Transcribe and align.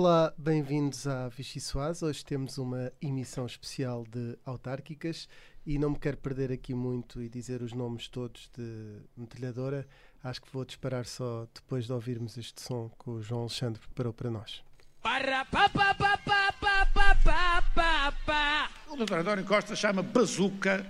Olá, 0.00 0.32
bem-vindos 0.38 1.08
à 1.08 1.26
Vichy 1.28 1.60
Soaz. 1.60 2.04
Hoje 2.04 2.24
temos 2.24 2.56
uma 2.56 2.92
emissão 3.02 3.44
especial 3.44 4.04
de 4.08 4.38
autárquicas 4.46 5.28
e 5.66 5.76
não 5.76 5.90
me 5.90 5.98
quero 5.98 6.16
perder 6.18 6.52
aqui 6.52 6.72
muito 6.72 7.20
e 7.20 7.28
dizer 7.28 7.62
os 7.62 7.72
nomes 7.72 8.06
todos 8.06 8.48
de 8.56 9.00
metralhadora. 9.16 9.84
Acho 10.22 10.40
que 10.40 10.52
vou 10.52 10.64
disparar 10.64 11.04
só 11.04 11.48
depois 11.52 11.86
de 11.86 11.92
ouvirmos 11.92 12.38
este 12.38 12.62
som 12.62 12.88
que 12.90 13.10
o 13.10 13.20
João 13.20 13.40
Alexandre 13.40 13.80
preparou 13.80 14.12
para 14.12 14.30
nós. 14.30 14.62
Para 15.02 15.44
pa 15.46 15.68
pa 15.68 15.92
pa 15.92 16.16
pa 16.16 16.52
pa 16.52 16.86
pa 16.94 17.14
pa 17.24 17.62
pa 17.74 18.12
pa 18.24 18.70
O 18.92 18.96
doutor 18.96 19.18
António 19.18 19.44
Costa 19.44 19.74
chama 19.74 20.00
bazuca 20.00 20.86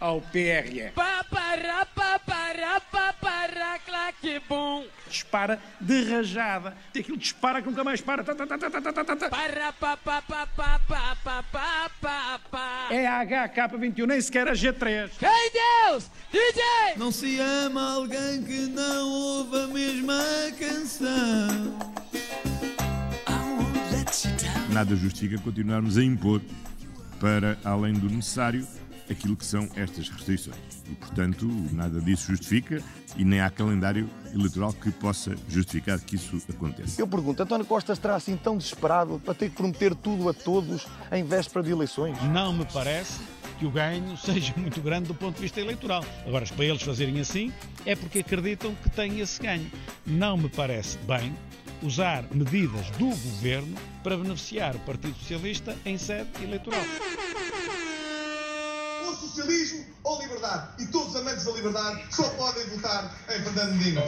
ao 0.00 0.20
PRR. 0.20 0.92
pa 0.94 1.24
para 1.28 1.86
pa 1.86 2.18
para 2.18 2.80
pa 2.80 3.12
para 3.12 3.78
claque 3.80 4.40
bum 4.48 4.84
Dispara 5.08 5.58
de 5.80 6.04
rajada. 6.04 6.76
Aquilo 6.96 7.16
dispara 7.16 7.62
que 7.62 7.68
nunca 7.68 7.82
mais 7.82 8.00
para. 8.00 8.22
Tá, 8.22 8.34
tá, 8.34 8.46
tá, 8.46 8.58
tá, 8.58 8.70
tá, 8.70 8.92
tá, 8.92 9.04
tá, 9.04 9.16
tá. 9.16 9.30
para 9.30 9.72
pa 9.72 9.96
pa 9.96 10.22
pa 10.22 10.46
pa 10.46 10.78
pa 10.86 11.14
pa 11.24 11.42
pa 11.50 11.90
pa 12.00 12.40
pa 12.50 12.86
É 12.90 13.06
a 13.06 13.24
HK21, 13.24 14.06
nem 14.06 14.20
sequer 14.20 14.48
a 14.48 14.52
G3. 14.52 15.10
Ei 15.22 15.88
Deus 15.88 16.10
DJ 16.30 16.62
Não 16.96 17.10
se 17.10 17.38
ama 17.40 17.94
alguém 17.94 18.42
que 18.42 18.66
não 18.66 19.08
ouve 19.08 19.56
a 19.56 19.66
mesma 19.66 20.22
canção. 20.58 21.78
nada 24.78 24.94
justifica 24.94 25.42
continuarmos 25.42 25.98
a 25.98 26.04
impor 26.04 26.40
para 27.18 27.58
além 27.64 27.94
do 27.94 28.08
necessário 28.08 28.64
aquilo 29.10 29.36
que 29.36 29.44
são 29.44 29.68
estas 29.76 30.08
restrições. 30.08 30.56
E, 30.90 30.94
portanto, 30.94 31.46
nada 31.72 32.00
disso 32.00 32.26
justifica 32.28 32.82
e 33.16 33.24
nem 33.24 33.40
há 33.40 33.50
calendário 33.50 34.08
eleitoral 34.34 34.72
que 34.72 34.90
possa 34.90 35.34
justificar 35.48 35.98
que 36.00 36.16
isso 36.16 36.40
aconteça. 36.48 37.00
Eu 37.00 37.06
pergunto, 37.06 37.42
António 37.42 37.66
Costa 37.66 37.92
estará 37.92 38.16
assim 38.16 38.36
tão 38.36 38.56
desesperado 38.56 39.20
para 39.24 39.34
ter 39.34 39.50
que 39.50 39.56
prometer 39.56 39.94
tudo 39.94 40.28
a 40.28 40.34
todos 40.34 40.86
em 41.12 41.24
véspera 41.24 41.64
de 41.64 41.70
eleições? 41.70 42.18
não 42.28 42.52
me 42.52 42.64
parece 42.66 43.20
que 43.58 43.66
o 43.66 43.70
ganho 43.70 44.16
seja 44.18 44.54
muito 44.56 44.80
grande 44.80 45.08
do 45.08 45.14
ponto 45.14 45.36
de 45.36 45.42
vista 45.42 45.60
eleitoral. 45.60 46.04
Agora, 46.26 46.44
para 46.46 46.64
eles 46.64 46.82
fazerem 46.82 47.20
assim, 47.20 47.52
é 47.84 47.96
porque 47.96 48.20
acreditam 48.20 48.74
que 48.74 48.90
têm 48.90 49.20
esse 49.20 49.40
ganho. 49.40 49.70
Não 50.06 50.36
me 50.36 50.48
parece 50.48 50.98
bem 50.98 51.34
usar 51.82 52.24
medidas 52.32 52.90
do 52.92 53.06
governo 53.06 53.74
para 54.02 54.16
beneficiar 54.16 54.74
o 54.76 54.80
Partido 54.80 55.16
Socialista 55.18 55.76
em 55.84 55.96
sede 55.96 56.28
eleitoral. 56.42 56.80
Socialismo 59.38 59.84
ou 60.02 60.20
liberdade. 60.20 60.82
E 60.82 60.86
todos 60.90 61.10
os 61.10 61.16
amantes 61.16 61.44
da 61.44 61.52
liberdade 61.52 62.14
só 62.14 62.28
podem 62.30 62.64
votar 62.66 63.16
em 63.28 63.42
Fernando 63.42 63.76
Medina. 63.76 64.02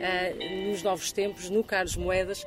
ah, 0.00 0.70
nos 0.70 0.82
novos 0.82 1.10
tempos, 1.10 1.50
no 1.50 1.64
Carlos 1.64 1.96
Moedas. 1.96 2.46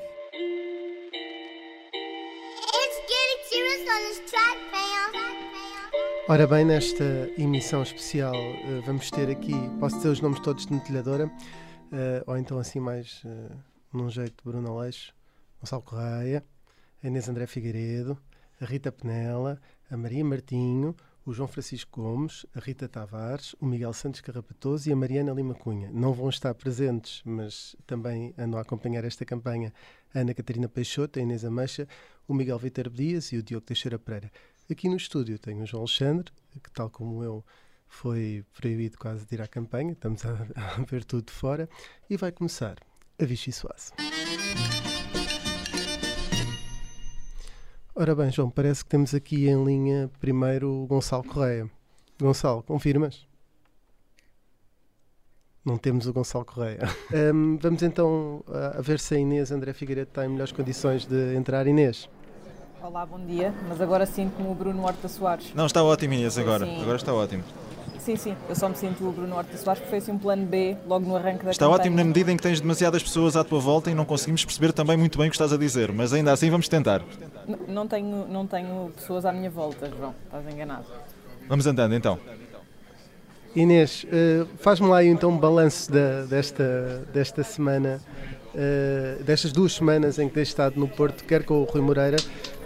Ora 6.28 6.48
bem, 6.48 6.66
nesta 6.66 7.04
emissão 7.38 7.84
especial 7.84 8.34
eh, 8.34 8.82
vamos 8.84 9.12
ter 9.12 9.30
aqui, 9.30 9.54
posso 9.80 9.98
dizer 9.98 10.10
os 10.10 10.22
nomes 10.22 10.40
todos 10.40 10.66
de 10.66 10.74
metralhadora, 10.74 11.32
eh, 11.92 12.24
ou 12.26 12.36
então 12.36 12.58
assim 12.58 12.80
mais 12.80 13.22
eh, 13.24 13.56
num 13.94 14.10
jeito 14.10 14.44
Bruno 14.44 14.76
Aleixo, 14.76 15.14
Gonçalo 15.62 15.84
Correia, 15.84 16.44
a 17.04 17.08
Inês 17.08 17.30
André 17.30 17.46
Figueiredo, 17.46 18.18
a 18.60 18.66
Rita 18.66 18.92
Penela, 18.92 19.62
a 19.88 19.96
Maria 19.96 20.26
Martinho, 20.26 20.96
o 21.26 21.34
João 21.34 21.48
Francisco 21.48 22.02
Gomes, 22.02 22.46
a 22.56 22.60
Rita 22.60 22.88
Tavares, 22.88 23.56
o 23.60 23.66
Miguel 23.66 23.92
Santos 23.94 24.22
Carrapatoso 24.22 24.88
e 24.88 24.94
a 24.94 24.96
Mariana 24.96 25.34
Lima 25.34 25.56
Cunha. 25.56 25.90
Não 25.92 26.14
vão 26.14 26.30
estar 26.30 26.54
presentes, 26.54 27.22
mas 27.26 27.76
também 27.88 28.34
andam 28.38 28.60
a 28.60 28.62
acompanhar 28.62 29.04
esta 29.04 29.26
campanha 29.26 29.74
a 30.14 30.20
Ana 30.20 30.34
Catarina 30.34 30.70
Peixoto, 30.70 31.18
a 31.18 31.22
Inês 31.22 31.44
Ameixa, 31.44 31.88
o 32.28 32.34
Miguel 32.34 32.60
Vítor 32.60 32.90
Dias 32.90 33.32
e 33.32 33.38
o 33.38 33.44
Diogo 33.44 33.66
Teixeira 33.66 33.98
Pereira. 33.98 34.32
Aqui 34.70 34.88
no 34.88 34.98
estúdio 34.98 35.40
tenho 35.40 35.64
o 35.64 35.66
João 35.66 35.82
Alexandre, 35.82 36.32
que 36.64 36.72
tal 36.72 36.90
como 36.90 37.24
eu 37.24 37.44
foi 37.88 38.46
proibido 38.54 38.98
quase 38.98 39.26
de 39.26 39.36
ir 39.36 39.42
à 39.42 39.48
campanha, 39.48 39.94
estamos 39.94 40.24
a, 40.26 40.32
a 40.78 40.82
ver 40.84 41.04
tudo 41.04 41.26
de 41.26 41.32
fora, 41.32 41.68
e 42.10 42.18
vai 42.18 42.32
começar 42.32 42.78
a 43.20 43.26
Vichy 43.26 43.52
Soase. 43.52 43.94
Ora 47.96 48.14
bem, 48.14 48.30
João, 48.32 48.50
parece 48.50 48.84
que 48.84 48.90
temos 48.90 49.14
aqui 49.14 49.48
em 49.48 49.64
linha 49.64 50.10
primeiro 50.20 50.70
o 50.70 50.86
Gonçalo 50.86 51.24
Correia. 51.24 51.70
Gonçalo, 52.20 52.62
confirmas? 52.64 53.26
Não 55.64 55.78
temos 55.78 56.06
o 56.06 56.14
Gonçalo 56.14 56.46
Correia. 56.46 56.80
Hum, 57.34 57.58
vamos 57.62 57.82
então 57.82 58.44
a, 58.50 58.80
a 58.80 58.82
ver 58.82 59.00
se 59.00 59.16
a 59.16 59.18
Inês 59.20 59.52
André 59.52 59.72
Figueiredo 59.74 60.10
está 60.10 60.26
em 60.26 60.30
melhores 60.30 60.52
condições 60.52 61.06
de 61.06 61.36
entrar. 61.36 61.66
Inês, 61.68 62.10
Olá, 62.82 63.04
bom 63.06 63.26
dia, 63.26 63.52
mas 63.68 63.82
agora 63.82 64.06
sinto-me 64.06 64.48
o 64.48 64.54
Bruno 64.54 64.84
Horta 64.84 65.08
Soares. 65.08 65.52
Não, 65.56 65.66
está 65.66 65.84
ótimo, 65.84 66.14
Inês, 66.14 66.38
agora. 66.38 66.66
Sim. 66.66 66.82
Agora 66.82 66.98
está 66.98 67.14
ótimo. 67.14 67.44
Sim, 67.98 68.16
sim, 68.16 68.36
eu 68.48 68.56
só 68.56 68.70
me 68.70 68.76
sinto 68.76 69.08
o 69.08 69.12
Bruno 69.12 69.36
Horta 69.36 69.58
Soares 69.58 69.80
porque 69.80 69.90
foi 69.90 69.98
assim 69.98 70.12
um 70.12 70.20
plano 70.20 70.46
B 70.46 70.78
logo 70.86 71.08
no 71.08 71.16
arranque 71.16 71.46
da 71.46 71.52
Está 71.52 71.66
campanha. 71.66 71.82
ótimo 71.82 71.96
na 71.96 72.04
medida 72.04 72.32
em 72.32 72.38
que 72.38 72.44
tens 72.44 72.60
demasiadas 72.62 73.02
pessoas 73.02 73.36
à 73.36 73.44
tua 73.44 73.60
volta 73.60 73.90
e 73.90 73.96
não 73.96 74.06
conseguimos 74.06 74.44
perceber 74.46 74.72
também 74.74 74.96
muito 74.98 75.18
bem 75.18 75.28
o 75.28 75.32
que 75.32 75.36
estás 75.36 75.52
a 75.52 75.58
dizer, 75.58 75.92
mas 75.92 76.14
ainda 76.14 76.32
assim 76.32 76.50
vamos 76.52 76.68
tentar. 76.68 77.02
Não 77.68 77.88
tenho, 77.88 78.28
não 78.28 78.48
tenho 78.48 78.92
pessoas 78.96 79.26
à 79.26 79.32
minha 79.32 79.50
volta, 79.50 79.90
João, 79.90 80.14
estás 80.26 80.46
enganado. 80.54 80.86
Vamos 81.48 81.66
andando 81.68 81.94
então. 81.94 82.20
Inês, 83.56 84.06
eh, 84.12 84.46
faz-me 84.58 84.88
lá 84.88 85.04
então 85.04 85.30
um 85.30 85.38
balanço 85.38 85.90
da- 85.92 86.24
desta, 86.26 87.06
desta 87.14 87.42
semana, 87.44 88.02
eh, 88.54 89.18
destas 89.24 89.54
duas 89.54 89.72
semanas 89.74 90.20
em 90.20 90.28
que 90.28 90.34
tens 90.34 90.50
estado 90.50 90.78
no 90.78 90.88
Porto, 90.90 91.24
quer 91.24 91.44
com 91.46 91.62
o 91.62 91.64
Rui 91.64 91.82
Moreira, 91.82 92.18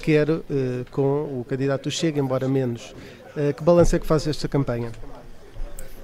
quer 0.01 0.27
eh, 0.29 0.41
com 0.91 1.01
o 1.39 1.45
candidato 1.47 1.91
Chega, 1.91 2.19
embora 2.19 2.47
menos. 2.47 2.93
Que 3.55 3.63
balanço 3.63 3.95
é 3.95 3.99
que 3.99 4.07
fazes 4.07 4.27
desta 4.27 4.47
campanha? 4.49 4.91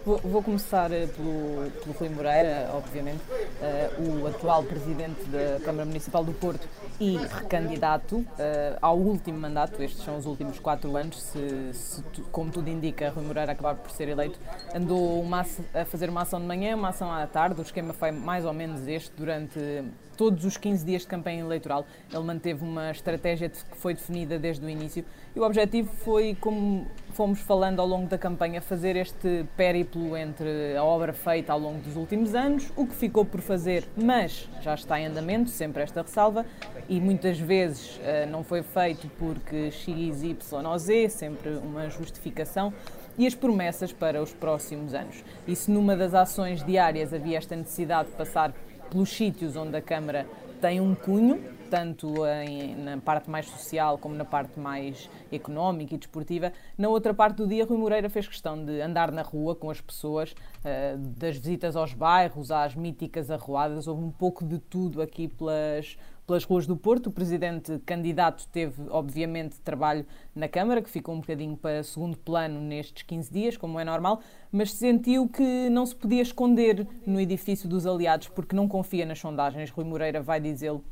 Vou, 0.05 0.19
vou 0.19 0.43
começar 0.43 0.91
eh, 0.91 1.07
pelo, 1.07 1.71
pelo 1.81 1.95
Rui 1.97 2.09
Moreira, 2.09 2.69
obviamente, 2.75 3.23
eh, 3.59 3.89
o 3.97 4.27
atual 4.27 4.61
presidente 4.63 5.23
da 5.25 5.59
Câmara 5.65 5.83
Municipal 5.83 6.23
do 6.23 6.31
Porto 6.31 6.67
e 6.99 7.17
recandidato 7.17 8.23
eh, 8.37 8.77
ao 8.79 8.99
último 8.99 9.39
mandato, 9.39 9.81
estes 9.81 10.05
são 10.05 10.15
os 10.15 10.27
últimos 10.27 10.59
quatro 10.59 10.95
anos, 10.95 11.19
se, 11.19 11.73
se 11.73 12.03
como 12.31 12.51
tudo 12.51 12.69
indica, 12.69 13.09
Rui 13.09 13.25
Moreira 13.25 13.53
acabar 13.53 13.73
por 13.73 13.89
ser 13.89 14.07
eleito, 14.07 14.39
andou 14.75 15.19
uma 15.19 15.41
a 15.73 15.85
fazer 15.85 16.07
uma 16.07 16.21
ação 16.21 16.39
de 16.39 16.45
manhã, 16.45 16.75
uma 16.75 16.89
ação 16.89 17.11
à 17.11 17.25
tarde, 17.25 17.59
o 17.59 17.63
esquema 17.63 17.91
foi 17.91 18.11
mais 18.11 18.45
ou 18.45 18.53
menos 18.53 18.87
este 18.87 19.11
durante 19.17 19.59
todos 20.15 20.45
os 20.45 20.57
15 20.57 20.85
dias 20.85 21.01
de 21.03 21.07
campanha 21.07 21.41
eleitoral. 21.41 21.85
Ele 22.11 22.23
manteve 22.23 22.63
uma 22.63 22.91
estratégia 22.91 23.49
que 23.49 23.77
foi 23.77 23.93
definida 23.93 24.39
desde 24.39 24.65
o 24.65 24.69
início 24.69 25.05
e 25.35 25.39
o 25.39 25.43
objetivo 25.43 25.91
foi, 25.97 26.35
como 26.39 26.87
fomos 27.11 27.39
falando 27.41 27.79
ao 27.79 27.87
longo 27.87 28.07
da 28.07 28.17
campanha, 28.17 28.61
fazer 28.61 28.95
este 28.95 29.45
périplo 29.57 30.15
entre 30.15 30.75
a 30.77 30.83
obra 30.83 31.13
feita 31.13 31.51
ao 31.51 31.59
longo 31.59 31.79
dos 31.79 31.95
últimos 31.95 32.33
anos, 32.33 32.71
o 32.75 32.87
que 32.87 32.95
ficou 32.95 33.25
por 33.25 33.41
fazer, 33.41 33.85
mas 33.95 34.49
já 34.61 34.73
está 34.73 34.99
em 34.99 35.07
andamento, 35.07 35.49
sempre 35.49 35.83
esta 35.83 36.01
ressalva, 36.01 36.45
e 36.87 36.99
muitas 37.01 37.37
vezes 37.37 37.99
eh, 38.03 38.25
não 38.25 38.43
foi 38.43 38.63
feito 38.63 39.09
porque 39.17 39.71
X, 39.71 40.23
Y 40.23 40.65
ou 40.65 40.77
Z, 40.77 41.09
sempre 41.09 41.49
uma 41.55 41.89
justificação 41.89 42.73
e 43.17 43.25
as 43.25 43.35
promessas 43.35 43.91
para 43.91 44.21
os 44.21 44.33
próximos 44.33 44.93
anos. 44.93 45.23
E 45.47 45.55
se 45.55 45.71
numa 45.71 45.95
das 45.95 46.13
ações 46.13 46.63
diárias 46.63 47.13
havia 47.13 47.37
esta 47.37 47.55
necessidade 47.55 48.09
de 48.09 48.15
passar 48.15 48.53
pelos 48.89 49.09
sítios 49.09 49.55
onde 49.55 49.75
a 49.75 49.81
Câmara 49.81 50.25
tem 50.61 50.79
um 50.79 50.95
cunho, 50.95 51.53
tanto 51.69 52.25
em- 52.25 52.75
na 52.75 52.97
parte 52.97 53.29
mais 53.29 53.47
social 53.47 53.97
como 53.97 54.15
na 54.15 54.23
parte 54.23 54.59
mais 54.59 55.09
económica 55.31 55.95
e 55.95 55.97
desportiva. 55.97 56.53
Na 56.77 56.87
outra 56.89 57.13
parte 57.13 57.37
do 57.37 57.47
dia, 57.47 57.65
Rui 57.65 57.77
Moreira 57.77 58.09
fez 58.09 58.27
questão 58.27 58.63
de 58.63 58.79
andar 58.81 59.11
na 59.11 59.21
rua 59.23 59.55
com 59.55 59.69
as 59.69 59.81
pessoas, 59.81 60.33
eh, 60.63 60.95
das 60.97 61.37
visitas 61.37 61.75
aos 61.75 61.93
bairros, 61.93 62.51
às 62.51 62.75
míticas 62.75 63.29
arruadas, 63.31 63.87
houve 63.87 64.03
um 64.03 64.11
pouco 64.11 64.45
de 64.45 64.59
tudo 64.59 65.01
aqui 65.01 65.27
pelas, 65.27 65.97
pelas 66.25 66.43
ruas 66.43 66.65
do 66.65 66.75
Porto. 66.75 67.07
O 67.07 67.11
presidente 67.11 67.79
candidato 67.85 68.47
teve, 68.51 68.83
obviamente, 68.89 69.59
trabalho 69.61 70.05
na 70.35 70.47
Câmara, 70.47 70.81
que 70.81 70.89
ficou 70.89 71.15
um 71.15 71.19
bocadinho 71.19 71.55
para 71.55 71.83
segundo 71.83 72.17
plano 72.17 72.59
nestes 72.59 73.03
15 73.03 73.31
dias, 73.31 73.57
como 73.57 73.79
é 73.79 73.83
normal, 73.83 74.21
mas 74.51 74.71
sentiu 74.73 75.27
que 75.27 75.69
não 75.69 75.85
se 75.85 75.95
podia 75.95 76.21
esconder 76.21 76.87
no 77.05 77.19
edifício 77.19 77.67
dos 77.69 77.85
aliados 77.85 78.27
porque 78.27 78.55
não 78.55 78.67
confia 78.67 79.05
nas 79.05 79.19
sondagens. 79.19 79.69
Rui 79.69 79.85
Moreira 79.85 80.21
vai 80.21 80.39
dizê-lo 80.39 80.83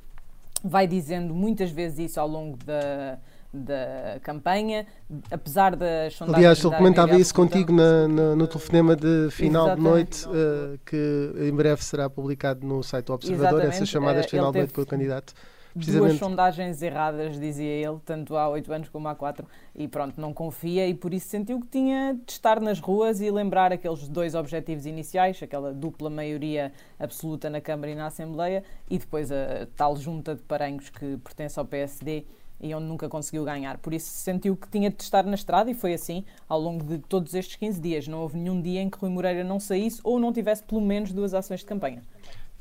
vai 0.64 0.88
dizendo 0.88 1.34
muitas 1.34 1.72
vezes 1.72 2.12
isso 2.12 2.20
ao 2.20 2.28
longo 2.28 2.58
da, 2.64 3.20
da 3.54 4.20
campanha, 4.24 4.86
apesar 5.30 5.76
das 5.76 6.14
sondagens. 6.16 6.38
Aliás, 6.38 6.64
ele 6.66 6.76
comentava 6.76 7.16
isso 7.16 7.34
contigo 7.36 7.72
na- 7.72 8.08
na- 8.08 8.36
no 8.36 8.48
telefonema 8.48 8.96
de 8.96 9.30
final 9.30 9.68
Exatamente. 9.68 10.22
de 10.22 10.28
noite, 10.28 10.28
eh, 10.34 10.80
que 10.86 11.34
em 11.48 11.54
breve 11.56 11.84
será 11.84 12.10
publicado 12.10 12.66
no 12.66 12.82
site 12.82 13.06
do 13.06 13.14
Observador, 13.14 13.48
Exatamente, 13.50 13.76
essas 13.76 13.90
chamadas 13.90 14.26
de 14.26 14.32
final 14.32 14.52
de 14.52 14.58
noite 14.58 14.74
com 14.74 14.82
o 14.82 14.86
candidato. 14.86 15.34
duas 15.76 16.18
sondagens 16.20 16.82
erradas, 16.84 17.40
dizia 17.40 17.68
ele, 17.68 17.98
tanto 18.06 18.36
há 18.38 18.48
oito 18.50 18.72
anos 18.72 18.90
como 18.90 19.08
há 19.08 19.16
quatro, 19.16 19.48
e 19.76 19.88
pronto, 19.88 20.20
não 20.22 20.32
confia 20.34 20.88
e 20.88 20.94
por 20.94 21.14
isso 21.16 21.28
sentiu 21.30 21.60
que 21.60 21.66
tinha 21.68 22.14
de 22.26 22.32
estar 22.32 22.60
nas 22.60 22.80
ruas 22.80 23.22
e 23.22 23.30
lembrar 23.32 23.72
aqueles 23.74 24.08
dois 24.08 24.36
objetivos 24.36 24.86
iniciais, 24.86 25.40
aquela 25.42 25.74
dupla 25.74 26.10
maioria 26.12 26.72
absoluta 27.00 27.50
na 27.50 27.60
Câmara 27.60 27.92
e 27.92 27.96
na 27.96 28.06
Assembleia, 28.06 28.64
e 28.90 28.98
depois 29.00 29.32
a 29.32 29.68
tal 29.76 29.96
junta 29.96 30.36
de 30.36 30.42
parangos 30.44 30.90
que 30.92 31.18
pertence 31.18 31.58
ao 31.60 31.66
PSD 31.66 32.24
e 32.64 32.74
onde 32.74 32.86
nunca 32.86 33.10
conseguiu 33.10 33.44
ganhar. 33.44 33.78
Por 33.78 33.94
isso 33.94 34.10
sentiu 34.10 34.56
que 34.56 34.68
tinha 34.70 34.90
de 34.90 35.04
estar 35.04 35.24
na 35.26 35.36
estrada 35.36 35.70
e 35.70 35.74
foi 35.74 35.94
assim 35.94 36.24
ao 36.48 36.60
longo 36.60 36.84
de 36.84 36.98
todos 36.98 37.34
estes 37.34 37.58
15 37.58 37.82
dias. 37.82 38.08
Não 38.08 38.22
houve 38.22 38.38
nenhum 38.38 38.62
dia 38.62 38.82
em 38.82 38.90
que 38.90 38.98
Rui 38.98 39.10
Moreira 39.10 39.44
não 39.44 39.60
saísse 39.60 40.00
ou 40.04 40.20
não 40.20 40.32
tivesse 40.32 40.64
pelo 40.64 40.82
menos 40.82 41.12
duas 41.12 41.34
ações 41.34 41.60
de 41.60 41.66
campanha. 41.66 42.02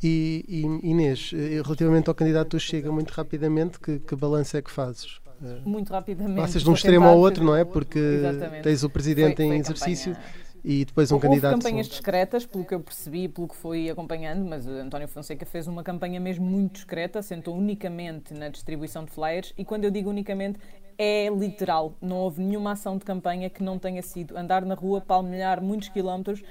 E, 0.03 0.45
e 0.49 0.91
Inês, 0.91 1.31
eh, 1.33 1.63
relativamente 1.63 2.09
ao 2.09 2.15
candidato 2.15 2.59
Chega, 2.59 2.91
muito 2.91 3.11
rapidamente, 3.13 3.79
que, 3.79 4.01
que 4.01 4.17
balanço 4.17 4.57
é 4.57 4.63
que 4.63 4.71
fazes? 4.71 5.21
Eh, 5.41 5.61
muito 5.65 5.93
rapidamente. 5.93 6.41
Passas 6.41 6.63
de 6.63 6.69
um 6.69 6.75
extremo 6.75 7.07
ao 7.07 7.17
outro, 7.17 7.45
não 7.45 7.55
é? 7.55 7.65
Porque 7.65 8.01
Exatamente. 8.01 8.63
tens 8.65 8.83
o 8.83 8.91
presidente 8.91 9.37
foi, 9.37 9.47
foi 9.47 9.57
em 9.57 9.61
exercício. 9.61 10.15
Campanha 10.15 10.42
e 10.65 10.85
depois 10.85 11.11
um 11.11 11.17
Houve 11.17 11.29
candidato. 11.29 11.55
campanhas 11.55 11.89
discretas, 11.89 12.47
pelo 12.47 12.65
que 12.65 12.75
eu 12.75 12.81
percebi, 12.81 13.29
pelo 13.29 13.49
que 13.49 13.57
fui 13.57 13.91
acompanhando, 13.91 14.45
mas 14.45 14.67
António 14.67 15.09
Fonseca 15.09 15.45
fez 15.45 15.67
uma 15.67 15.83
campanha 15.83 16.21
mesmo 16.21 16.45
muito 16.45 16.75
discreta, 16.75 17.21
sentou 17.23 17.57
unicamente 17.57 18.33
na 18.33 18.49
distribuição 18.49 19.05
de 19.05 19.11
flyers 19.11 19.53
e 19.59 19.65
quando 19.65 19.85
eu 19.85 19.91
digo 19.91 20.09
unicamente 20.09 20.59
é 20.99 21.29
literal, 21.29 21.95
não 22.01 22.19
houve 22.19 22.43
nenhuma 22.43 22.73
ação 22.73 22.97
de 22.97 23.05
campanha 23.05 23.51
que 23.51 23.63
não 23.63 23.79
tenha 23.79 24.03
sido 24.03 24.37
andar 24.37 24.65
na 24.65 24.75
rua, 24.75 25.01
palmilhar 25.01 25.61
muitos 25.63 25.89
quilómetros 25.89 26.43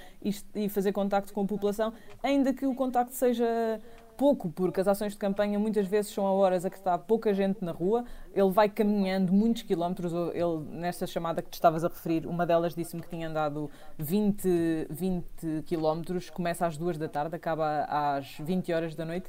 e, 0.56 0.68
fazer 0.68 0.92
contacto 0.92 1.32
com 1.32 1.42
a 1.42 1.46
população, 1.46 1.94
ainda 2.22 2.54
que 2.54 2.66
o 2.66 2.76
contacto 2.76 3.14
seja 3.14 3.80
pouco, 4.22 4.52
porque 4.52 4.80
as 4.80 4.88
ações 4.88 5.14
de 5.14 5.18
campanha 5.18 5.58
muitas 5.58 5.88
vezes 5.88 6.14
são 6.14 6.28
a 6.28 6.32
horas 6.32 6.64
a 6.64 6.70
que 6.70 6.78
está 6.78 6.96
pouca 6.96 7.34
gente 7.34 7.66
na 7.66 7.72
rua, 7.72 8.06
ele 8.36 8.52
vai 8.52 8.70
caminhando 8.70 9.34
muitos 9.34 9.64
quilómetros, 9.64 10.14
ele, 10.14 10.60
nesta 10.80 11.08
chamada 11.08 11.42
que 11.42 11.50
te 11.50 11.56
estavas 11.56 11.84
a 11.84 11.88
referir, 11.88 12.28
uma 12.28 12.46
delas 12.46 12.76
disse-me 12.76 13.02
que 13.02 13.10
tinha 13.10 13.28
andado 13.28 13.68
20, 13.98 14.86
20 14.92 15.64
quilómetros, 15.66 16.30
começa 16.30 16.68
às 16.68 16.78
duas 16.78 17.00
da 17.00 17.10
tarde, 17.10 17.36
acaba 17.36 17.88
às 17.90 18.38
20 18.38 18.72
horas 18.72 18.94
da 18.94 19.06
noite, 19.06 19.28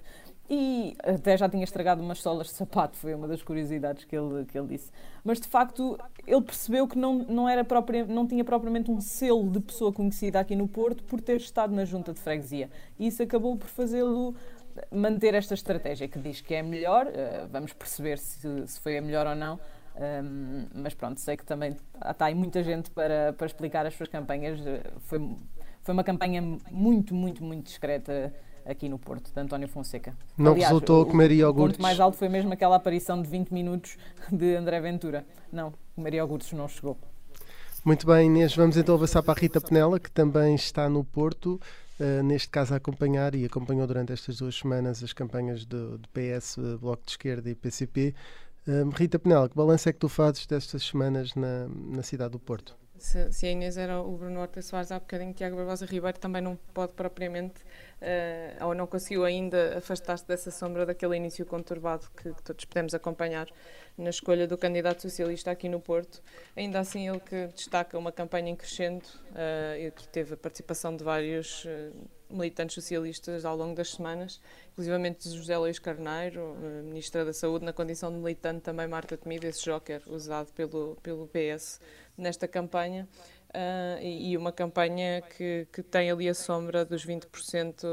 e 0.51 0.95
até 1.03 1.39
já 1.39 1.49
tinha 1.49 1.65
estragado 1.65 2.03
umas 2.03 2.21
solas 2.21 2.49
de 2.49 2.53
sapato, 2.53 2.99
foi 2.99 3.15
uma 3.15 3.27
das 3.27 3.43
curiosidades 3.43 4.05
que 4.05 4.15
ele, 4.15 4.45
que 4.45 4.59
ele 4.59 4.69
disse. 4.69 4.91
Mas 5.25 5.41
de 5.41 5.49
facto, 5.49 5.99
ele 6.27 6.43
percebeu 6.43 6.87
que 6.87 6.99
não, 6.99 7.21
não, 7.21 7.49
era 7.49 7.65
própria, 7.65 8.05
não 8.05 8.27
tinha 8.27 8.45
propriamente 8.45 8.91
um 8.91 9.01
selo 9.01 9.49
de 9.49 9.61
pessoa 9.61 9.91
conhecida 9.91 10.39
aqui 10.39 10.55
no 10.55 10.69
Porto 10.69 11.03
por 11.05 11.23
ter 11.23 11.39
estado 11.39 11.75
na 11.75 11.87
junta 11.87 12.13
de 12.13 12.21
freguesia. 12.21 12.69
E 12.99 13.07
isso 13.07 13.23
acabou 13.23 13.57
por 13.57 13.69
fazê-lo 13.69 14.35
manter 14.91 15.35
esta 15.35 15.55
estratégia 15.55 16.09
que 16.09 16.19
diz 16.19 16.41
que 16.41 16.55
é 16.55 16.63
melhor, 16.63 17.07
uh, 17.07 17.49
vamos 17.51 17.73
perceber 17.73 18.19
se, 18.19 18.67
se, 18.67 18.81
foi 18.81 18.99
a 18.99 19.03
melhor 19.03 19.27
ou 19.27 19.35
não. 19.35 19.55
Um, 19.95 20.01
ehm, 20.01 20.67
mas 20.75 20.95
pronto, 20.95 21.21
sei 21.21 21.37
que 21.37 21.45
também 21.45 21.77
está 22.11 22.27
aí 22.27 22.35
muita 22.35 22.63
gente 22.63 22.91
para, 22.91 23.35
para 23.35 23.47
explicar 23.47 23.85
as 23.87 23.95
suas 23.95 24.09
campanhas. 24.09 24.59
Eh, 24.67 24.83
foi, 25.01 25.37
foi 25.83 25.93
uma 25.93 26.03
campanha 26.03 26.41
muito, 26.71 27.15
muito, 27.15 27.45
muito 27.45 27.67
discreta 27.67 28.33
aqui 28.65 28.89
no 28.89 28.99
Porto, 28.99 29.33
de 29.33 29.41
António 29.41 29.69
Fonseca. 29.69 30.15
Não 30.37 30.53
Aliás, 30.53 30.71
resultou 30.71 31.03
o, 31.03 31.07
comer 31.07 31.31
iogurtes? 31.33 31.75
O 31.75 31.79
ponto 31.79 31.83
mais 31.83 32.01
alto 32.01 32.17
foi 32.17 32.29
mesmo 32.29 32.53
aquela 32.53 32.77
aparição 32.77 33.21
de 33.21 33.29
20 33.29 33.51
minutos 33.51 33.97
de 34.31 34.57
André 34.57 34.81
Ventura. 34.81 35.27
Não, 35.53 35.73
comer 35.95 36.15
iogurtes 36.15 36.53
não 36.53 36.69
chegou. 36.69 36.97
Muito 37.85 38.07
bem, 38.07 38.27
Inês, 38.27 38.55
vamos 38.55 38.77
então 38.77 38.95
avançar 38.95 39.23
para 39.23 39.39
a 39.39 39.41
Rita 39.41 39.61
Penela, 39.61 39.99
que 39.99 40.11
também 40.11 40.55
está 40.55 40.89
no 40.89 41.03
Porto. 41.03 41.61
Uh, 42.03 42.21
neste 42.21 42.49
caso 42.49 42.75
a 42.75 42.79
acompanhar 42.79 43.33
e 43.33 43.45
acompanhou 43.45 43.87
durante 43.87 44.13
estas 44.13 44.39
duas 44.39 44.57
semanas 44.57 45.05
as 45.05 45.13
campanhas 45.13 45.65
do, 45.65 45.99
do 45.99 46.09
PS, 46.09 46.59
eh, 46.59 46.77
Bloco 46.77 47.05
de 47.05 47.13
Esquerda 47.13 47.49
e 47.49 47.55
PCP. 47.55 48.13
Uh, 48.67 48.71
eh, 48.71 48.85
Rita 48.97 49.21
Penel, 49.21 49.49
que 49.49 49.55
balanço 49.55 49.89
é 49.89 49.93
que 49.93 50.01
tu 50.01 50.09
fazes 50.09 50.45
destas 50.45 50.83
semanas 50.83 51.33
na, 51.37 51.69
na 51.69 52.03
cidade 52.03 52.33
do 52.33 52.41
Porto? 52.41 52.77
Se, 53.03 53.33
se, 53.33 53.47
a 53.49 53.51
Inês 53.51 53.77
era 53.77 54.01
o 54.01 54.17
Bruno 54.17 54.41
Horta 54.41 54.63
Soares 54.63 54.93
há 54.93 55.01
bocadinho, 55.01 55.35
Tiago 55.35 55.57
Barbosa 55.57 55.85
Ribeiro 55.85 56.17
também 56.21 56.41
não 56.41 56.55
pode 56.73 56.93
propriamente, 56.93 57.61
uh, 58.01 58.65
ou 58.65 58.77
não 58.77 58.87
conseguiu 58.87 59.25
ainda 59.25 59.77
afastar-se 59.77 60.25
dessa 60.25 60.53
sombra 60.53 60.87
daquele 60.87 61.17
início 61.17 61.45
conturbado 61.45 62.09
que, 62.17 62.33
que 62.33 62.43
todos 62.45 62.65
podemos 62.65 62.95
acompanhar 62.95 63.49
na 63.99 64.09
escolha 64.09 64.47
do 64.47 64.57
candidato 64.57 65.03
socialista 65.03 65.51
aqui 65.51 65.69
no 65.69 65.81
Porto. 65.81 66.23
Ainda 66.55 66.79
assim, 66.79 67.09
ele 67.09 67.19
que 67.19 67.49
destaca 67.49 67.99
uma 67.99 68.13
campanha 68.13 68.51
em 68.51 68.55
crescendo 68.55 69.05
uh, 69.33 69.77
e 69.77 69.91
que 69.91 70.07
teve 70.07 70.35
a 70.35 70.37
participação 70.37 70.97
de 70.97 71.03
vários 71.03 71.65
uh, 71.65 71.93
militantes 72.31 72.75
socialistas 72.75 73.45
ao 73.45 73.57
longo 73.57 73.75
das 73.75 73.91
semanas, 73.91 74.41
inclusivamente 74.71 75.29
José 75.29 75.59
Luís 75.59 75.81
Carneiro, 75.81 76.57
Ministra 76.85 77.25
da 77.25 77.33
Saúde, 77.33 77.65
na 77.65 77.73
condição 77.73 78.13
de 78.13 78.17
militante, 78.17 78.61
também 78.61 78.87
Marta 78.87 79.17
Temido, 79.17 79.45
esse 79.47 79.65
joker 79.65 80.01
usado 80.07 80.53
pelo, 80.53 80.97
pelo 81.03 81.27
PS 81.27 81.81
nesta 82.23 82.49
campanha. 82.49 83.07
Uh, 83.55 84.01
e 84.01 84.35
uma 84.35 84.51
campanha 84.51 85.21
que, 85.21 85.69
que 85.71 85.83
tem 85.83 86.11
ali 86.11 86.27
a 86.27 86.33
sombra 86.33 86.87
dos 86.87 87.05
20%, 87.05 87.85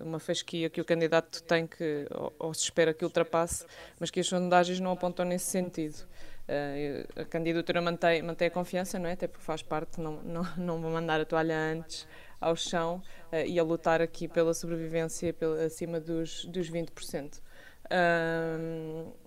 uma 0.00 0.18
fasquia 0.18 0.68
que 0.68 0.80
o 0.80 0.84
candidato 0.84 1.40
tem 1.44 1.68
que, 1.68 2.08
ou, 2.10 2.34
ou, 2.36 2.52
se 2.52 2.64
espera 2.64 2.92
que 2.92 3.04
ultrapasse, 3.04 3.64
mas 4.00 4.10
que 4.10 4.18
as 4.18 4.26
sondagens 4.26 4.80
não 4.80 4.90
apontam 4.90 5.24
nesse 5.24 5.44
sentido. 5.44 6.04
Uh, 6.48 7.20
a 7.20 7.24
candidatura 7.24 7.80
mantém, 7.80 8.22
mantém 8.22 8.48
a 8.48 8.50
confiança, 8.50 8.98
não 8.98 9.08
é? 9.08 9.12
até 9.12 9.28
porque 9.28 9.44
faz 9.44 9.62
parte, 9.62 10.00
não, 10.00 10.20
não, 10.22 10.42
não 10.56 10.80
vou 10.80 10.90
mandar 10.90 11.20
a 11.20 11.24
toalha 11.24 11.56
antes 11.56 12.04
ao 12.40 12.56
chão 12.56 13.00
uh, 13.32 13.36
e 13.46 13.56
a 13.56 13.62
lutar 13.62 14.02
aqui 14.02 14.26
pela 14.26 14.52
sobrevivência 14.52 15.32
pela, 15.32 15.62
acima 15.62 16.00
dos, 16.00 16.44
dos 16.46 16.68
20%. 16.68 17.40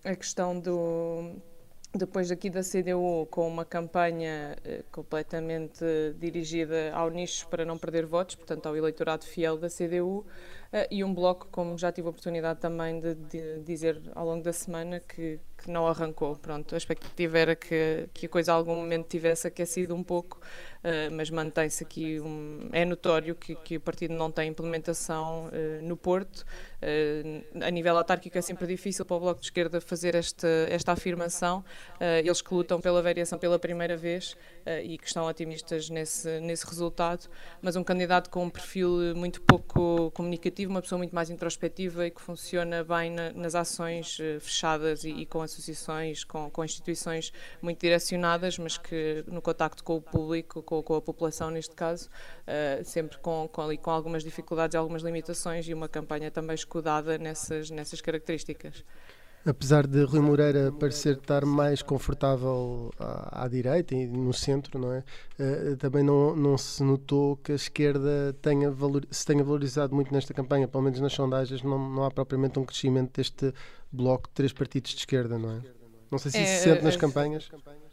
a 0.03 0.15
questão 0.17 0.59
do 0.59 1.41
depois 1.93 2.31
aqui 2.31 2.49
da 2.49 2.61
CDU 2.61 3.27
com 3.29 3.45
uma 3.45 3.65
campanha 3.65 4.55
eh, 4.63 4.81
completamente 4.91 5.83
dirigida 6.17 6.93
ao 6.93 7.09
nicho 7.09 7.45
para 7.47 7.65
não 7.65 7.77
perder 7.77 8.05
votos, 8.05 8.35
portanto 8.35 8.65
ao 8.65 8.77
eleitorado 8.77 9.25
fiel 9.25 9.57
da 9.57 9.67
CDU, 9.67 10.25
eh, 10.71 10.87
e 10.89 11.03
um 11.03 11.13
bloco, 11.13 11.49
como 11.51 11.77
já 11.77 11.91
tive 11.91 12.07
a 12.07 12.11
oportunidade 12.11 12.61
também 12.61 13.01
de, 13.01 13.59
dizer 13.59 14.01
ao 14.15 14.25
longo 14.25 14.41
da 14.41 14.53
semana, 14.53 15.01
que, 15.01 15.37
que, 15.57 15.69
não 15.69 15.85
arrancou. 15.85 16.37
Pronto, 16.37 16.73
a 16.73 16.77
expectativa 16.77 17.37
era 17.37 17.55
que, 17.57 18.07
que 18.13 18.25
a 18.25 18.29
coisa 18.29 18.53
algum 18.53 18.75
momento 18.75 19.07
tivesse 19.09 19.47
aquecido 19.47 19.93
um 19.93 20.01
pouco, 20.01 20.39
uh, 20.39 21.13
mas 21.13 21.29
mantém-se 21.29 21.83
aqui. 21.83 22.21
Um, 22.21 22.69
é 22.71 22.85
notório 22.85 23.35
que, 23.35 23.53
que, 23.55 23.75
o 23.75 23.81
partido 23.81 24.13
não 24.13 24.31
tem 24.31 24.49
implementação 24.49 25.49
no 25.81 25.97
Porto. 25.97 26.45
Uh, 26.81 27.63
a 27.63 27.69
nível 27.69 27.95
autárquico 27.97 28.37
é 28.37 28.41
sempre 28.41 28.65
difícil 28.65 29.05
para 29.05 29.15
o 29.15 29.19
Bloco 29.19 29.39
de 29.39 29.45
Esquerda 29.45 29.79
fazer 29.79 30.15
esta, 30.15 30.47
esta 30.69 30.91
afirmação. 30.91 31.63
eles 32.23 32.41
que 32.41 32.53
lutam 32.53 32.81
pela 32.81 33.01
variação 33.01 33.37
pela 33.37 33.59
primeira 33.59 33.95
vez 33.95 34.35
e 34.83 34.97
que 34.97 35.05
estão 35.05 35.25
otimistas 35.25 35.89
nesse, 35.89 36.39
nesse 36.39 36.65
resultado, 36.65 37.27
mas 37.61 37.75
um 37.75 37.83
candidato 37.83 38.29
com 38.29 38.45
um 38.45 38.49
perfil 38.49 39.15
muito 39.15 39.41
pouco 39.41 40.11
comunicativo, 40.11 40.71
uma 40.71 40.81
pessoa 40.81 40.97
muito 40.97 41.13
mais 41.13 41.29
introspectiva 41.29 42.07
e 42.07 42.11
que 42.11 42.21
funciona 42.21 42.83
bem 42.83 43.11
na, 43.11 43.31
nas 43.33 43.55
ações 43.55 44.17
fechadas 44.39 45.03
e, 45.03 45.09
e 45.09 45.25
com 45.25 45.41
associações, 45.41 46.23
com, 46.23 46.49
com, 46.49 46.63
instituições 46.63 47.31
muito 47.61 47.79
direcionadas, 47.79 48.57
mas 48.57 48.77
que 48.77 49.23
no 49.27 49.41
contacto 49.41 49.83
com 49.83 49.97
o 49.97 50.01
público, 50.01 50.63
com, 50.63 50.81
com 50.81 50.95
a 50.95 51.01
população 51.01 51.49
neste 51.49 51.75
caso, 51.75 52.09
sempre 52.83 53.17
com, 53.19 53.47
com, 53.51 53.77
com 53.77 53.91
algumas 53.91 54.23
dificuldades 54.23 54.73
e 54.73 54.77
algumas 54.77 55.01
limitações 55.01 55.67
e 55.67 55.73
uma 55.73 55.87
campanha 55.87 56.31
também 56.31 56.55
escudada 56.71 57.17
nessas, 57.17 57.69
nessas 57.69 57.99
características. 57.99 58.85
Apesar 59.43 59.87
de 59.87 60.03
Rui 60.03 60.19
Moreira 60.19 60.71
parecer 60.71 61.17
estar 61.17 61.43
mais 61.45 61.81
confortável 61.81 62.91
à, 62.99 63.45
à 63.45 63.47
direita 63.47 63.95
e 63.95 64.05
no 64.05 64.31
centro, 64.31 64.79
não 64.79 64.93
é? 64.93 65.03
Uh, 65.39 65.75
também 65.77 66.03
não, 66.03 66.35
não 66.35 66.57
se 66.59 66.83
notou 66.83 67.37
que 67.37 67.51
a 67.51 67.55
esquerda 67.55 68.35
tenha 68.39 68.69
valor, 68.69 69.03
se 69.09 69.25
tenha 69.25 69.43
valorizado 69.43 69.95
muito 69.95 70.13
nesta 70.13 70.31
campanha, 70.31 70.67
pelo 70.67 70.83
menos 70.83 70.99
nas 70.99 71.13
sondagens, 71.13 71.63
não, 71.63 71.89
não 71.89 72.03
há 72.05 72.11
propriamente 72.11 72.59
um 72.59 72.63
crescimento 72.63 73.17
deste 73.17 73.51
bloco 73.91 74.27
de 74.27 74.33
três 74.35 74.53
partidos 74.53 74.91
de 74.91 74.97
esquerda, 74.97 75.39
não 75.39 75.53
é? 75.53 75.61
Não 76.11 76.19
sei 76.19 76.29
se 76.29 76.37
é, 76.37 76.43
isso 76.43 76.53
se 76.57 76.63
sente 76.63 76.83
nas 76.83 76.95
campanhas. 76.95 77.49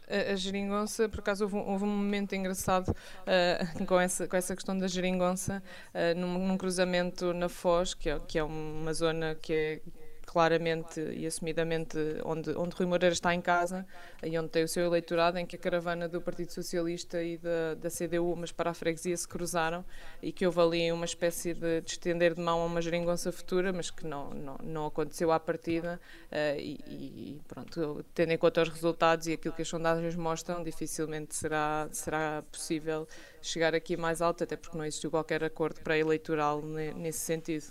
A, 0.09 0.33
a 0.33 0.35
geringonça, 0.35 1.07
por 1.07 1.19
acaso 1.19 1.43
houve 1.43 1.57
houve 1.57 1.83
um 1.83 1.87
momento 1.87 2.33
engraçado 2.33 2.89
uh, 2.89 3.85
com, 3.85 3.99
essa, 3.99 4.27
com 4.27 4.35
essa 4.35 4.55
questão 4.55 4.77
da 4.77 4.87
geringonça, 4.87 5.61
uh, 5.93 6.19
num, 6.19 6.47
num, 6.47 6.57
cruzamento 6.57 7.33
na 7.33 7.47
Foz, 7.47 7.93
que 7.93 8.09
é, 8.09 8.19
que 8.19 8.39
é 8.39 8.43
uma 8.43 8.93
zona 8.93 9.35
que 9.35 9.53
é 9.53 9.81
claramente 10.29 11.01
e 11.01 11.25
assumidamente 11.25 11.97
onde, 12.23 12.51
onde 12.51 12.75
Rui 12.75 12.85
Moreira 12.85 13.13
está 13.13 13.33
em 13.33 13.41
casa 13.41 13.83
e 14.21 14.37
onde 14.37 14.49
tem 14.49 14.63
o 14.63 14.67
seu 14.67 14.85
eleitorado, 14.85 15.39
em 15.39 15.45
que 15.45 15.55
a 15.55 15.59
caravana 15.59 16.07
do 16.07 16.21
Partido 16.21 16.51
Socialista 16.53 17.21
e 17.23 17.35
da, 17.35 17.73
da 17.73 17.89
CDU, 17.89 18.35
mas 18.37 18.51
para 18.51 18.69
a 18.69 18.73
freguesia, 18.75 19.17
se 19.17 19.27
cruzaram 19.27 19.83
e 20.21 20.31
que 20.31 20.45
houve 20.45 20.61
ali 20.61 20.91
uma 20.91 21.05
espécie 21.05 21.55
de, 21.55 21.81
de 21.81 21.91
estender 21.91 22.35
de 22.35 22.41
mão 22.41 22.61
a 22.61 22.65
uma 22.65 22.79
geringonça 22.79 23.31
futura, 23.31 23.73
mas 23.73 23.89
que 23.89 24.05
não, 24.05 24.29
não, 24.29 24.57
não 24.61 24.85
aconteceu 24.85 25.31
à 25.31 25.39
partida 25.39 25.99
uh, 26.31 26.59
e, 26.59 26.79
e, 26.87 27.41
pronto, 27.47 28.05
tendo 28.13 28.31
em 28.31 28.37
conta 28.37 28.61
os 28.61 28.69
resultados 28.69 29.25
e 29.25 29.33
aquilo 29.33 29.55
que 29.55 29.63
as 29.63 29.67
sondagens 29.67 30.15
mostram, 30.15 30.63
dificilmente 30.63 31.35
será, 31.35 31.89
será 31.91 32.43
possível 32.51 33.07
chegar 33.41 33.73
aqui 33.73 33.97
mais 33.97 34.21
alto, 34.21 34.43
até 34.43 34.55
porque 34.55 34.77
não 34.77 34.85
existiu 34.85 35.09
qualquer 35.09 35.43
acordo 35.43 35.81
pré-eleitoral 35.81 36.61
nesse 36.61 37.19
sentido. 37.19 37.65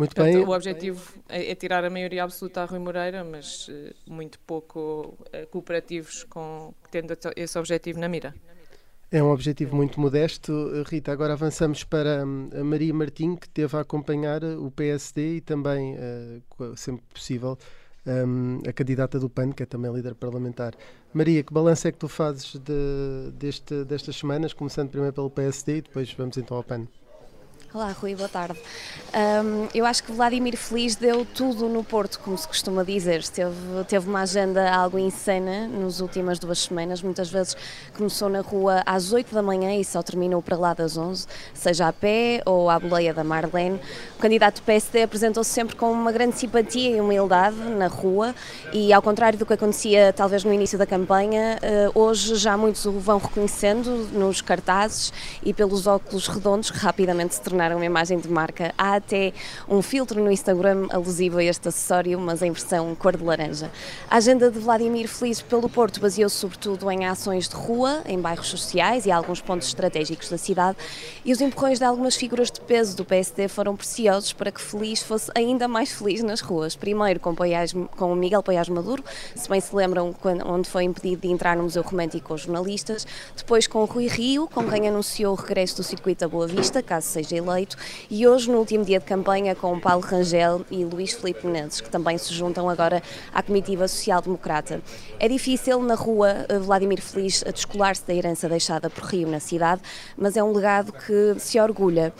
Muito 0.00 0.14
Portanto, 0.14 0.34
bem. 0.34 0.46
O 0.46 0.50
objetivo 0.52 1.22
é, 1.28 1.50
é 1.50 1.54
tirar 1.54 1.84
a 1.84 1.90
maioria 1.90 2.24
absoluta 2.24 2.62
a 2.62 2.64
Rui 2.64 2.78
Moreira, 2.78 3.22
mas 3.22 3.66
eh, 3.68 3.92
muito 4.08 4.40
pouco 4.40 5.18
eh, 5.30 5.44
cooperativos 5.44 6.24
com 6.24 6.72
tendo 6.90 7.14
esse 7.36 7.58
objetivo 7.58 8.00
na 8.00 8.08
mira. 8.08 8.34
É 9.12 9.22
um 9.22 9.30
objetivo 9.30 9.76
muito 9.76 10.00
modesto. 10.00 10.82
Rita, 10.86 11.12
agora 11.12 11.34
avançamos 11.34 11.84
para 11.84 12.24
hum, 12.24 12.48
a 12.58 12.64
Maria 12.64 12.94
Martim, 12.94 13.36
que 13.36 13.46
teve 13.46 13.76
a 13.76 13.80
acompanhar 13.80 14.42
o 14.42 14.70
PSD 14.70 15.36
e 15.36 15.40
também, 15.42 15.94
eh, 15.98 16.40
sempre 16.76 17.04
possível, 17.12 17.58
hum, 18.06 18.62
a 18.66 18.72
candidata 18.72 19.18
do 19.18 19.28
PAN, 19.28 19.52
que 19.52 19.64
é 19.64 19.66
também 19.66 19.92
líder 19.92 20.14
parlamentar. 20.14 20.72
Maria, 21.12 21.42
que 21.42 21.52
balanço 21.52 21.86
é 21.86 21.92
que 21.92 21.98
tu 21.98 22.08
fazes 22.08 22.54
de- 22.54 23.32
deste, 23.34 23.84
destas 23.84 24.16
semanas, 24.16 24.54
começando 24.54 24.88
primeiro 24.88 25.12
pelo 25.12 25.28
PSD 25.28 25.76
e 25.76 25.82
depois 25.82 26.10
vamos 26.14 26.38
então 26.38 26.56
ao 26.56 26.64
PAN? 26.64 26.86
Olá, 27.72 27.94
Rui, 28.00 28.16
boa 28.16 28.28
tarde. 28.28 28.58
Ahm, 29.12 29.68
eu 29.72 29.86
acho 29.86 30.02
que 30.02 30.10
Vladimir 30.10 30.56
Feliz 30.56 30.96
deu 30.96 31.24
tudo 31.24 31.68
no 31.68 31.84
Porto, 31.84 32.18
como 32.18 32.36
se 32.36 32.46
costuma 32.48 32.82
dizer. 32.82 33.22
Teve, 33.28 33.54
teve 33.86 34.08
uma 34.08 34.22
agenda 34.22 34.74
algo 34.74 34.98
insana 34.98 35.68
nas 35.68 36.00
últimas 36.00 36.40
duas 36.40 36.58
semanas. 36.58 37.00
Muitas 37.00 37.30
vezes 37.30 37.56
começou 37.96 38.28
na 38.28 38.40
rua 38.40 38.82
às 38.84 39.12
8 39.12 39.32
da 39.32 39.40
manhã 39.40 39.72
e 39.76 39.84
só 39.84 40.02
terminou 40.02 40.42
para 40.42 40.56
lá 40.56 40.74
das 40.74 40.96
11, 40.96 41.28
seja 41.54 41.86
a 41.86 41.92
pé 41.92 42.42
ou 42.44 42.68
à 42.68 42.76
boleia 42.76 43.14
da 43.14 43.22
Marlene. 43.22 43.80
O 44.16 44.20
candidato 44.20 44.56
do 44.56 44.62
PSD 44.62 45.04
apresentou-se 45.04 45.50
sempre 45.50 45.76
com 45.76 45.92
uma 45.92 46.10
grande 46.10 46.36
simpatia 46.36 46.96
e 46.96 47.00
humildade 47.00 47.54
na 47.54 47.86
rua 47.86 48.34
e, 48.72 48.92
ao 48.92 49.00
contrário 49.00 49.38
do 49.38 49.46
que 49.46 49.52
acontecia 49.52 50.12
talvez 50.12 50.42
no 50.42 50.52
início 50.52 50.76
da 50.76 50.86
campanha, 50.86 51.56
eh, 51.62 51.88
hoje 51.94 52.34
já 52.34 52.56
muitos 52.56 52.84
o 52.84 52.98
vão 52.98 53.18
reconhecendo 53.18 54.08
nos 54.12 54.40
cartazes 54.40 55.12
e 55.40 55.54
pelos 55.54 55.86
óculos 55.86 56.26
redondos 56.26 56.68
que 56.68 56.78
rapidamente 56.78 57.36
se 57.36 57.40
tornaram 57.40 57.59
uma 57.68 57.84
imagem 57.84 58.18
de 58.18 58.28
marca. 58.28 58.72
Há 58.76 58.94
até 58.94 59.32
um 59.68 59.82
filtro 59.82 60.22
no 60.22 60.30
Instagram 60.30 60.88
alusivo 60.90 61.38
a 61.38 61.44
este 61.44 61.68
acessório, 61.68 62.18
mas 62.18 62.40
em 62.42 62.50
versão 62.50 62.94
cor 62.94 63.16
de 63.16 63.22
laranja. 63.22 63.70
A 64.08 64.16
agenda 64.16 64.50
de 64.50 64.58
Vladimir 64.58 65.08
Feliz 65.08 65.42
pelo 65.42 65.68
Porto 65.68 66.00
baseou-se 66.00 66.36
sobretudo 66.36 66.90
em 66.90 67.06
ações 67.06 67.48
de 67.48 67.54
rua, 67.54 68.02
em 68.06 68.18
bairros 68.18 68.48
sociais 68.48 69.04
e 69.04 69.10
alguns 69.10 69.40
pontos 69.40 69.68
estratégicos 69.68 70.30
da 70.30 70.38
cidade, 70.38 70.78
e 71.24 71.32
os 71.32 71.40
empurrões 71.40 71.78
de 71.78 71.84
algumas 71.84 72.16
figuras 72.16 72.50
de 72.50 72.60
peso 72.60 72.96
do 72.96 73.04
PSD 73.04 73.46
foram 73.48 73.76
preciosos 73.76 74.32
para 74.32 74.50
que 74.50 74.60
Feliz 74.60 75.02
fosse 75.02 75.30
ainda 75.34 75.68
mais 75.68 75.92
feliz 75.92 76.22
nas 76.22 76.40
ruas. 76.40 76.74
Primeiro 76.74 77.20
com, 77.20 77.34
Paiás, 77.34 77.72
com 77.96 78.12
o 78.12 78.16
Miguel 78.16 78.42
Paiás 78.42 78.68
Maduro, 78.68 79.04
se 79.34 79.48
bem 79.48 79.60
se 79.60 79.74
lembram, 79.76 80.12
quando, 80.12 80.48
onde 80.48 80.68
foi 80.68 80.84
impedido 80.84 81.22
de 81.22 81.28
entrar 81.28 81.56
no 81.56 81.64
Museu 81.64 81.82
Romântico 81.82 82.28
com 82.28 82.34
os 82.34 82.42
jornalistas, 82.42 83.06
depois 83.36 83.66
com 83.66 83.82
o 83.82 83.84
Rui 83.84 84.06
Rio, 84.06 84.48
com 84.48 84.68
quem 84.68 84.88
anunciou 84.88 85.32
o 85.32 85.36
regresso 85.36 85.76
do 85.76 85.82
circuito 85.82 86.20
da 86.20 86.28
Boa 86.28 86.46
Vista, 86.46 86.82
caso 86.82 87.06
seja 87.08 87.36
eleito, 87.36 87.49
e 88.10 88.26
hoje, 88.26 88.50
no 88.50 88.58
último 88.58 88.84
dia 88.84 89.00
de 89.00 89.04
campanha, 89.04 89.54
com 89.54 89.78
Paulo 89.80 90.02
Rangel 90.02 90.64
e 90.70 90.84
Luís 90.84 91.12
Filipe 91.12 91.46
Menezes, 91.46 91.80
que 91.80 91.90
também 91.90 92.16
se 92.16 92.32
juntam 92.32 92.68
agora 92.68 93.02
à 93.34 93.42
comitiva 93.42 93.88
social-democrata. 93.88 94.80
É 95.18 95.26
difícil, 95.26 95.82
na 95.82 95.94
rua, 95.94 96.46
eh, 96.48 96.58
Vladimir 96.58 97.00
Feliz 97.02 97.42
descolar-se 97.52 98.06
da 98.06 98.14
herança 98.14 98.48
deixada 98.48 98.88
por 98.88 99.04
Rio 99.04 99.28
na 99.28 99.40
cidade, 99.40 99.80
mas 100.16 100.36
é 100.36 100.44
um 100.44 100.52
legado 100.52 100.92
que 100.92 101.34
se 101.38 101.58
orgulha. 101.58 102.12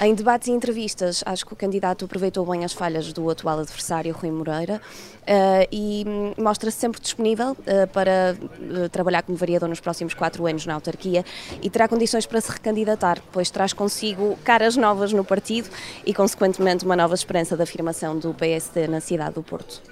Em 0.00 0.14
debates 0.14 0.48
e 0.48 0.52
entrevistas, 0.52 1.22
acho 1.26 1.44
que 1.44 1.52
o 1.52 1.56
candidato 1.56 2.04
aproveitou 2.04 2.46
bem 2.46 2.64
as 2.64 2.72
falhas 2.72 3.12
do 3.12 3.28
atual 3.28 3.58
adversário, 3.58 4.14
Rui 4.14 4.30
Moreira, 4.30 4.80
e 5.70 6.04
hum, 6.06 6.32
mostra-se 6.42 6.78
sempre 6.78 7.00
disponível 7.00 7.56
eh, 7.66 7.86
para 7.86 8.36
eh, 8.36 8.88
trabalhar 8.90 9.22
como 9.22 9.36
vereador 9.36 9.68
nos 9.68 9.80
próximos 9.80 10.14
quatro 10.14 10.46
anos 10.46 10.64
na 10.64 10.74
autarquia 10.74 11.24
e 11.62 11.68
terá 11.68 11.86
condições 11.86 12.26
para 12.26 12.40
se 12.40 12.50
recandidatar, 12.50 13.18
pois 13.32 13.50
traz 13.50 13.72
consigo 13.72 14.38
caras 14.42 14.76
novas 14.76 15.12
no 15.12 15.24
partido 15.24 15.68
e, 16.06 16.14
consequentemente, 16.14 16.84
uma 16.84 16.96
nova 16.96 17.14
esperança 17.14 17.56
de 17.56 17.62
afirmação 17.62 18.18
do 18.18 18.32
PSD 18.32 18.88
na 18.88 19.00
cidade 19.00 19.34
do 19.34 19.42
Porto. 19.42 19.82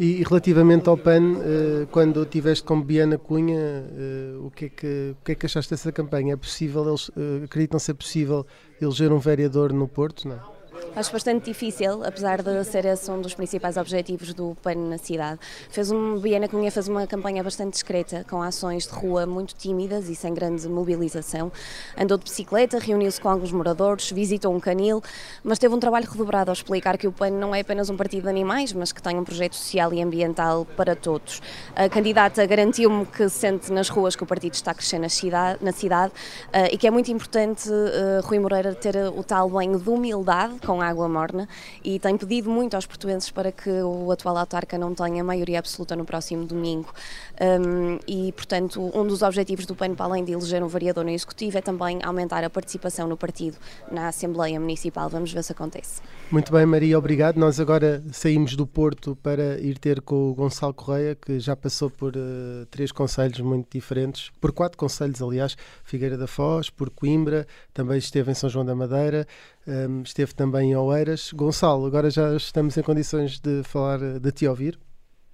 E, 0.00 0.22
relativamente 0.22 0.88
ao 0.88 0.96
PAN, 0.96 1.36
eh, 1.42 1.86
quando 1.90 2.24
tiveste 2.24 2.64
com 2.64 2.80
Biana 2.80 3.18
Cunha, 3.18 3.58
eh, 3.58 4.34
o, 4.42 4.50
que 4.50 4.64
é 4.64 4.68
que, 4.70 5.14
o 5.20 5.22
que 5.22 5.32
é 5.32 5.34
que 5.34 5.44
achaste 5.44 5.70
dessa 5.70 5.92
campanha? 5.92 6.32
É 6.32 6.36
possível, 6.38 6.88
eles 6.88 7.10
eh, 7.14 7.78
ser 7.78 7.92
possível 7.92 8.46
eleger 8.80 9.12
um 9.12 9.18
vereador 9.18 9.74
no 9.74 9.86
Porto? 9.86 10.26
Não? 10.26 10.59
Acho 10.96 11.12
bastante 11.12 11.44
difícil, 11.44 12.04
apesar 12.04 12.42
de 12.42 12.64
ser 12.64 12.84
esse 12.84 13.08
um 13.08 13.20
dos 13.20 13.32
principais 13.32 13.76
objetivos 13.76 14.34
do 14.34 14.56
PAN 14.60 14.74
na 14.74 14.98
cidade. 14.98 15.38
Fez 15.70 15.88
um, 15.92 16.18
Biana 16.18 16.48
Cunha 16.48 16.70
fez 16.70 16.88
uma 16.88 17.06
campanha 17.06 17.44
bastante 17.44 17.74
discreta, 17.74 18.26
com 18.28 18.42
ações 18.42 18.88
de 18.88 18.92
rua 18.92 19.24
muito 19.24 19.54
tímidas 19.54 20.08
e 20.08 20.16
sem 20.16 20.34
grande 20.34 20.68
mobilização. 20.68 21.52
Andou 21.96 22.18
de 22.18 22.24
bicicleta, 22.24 22.80
reuniu-se 22.80 23.20
com 23.20 23.28
alguns 23.28 23.52
moradores, 23.52 24.10
visitou 24.10 24.52
um 24.52 24.58
canil, 24.58 25.00
mas 25.44 25.60
teve 25.60 25.72
um 25.72 25.78
trabalho 25.78 26.10
redobrado 26.10 26.50
ao 26.50 26.54
explicar 26.54 26.98
que 26.98 27.06
o 27.06 27.12
PAN 27.12 27.30
não 27.30 27.54
é 27.54 27.60
apenas 27.60 27.88
um 27.88 27.96
partido 27.96 28.24
de 28.24 28.28
animais, 28.28 28.72
mas 28.72 28.90
que 28.90 29.00
tem 29.00 29.16
um 29.16 29.24
projeto 29.24 29.54
social 29.54 29.94
e 29.94 30.02
ambiental 30.02 30.66
para 30.76 30.96
todos. 30.96 31.40
A 31.76 31.88
candidata 31.88 32.44
garantiu-me 32.44 33.06
que 33.06 33.28
sente 33.28 33.72
nas 33.72 33.88
ruas 33.88 34.16
que 34.16 34.24
o 34.24 34.26
partido 34.26 34.54
está 34.54 34.72
a 34.72 34.74
crescer 34.74 34.98
na 34.98 35.08
cidade, 35.08 35.60
na 35.62 35.72
cidade 35.72 36.12
eh, 36.52 36.74
e 36.74 36.76
que 36.76 36.86
é 36.86 36.90
muito 36.90 37.12
importante 37.12 37.70
eh, 37.70 38.20
Rui 38.24 38.40
Moreira 38.40 38.74
ter 38.74 38.96
o 38.96 39.22
tal 39.22 39.48
banho 39.48 39.78
de 39.78 39.88
humildade 39.88 40.58
com 40.66 40.79
água 40.86 41.08
morna 41.08 41.48
e 41.84 41.98
tem 41.98 42.16
pedido 42.16 42.50
muito 42.50 42.74
aos 42.74 42.86
portuenses 42.86 43.30
para 43.30 43.52
que 43.52 43.70
o 43.70 44.10
atual 44.10 44.36
autarca 44.36 44.78
não 44.78 44.94
tenha 44.94 45.22
maioria 45.22 45.58
absoluta 45.58 45.96
no 45.96 46.04
próximo 46.04 46.44
domingo. 46.44 46.92
Um, 47.40 47.98
e, 48.06 48.32
portanto, 48.32 48.90
um 48.94 49.06
dos 49.06 49.22
objetivos 49.22 49.64
do 49.64 49.74
PAN, 49.74 49.94
para 49.94 50.04
além 50.04 50.22
de 50.22 50.32
eleger 50.32 50.62
um 50.62 50.68
vereador 50.68 51.04
no 51.04 51.10
Executivo, 51.10 51.56
é 51.56 51.62
também 51.62 51.98
aumentar 52.02 52.44
a 52.44 52.50
participação 52.50 53.08
no 53.08 53.16
partido 53.16 53.56
na 53.90 54.08
Assembleia 54.08 54.60
Municipal. 54.60 55.08
Vamos 55.08 55.32
ver 55.32 55.42
se 55.42 55.52
acontece. 55.52 56.02
Muito 56.30 56.52
bem, 56.52 56.66
Maria, 56.66 56.98
obrigado. 56.98 57.38
Nós 57.38 57.58
agora 57.58 58.02
saímos 58.12 58.54
do 58.54 58.66
Porto 58.66 59.16
para 59.16 59.58
ir 59.58 59.78
ter 59.78 60.02
com 60.02 60.30
o 60.30 60.34
Gonçalo 60.34 60.74
Correia, 60.74 61.14
que 61.14 61.40
já 61.40 61.56
passou 61.56 61.88
por 61.88 62.14
uh, 62.14 62.66
três 62.70 62.92
conselhos 62.92 63.40
muito 63.40 63.68
diferentes, 63.72 64.30
por 64.38 64.52
quatro 64.52 64.76
conselhos, 64.76 65.22
aliás, 65.22 65.56
Figueira 65.82 66.18
da 66.18 66.26
Foz, 66.26 66.68
por 66.68 66.90
Coimbra, 66.90 67.46
também 67.72 67.96
esteve 67.96 68.30
em 68.30 68.34
São 68.34 68.50
João 68.50 68.66
da 68.66 68.74
Madeira, 68.74 69.26
um, 69.66 70.02
esteve 70.02 70.34
também 70.34 70.72
em 70.72 70.76
Oeiras. 70.76 71.32
Gonçalo, 71.32 71.86
agora 71.86 72.10
já 72.10 72.36
estamos 72.36 72.76
em 72.76 72.82
condições 72.82 73.40
de 73.40 73.62
falar, 73.62 73.98
de 73.98 74.32
te 74.32 74.46
ouvir. 74.46 74.78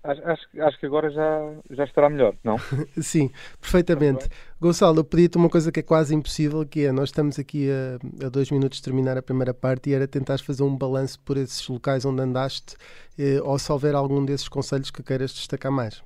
Acho, 0.07 0.49
acho, 0.61 0.79
que 0.79 0.87
agora 0.87 1.11
já, 1.11 1.55
já 1.71 1.85
estará 1.85 2.09
melhor, 2.09 2.35
não? 2.45 2.57
Sim, 3.03 3.31
perfeitamente. 3.61 4.29
Gonçalo, 4.61 5.01
eu 5.01 5.05
pedi-te 5.05 5.37
uma 5.37 5.49
coisa 5.49 5.73
que 5.73 5.81
é 5.81 5.83
quase 5.83 6.15
impossível, 6.15 6.65
que 6.65 6.87
é, 6.87 6.93
nós 6.93 7.09
estamos 7.09 7.39
aqui 7.39 7.69
a, 7.71 8.27
a, 8.27 8.29
dois 8.29 8.51
minutos 8.51 8.79
de 8.79 8.85
terminar 8.85 9.19
a 9.19 9.23
primeira 9.23 9.53
parte 9.53 9.91
e 9.91 9.95
era 9.95 10.07
tentar 10.07 10.39
fazer 10.39 10.63
um 10.63 10.77
balanço 10.77 11.19
por 11.21 11.37
esses 11.37 11.67
locais 11.69 12.05
onde 12.05 12.23
andaste 12.23 12.77
eh, 13.19 13.41
ou 13.43 13.59
se 13.59 13.71
houver 13.73 13.95
algum 13.95 14.25
desses 14.25 14.49
conselhos 14.49 14.91
que 14.91 15.03
queiras 15.03 15.35
destacar 15.35 15.73
mais. 15.73 16.03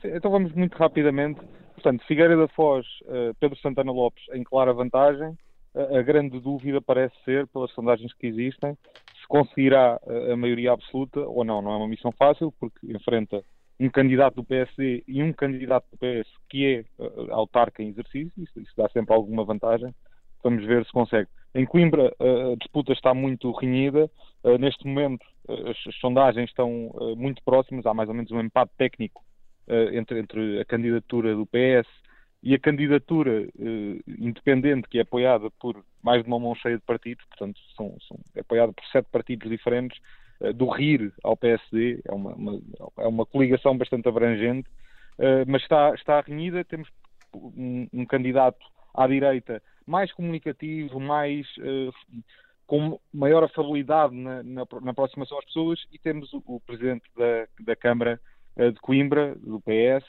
Sim, 0.00 0.08
então 0.14 0.30
vamos 0.30 0.52
muito 0.52 0.76
rapidamente. 0.76 1.40
Portanto, 1.74 2.04
Figueira 2.06 2.36
da 2.36 2.48
Foz, 2.48 2.86
uh, 3.02 3.34
Pedro 3.38 3.58
Santana 3.58 3.92
Lopes 3.92 4.24
em 4.32 4.42
clara 4.42 4.72
vantagem. 4.72 5.36
Uh, 5.74 5.98
a 5.98 6.02
grande 6.02 6.40
dúvida 6.40 6.80
parece 6.80 7.14
ser, 7.24 7.46
pelas 7.48 7.70
sondagens 7.72 8.12
que 8.14 8.26
existem, 8.26 8.76
se 9.24 9.28
conseguirá 9.28 9.98
a 10.30 10.36
maioria 10.36 10.72
absoluta 10.72 11.20
ou 11.20 11.44
não. 11.44 11.62
Não 11.62 11.72
é 11.72 11.76
uma 11.76 11.88
missão 11.88 12.12
fácil, 12.12 12.52
porque 12.60 12.78
enfrenta 12.92 13.42
um 13.80 13.88
candidato 13.88 14.36
do 14.36 14.44
PSD 14.44 15.02
e 15.08 15.22
um 15.22 15.32
candidato 15.32 15.86
do 15.90 15.98
PS 15.98 16.28
que 16.48 16.66
é 16.66 17.02
uh, 17.02 17.32
autarca 17.32 17.82
em 17.82 17.88
exercício, 17.88 18.30
isso, 18.36 18.60
isso, 18.60 18.72
dá 18.76 18.88
sempre 18.90 19.14
alguma 19.14 19.44
vantagem. 19.44 19.92
Vamos 20.42 20.64
ver 20.64 20.84
se 20.84 20.92
consegue. 20.92 21.28
Em 21.54 21.64
Coimbra, 21.64 22.14
uh, 22.20 22.52
a 22.52 22.56
disputa 22.56 22.92
está 22.92 23.14
muito 23.14 23.50
renhida. 23.52 24.10
Neste 24.60 24.86
momento, 24.86 25.24
as, 25.48 25.86
as, 25.88 25.96
sondagens 26.00 26.50
estão 26.50 26.92
muito 27.16 27.42
próximas. 27.42 27.86
Há 27.86 27.94
mais 27.94 28.10
ou 28.10 28.14
menos 28.14 28.30
um 28.30 28.40
empate 28.40 28.72
técnico 28.76 29.24
entre, 29.94 30.18
entre, 30.20 30.60
a 30.60 30.66
candidatura 30.66 31.34
do 31.34 31.46
PS 31.46 31.88
e 32.44 32.54
a 32.54 32.58
candidatura 32.58 33.48
independente, 34.06 34.86
que 34.88 34.98
é 34.98 35.00
apoiada 35.00 35.50
por 35.58 35.82
mais 36.02 36.22
de 36.22 36.28
uma 36.28 36.38
mão 36.38 36.54
cheia 36.54 36.76
de 36.76 36.84
partidos, 36.84 37.24
portanto, 37.26 37.58
são, 37.74 37.96
são, 38.06 38.18
é 38.36 38.40
apoiada 38.40 38.70
por 38.72 38.84
sete 38.92 39.08
partidos 39.10 39.50
diferentes 39.50 39.98
do 40.52 40.68
RIR 40.68 41.12
ao 41.22 41.36
PSD, 41.36 42.00
é 42.04 42.12
uma, 42.12 42.34
uma, 42.34 42.60
é 42.98 43.06
uma 43.06 43.24
coligação 43.24 43.76
bastante 43.76 44.08
abrangente, 44.08 44.68
uh, 45.18 45.44
mas 45.46 45.62
está, 45.62 45.94
está 45.94 46.20
renhida. 46.20 46.64
Temos 46.64 46.88
um, 47.34 47.88
um, 47.92 48.04
candidato 48.04 48.64
à 48.94 49.06
direita 49.06 49.62
mais 49.86 50.12
comunicativo, 50.12 51.00
mais 51.00 51.46
com 52.66 52.98
maior 53.12 53.44
afabilidade 53.44 54.14
na, 54.14 54.42
na, 54.42 54.66
na, 54.82 54.90
aproximação 54.90 55.38
às 55.38 55.44
pessoas, 55.46 55.80
e 55.92 55.98
temos 55.98 56.32
o, 56.32 56.42
o 56.46 56.60
presidente 56.60 57.04
da, 57.16 57.46
da 57.60 57.76
Câmara 57.76 58.20
de 58.56 58.80
Coimbra, 58.80 59.34
do 59.36 59.60
PS, 59.60 60.04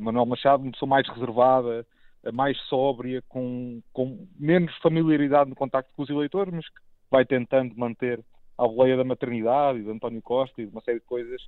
Manuel 0.00 0.26
Machado, 0.26 0.62
uma 0.62 0.72
pessoa 0.72 0.88
mais 0.88 1.08
reservada, 1.08 1.86
mais 2.32 2.58
sóbria, 2.62 3.22
com, 3.28 3.82
com 3.92 4.26
menos 4.38 4.74
familiaridade 4.78 5.50
no 5.50 5.56
contacto 5.56 5.92
com 5.94 6.02
os 6.02 6.10
eleitores, 6.10 6.52
mas 6.52 6.66
que 6.66 6.80
vai 7.10 7.24
tentando 7.24 7.74
manter 7.76 8.20
à 8.56 8.66
boleia 8.66 8.96
da 8.96 9.04
maternidade 9.04 9.80
e 9.80 9.82
de 9.82 9.90
António 9.90 10.22
Costa 10.22 10.60
e 10.60 10.66
de 10.66 10.72
uma 10.72 10.82
série 10.82 11.00
de 11.00 11.06
coisas, 11.06 11.42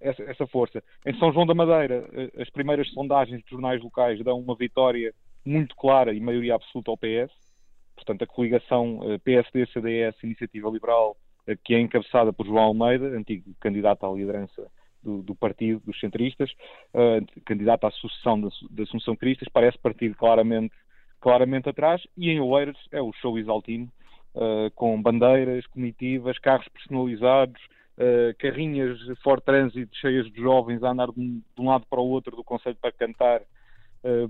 essa, 0.00 0.22
essa, 0.22 0.46
força. 0.46 0.82
Em 1.04 1.16
São 1.18 1.32
João 1.32 1.46
da 1.46 1.54
Madeira, 1.54 2.08
as 2.40 2.48
primeiras 2.50 2.88
sondagens 2.92 3.40
dos 3.42 3.50
jornais 3.50 3.82
locais 3.82 4.22
dão 4.24 4.38
uma 4.38 4.56
vitória 4.56 5.12
muito 5.44 5.76
clara 5.76 6.12
e 6.12 6.20
maioria 6.20 6.54
absoluta 6.54 6.90
ao 6.90 6.96
PS, 6.96 7.32
portanto 7.94 8.22
a 8.22 8.26
coligação 8.26 8.98
uh, 8.98 9.18
PSD, 9.20 9.66
CDS, 9.66 10.16
Iniciativa 10.22 10.68
Liberal 10.68 11.16
eh, 11.46 11.56
que 11.56 11.74
é 11.74 11.80
encabeçada 11.80 12.32
por 12.32 12.46
João 12.46 12.64
Almeida, 12.64 13.06
antigo 13.06 13.54
candidato 13.60 14.04
à 14.04 14.12
liderança 14.12 14.66
do, 15.06 15.22
do 15.22 15.34
partido 15.34 15.80
dos 15.86 15.98
centristas, 16.00 16.50
uh, 16.92 17.24
candidato 17.44 17.86
à 17.86 17.90
sucessão 17.92 18.40
da, 18.40 18.82
Assunção 18.82 19.14
Cristas, 19.14 19.48
parece 19.52 19.78
partir 19.78 20.14
claramente, 20.14 20.74
claramente 21.20 21.68
atrás, 21.68 22.02
e 22.16 22.30
em 22.30 22.40
Oeiras 22.40 22.76
é 22.90 23.00
o 23.00 23.12
show 23.12 23.38
exaltino, 23.38 23.88
uh, 24.34 24.70
com 24.74 25.00
bandeiras, 25.00 25.64
comitivas, 25.68 26.38
carros 26.38 26.66
personalizados, 26.68 27.62
uh, 27.96 28.34
carrinhas 28.38 28.98
Ford 29.22 29.42
Transit 29.42 29.88
cheias 29.96 30.30
de 30.32 30.40
jovens 30.40 30.82
a 30.82 30.90
andar 30.90 31.12
de 31.12 31.20
um, 31.20 31.40
de 31.54 31.62
um 31.62 31.68
lado 31.68 31.86
para 31.88 32.00
o 32.00 32.08
outro 32.08 32.34
do 32.34 32.42
Conselho 32.42 32.76
para 32.80 32.92
cantar 32.92 33.42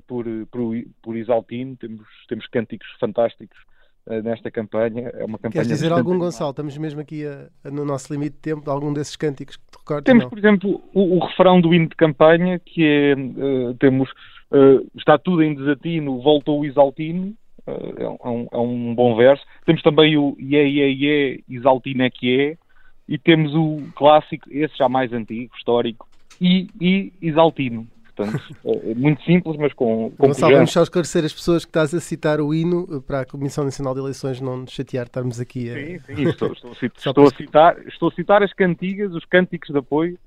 por, 0.07 0.25
por, 0.51 0.75
por 1.03 1.17
Isaltino, 1.17 1.77
temos, 1.77 2.09
temos 2.29 2.47
cânticos 2.47 2.89
fantásticos 2.99 3.59
uh, 3.59 3.76
nesta 4.23 4.51
campanha. 4.51 5.11
É 5.15 5.25
uma 5.25 5.39
campanha 5.39 5.53
Queres 5.53 5.69
dizer 5.69 5.93
algum, 5.93 6.19
Gonçalo? 6.19 6.51
Estamos 6.51 6.77
mesmo 6.79 7.01
aqui 7.01 7.27
a, 7.27 7.49
a, 7.65 7.71
no 7.71 7.85
nosso 7.85 8.13
limite 8.13 8.37
de 8.37 8.41
tempo, 8.41 8.71
algum 8.71 8.93
desses 8.93 9.17
cânticos 9.17 9.57
que 9.57 9.65
te 9.65 9.79
recordes? 9.79 10.05
Temos, 10.05 10.25
não? 10.25 10.31
por 10.31 10.39
exemplo, 10.39 10.83
o, 10.95 11.17
o, 11.17 11.27
refrão 11.27 11.61
do 11.61 11.75
hino 11.75 11.89
de 11.89 11.97
campanha, 11.97 12.59
que 12.59 12.85
é, 12.85 13.15
uh, 13.15 13.75
temos, 13.75 14.11
uh, 14.53 14.87
está 14.97 15.19
tudo 15.19 15.43
em 15.43 15.55
desatino, 15.55 16.21
voltou 16.21 16.61
o 16.61 16.65
Isaltino, 16.65 17.35
é 17.67 18.29
um, 18.29 18.47
é, 18.53 18.59
um, 18.59 18.95
bom 18.95 19.17
verso. 19.17 19.45
Temos 19.65 19.83
também 19.83 20.17
o 20.17 20.37
Iê, 20.39 20.69
Iê, 20.69 20.93
Iê, 20.93 21.45
Isaltino 21.49 22.05
é 22.05 22.11
que 22.11 22.41
é, 22.41 22.57
e 23.09 23.19
temos 23.19 23.55
o 23.55 23.83
clássico, 23.95 24.49
esse 24.51 24.77
já 24.77 24.89
mais 24.89 25.13
antigo, 25.13 25.53
histórico, 25.57 26.09
I, 26.41 26.69
I, 26.81 27.13
Isaltino. 27.21 27.87
Portanto, 28.17 28.41
é 28.65 28.95
muito 28.95 29.23
simples, 29.25 29.57
mas 29.59 29.73
com, 29.75 30.11
com 30.17 30.29
Gonçalo, 30.29 30.55
vamos 30.55 30.73
só 30.73 30.83
esclarecer 30.83 31.25
as 31.25 31.35
pessoas 31.35 31.65
que 31.67 31.69
estás 31.69 31.93
a 31.93 32.01
citar 32.01 32.41
o 32.41 32.55
hino 32.55 33.03
para 33.03 33.21
a 33.21 33.27
Comissão 33.27 33.63
Nacional 33.63 33.93
de 33.93 34.01
Eleições 34.01 34.41
não 34.41 34.57
nos 34.57 34.73
chatear, 34.73 35.05
estarmos 35.05 35.39
aqui 35.39 35.71
a... 35.71 35.75
Sim, 35.75 35.99
sim, 35.99 36.29
estou, 36.29 36.53
estou, 36.53 36.73
a, 36.73 36.75
citar, 36.75 36.97
estou, 37.07 37.27
a 37.27 37.31
citar, 37.31 37.79
estou 37.87 38.09
a 38.09 38.13
citar 38.13 38.43
as 38.43 38.53
cantigas, 38.55 39.13
os 39.13 39.25
cânticos 39.27 39.69
de 39.69 39.79
apoio 39.79 40.19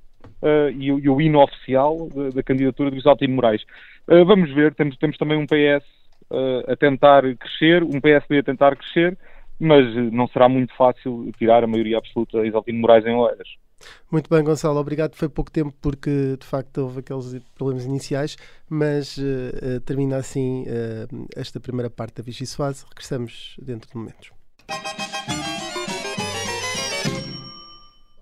uh, 0.43 0.69
e, 0.72 0.86
e, 0.86 1.10
o 1.10 1.19
hino 1.19 1.41
oficial 1.41 2.08
da, 2.13 2.29
da 2.29 2.43
candidatura 2.43 2.91
de 2.91 2.98
Isaltino 2.98 3.34
Moraes. 3.34 3.63
Uh, 4.08 4.24
vamos 4.24 4.53
ver, 4.53 4.75
temos, 4.75 4.96
temos 4.98 5.17
também 5.17 5.38
um 5.38 5.46
PS 5.46 5.86
uh, 6.29 6.63
eh, 6.67 6.74
a 6.74 6.75
tentar 6.75 7.24
crescer, 7.36 7.84
um 7.84 8.00
PSD 8.00 8.39
a 8.39 8.43
tentar 8.43 8.75
crescer, 8.75 9.17
mas 9.60 9.94
não 10.13 10.28
será 10.28 10.48
muito 10.48 10.74
fácil 10.75 11.32
tirar 11.38 11.63
a 11.63 11.68
maioria 11.68 11.98
absoluta 11.98 12.39
a 12.39 12.48
Isaltino 12.48 12.80
Moraes 12.80 13.06
em 13.06 13.13
Oeiras. 13.13 13.48
Muito 14.12 14.30
bem, 14.30 14.44
Gonçalo, 14.44 14.80
obrigado. 14.80 15.16
Foi 15.16 15.30
pouco 15.30 15.51
tempo 15.51 15.74
porque 15.82 16.38
de 16.38 16.46
facto 16.46 16.80
houve 16.80 17.00
aqueles 17.00 17.39
problemas 17.56 17.86
iniciais, 17.86 18.38
mas 18.70 19.18
uh, 19.18 19.80
termina 19.86 20.18
assim 20.18 20.63
uh, 20.63 21.28
esta 21.36 21.60
primeira 21.60 21.89
parte 21.89 22.16
da 22.16 22.24
Vichy 22.24 22.46
Soase. 22.46 22.86
Regressamos 22.89 23.56
dentro 23.62 23.89
de 23.89 23.98
momentos. 23.98 24.32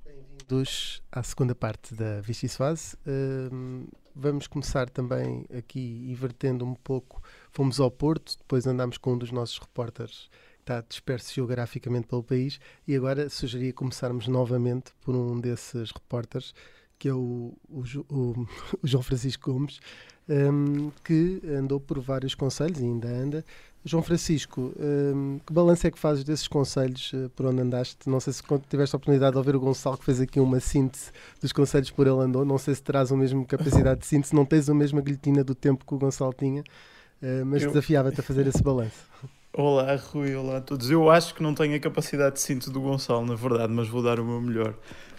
Bem-vindos 0.06 1.01
à 1.12 1.24
segunda 1.24 1.56
parte 1.56 1.94
da 1.96 2.22
Vichy 2.22 2.48
Soase. 2.50 2.96
Uh, 3.08 3.88
vamos 4.15 4.48
começar 4.48 4.89
também 4.89 5.46
aqui 5.56 6.08
invertendo 6.10 6.65
um 6.65 6.75
pouco. 6.75 7.22
Fomos 7.51 7.79
ao 7.79 7.89
Porto, 7.89 8.38
depois 8.38 8.67
andámos 8.67 8.98
com 8.98 9.13
um 9.13 9.17
dos 9.17 9.32
nossos 9.32 9.58
repórteres 9.58 10.29
está 10.67 10.83
disperso 10.88 11.33
geograficamente 11.33 12.07
pelo 12.07 12.21
país 12.21 12.59
e 12.86 12.95
agora 12.95 13.29
sugeria 13.29 13.71
começarmos 13.71 14.27
novamente 14.27 14.91
por 15.01 15.15
um 15.15 15.39
desses 15.39 15.91
repórteres 15.91 16.53
que 17.00 17.07
é 17.07 17.13
o, 17.13 17.53
o, 17.69 17.83
o, 18.09 18.47
o 18.83 18.88
João 18.88 19.03
Francisco 19.03 19.51
Gomes 19.51 19.79
um, 20.27 20.91
que 21.03 21.41
andou 21.57 21.79
por 21.79 22.00
vários 22.00 22.36
conselhos 22.36 22.79
e 22.79 22.83
ainda 22.83 23.07
anda 23.07 23.45
João 23.88 24.03
Francisco, 24.03 24.74
um, 24.77 25.39
que 25.45 25.53
balanço 25.53 25.88
é 25.88 25.91
que 25.91 25.97
fazes 25.97 26.25
desses 26.25 26.47
conselhos 26.47 27.13
uh, 27.13 27.29
por 27.29 27.45
onde 27.45 27.62
andaste? 27.62 28.09
Não 28.09 28.19
sei 28.19 28.33
se 28.33 28.43
tiveste 28.69 28.93
a 28.93 28.97
oportunidade 28.97 29.31
de 29.31 29.38
ouvir 29.38 29.55
o 29.55 29.59
Gonçalo 29.62 29.97
que 29.97 30.03
fez 30.03 30.19
aqui 30.19 30.41
uma 30.41 30.59
síntese 30.59 31.09
dos 31.41 31.53
conselhos 31.53 31.89
por 31.89 32.05
ele 32.05 32.19
andou. 32.19 32.43
Não 32.43 32.57
sei 32.57 32.75
se 32.75 32.83
terás 32.83 33.13
a 33.13 33.15
mesma 33.15 33.45
capacidade 33.45 34.01
de 34.01 34.05
síntese, 34.05 34.36
não 34.36 34.45
tens 34.45 34.69
a 34.69 34.74
mesma 34.74 35.00
guilhotina 35.00 35.41
do 35.41 35.55
tempo 35.55 35.86
que 35.86 35.93
o 35.93 35.97
Gonçalo 35.97 36.34
tinha, 36.34 36.62
uh, 36.62 37.45
mas 37.45 37.62
Eu... 37.63 37.69
desafiava-te 37.69 38.19
a 38.19 38.23
fazer 38.23 38.45
esse 38.45 38.62
balanço. 38.62 39.08
Olá, 39.60 39.96
Rui, 39.96 40.36
olá 40.36 40.58
a 40.58 40.62
todos. 40.62 40.91
Eu 40.91 41.10
acho 41.10 41.34
que 41.34 41.41
não 41.41 41.52
tenho 41.52 41.76
a 41.76 41.80
capacidade 41.80 42.36
de 42.36 42.41
síntese 42.41 42.72
do 42.72 42.80
Gonçalo, 42.80 43.26
na 43.26 43.34
verdade, 43.34 43.74
mas 43.74 43.88
vou 43.88 44.04
dar 44.04 44.20
o 44.20 44.24
meu 44.24 44.39
melhor. 44.39 44.76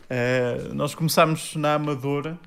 Uh, 0.08 0.72
nós 0.72 0.94
começámos 0.94 1.56
na 1.56 1.74
Amadora, 1.74 2.38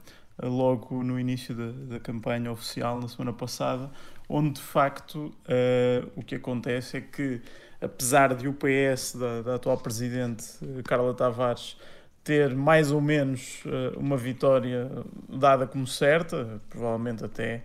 uh, 0.42 0.48
logo 0.48 1.04
no 1.04 1.20
início 1.20 1.54
da, 1.54 1.96
da, 1.96 2.00
campanha 2.00 2.50
oficial, 2.50 2.98
na 2.98 3.10
semana 3.10 3.34
passada, 3.34 3.92
onde 4.30 4.52
de 4.52 4.62
facto 4.62 5.18
uh, 5.18 6.10
o 6.16 6.24
que 6.24 6.36
acontece 6.36 6.96
é 6.96 7.02
que, 7.02 7.42
apesar 7.82 8.36
de 8.36 8.48
o 8.48 8.54
PS, 8.54 9.18
da, 9.18 9.42
da 9.42 9.56
atual 9.56 9.78
presidente 9.78 10.46
Carla 10.86 11.14
Tavares, 11.14 11.76
ter 12.24 12.56
mais 12.56 12.90
ou 12.90 13.02
menos 13.02 13.64
uma 13.98 14.16
vitória 14.16 14.90
dada 15.28 15.68
como 15.68 15.86
certa, 15.86 16.62
provavelmente 16.70 17.26
até 17.26 17.64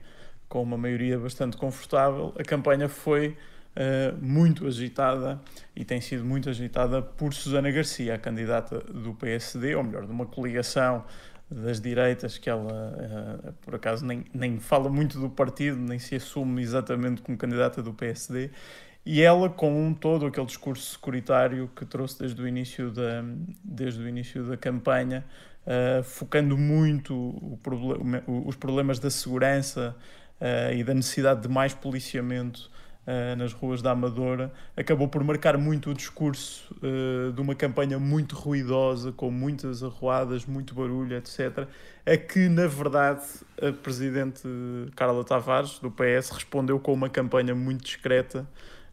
com 0.49 0.61
uma 0.65 0.77
maioria 0.77 1.17
bastante 1.17 1.57
confortável, 1.57 2.35
a 2.37 2.43
campanha 2.43 2.89
foi 2.89 3.37
uh, 3.77 4.25
muito 4.25 4.67
agitada 4.67 5.41
e 5.75 5.85
tem 5.85 6.01
sido 6.01 6.25
muito 6.25 6.49
agitada 6.49 7.03
por 7.03 7.33
Susana 7.35 7.71
Garcia, 7.71 8.15
a 8.15 8.19
candidata 8.19 8.81
do 8.81 9.15
PSD, 9.15 9.75
ou 9.75 9.85
melhor, 9.85 10.07
de 10.07 10.13
uma 10.13 10.27
coligação 10.27 11.05
das 11.51 11.81
direitas 11.81 12.39
que 12.39 12.51
ela, 12.51 12.73
uh, 12.73 13.53
por 13.63 13.75
acaso, 13.75 14.05
nem, 14.05 14.25
nem 14.35 14.59
fala 14.59 14.89
muito 14.89 15.21
do 15.21 15.31
partido, 15.31 15.77
nem 15.77 15.99
se 15.99 16.17
assume 16.17 16.63
exatamente 16.63 17.23
como 17.23 17.37
candidata 17.37 17.83
do 17.83 17.93
PSD. 17.93 18.51
E 19.05 19.23
ela, 19.23 19.49
com 19.49 19.95
todo 19.95 20.27
aquele 20.27 20.47
discurso 20.47 20.95
securitário 20.95 21.71
que 21.77 21.85
trouxe 21.85 22.19
desde 22.19 22.43
o 22.43 22.49
início 22.49 22.91
da, 22.91 23.23
desde 23.63 24.03
o 24.03 24.09
início 24.09 24.43
da 24.43 24.57
campanha, 24.57 25.25
uh, 25.65 26.03
focando 26.03 26.59
muito 26.59 27.59
problema, 27.63 28.25
os 28.27 28.57
problemas 28.57 28.99
da 28.99 29.09
segurança 29.09 29.95
uh, 30.41 30.75
e 30.75 30.83
da 30.83 30.93
necessidade 30.93 31.43
de 31.43 31.49
mais 31.49 31.73
policiamento 31.73 32.69
uh, 33.07 33.37
nas 33.37 33.53
ruas 33.53 33.81
da 33.81 33.93
Amadora, 33.93 34.53
acabou 34.77 35.09
por 35.09 35.23
marcar 35.23 35.57
muito 35.57 35.91
o 35.91 35.95
discurso 35.95 36.75
uh, 36.83 37.33
de 37.33 37.41
uma 37.41 37.55
campanha 37.55 37.99
muito 37.99 38.35
ruidosa, 38.35 39.13
com 39.13 39.31
muitas 39.31 39.83
arruadas, 39.83 40.45
muito 40.45 40.75
barulho, 40.75 41.17
etc. 41.17 41.69
A 42.05 42.17
que, 42.17 42.49
na 42.49 42.67
verdade, 42.67 43.23
a 43.61 43.73
Presidente 43.73 44.43
Carla 44.95 45.25
Tavares, 45.25 45.79
do 45.79 45.91
PS, 45.91 46.31
respondeu 46.31 46.79
com 46.81 46.93
uma 46.93 47.09
campanha 47.09 47.55
muito 47.55 47.85
discreta. 47.85 48.47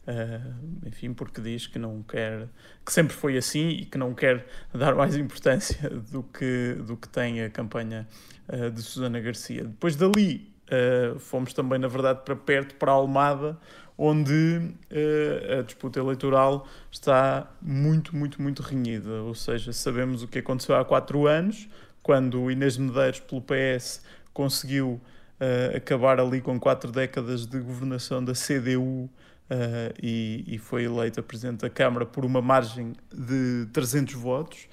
Uh, 0.06 0.86
enfim, 0.86 1.14
porque 1.14 1.40
diz 1.40 1.66
que 1.66 1.78
não 1.78 2.02
quer, 2.02 2.46
que 2.84 2.92
sempre 2.92 3.14
foi 3.14 3.38
assim 3.38 3.68
e 3.68 3.86
que 3.86 3.96
não 3.96 4.12
quer 4.12 4.46
dar 4.70 4.94
mais 4.94 5.16
importância 5.16 5.88
do 6.12 6.22
que, 6.22 6.76
do 6.86 6.94
que 6.94 7.08
tem 7.08 7.42
a 7.42 7.48
campanha 7.48 8.06
uh, 8.48 8.70
de 8.70 8.82
Susana 8.82 9.18
Garcia. 9.18 9.64
Depois 9.64 9.96
dali 9.96 10.54
uh, 10.68 11.18
fomos 11.18 11.52
também, 11.52 11.78
na 11.78 11.88
verdade, 11.88 12.20
para 12.24 12.36
perto, 12.36 12.74
para 12.74 12.92
Almada, 12.92 13.58
onde 13.96 14.60
uh, 14.90 15.60
a 15.60 15.62
disputa 15.62 16.00
eleitoral 16.00 16.66
está 16.90 17.48
muito, 17.62 18.14
muito, 18.14 18.42
muito 18.42 18.62
renhida. 18.62 19.22
Ou 19.22 19.34
seja, 19.34 19.72
sabemos 19.72 20.22
o 20.22 20.28
que 20.28 20.40
aconteceu 20.40 20.76
há 20.76 20.84
quatro 20.84 21.26
anos, 21.26 21.68
quando 22.02 22.50
Inês 22.50 22.76
Medeiros, 22.76 23.20
pelo 23.20 23.40
PS, 23.40 24.02
conseguiu 24.32 25.00
uh, 25.40 25.76
acabar 25.76 26.18
ali 26.18 26.40
com 26.40 26.58
quatro 26.58 26.90
décadas 26.90 27.46
de 27.46 27.58
governação 27.60 28.24
da 28.24 28.32
CDU. 28.32 29.08
Uh, 29.44 29.92
e, 30.02 30.42
e, 30.46 30.58
foi 30.58 30.84
eleita 30.84 31.22
Presidente 31.22 31.60
da 31.60 31.70
Câmara 31.70 32.06
por 32.06 32.24
uma 32.24 32.40
margem 32.40 32.94
de 33.12 33.66
300 33.74 34.14
votos, 34.14 34.66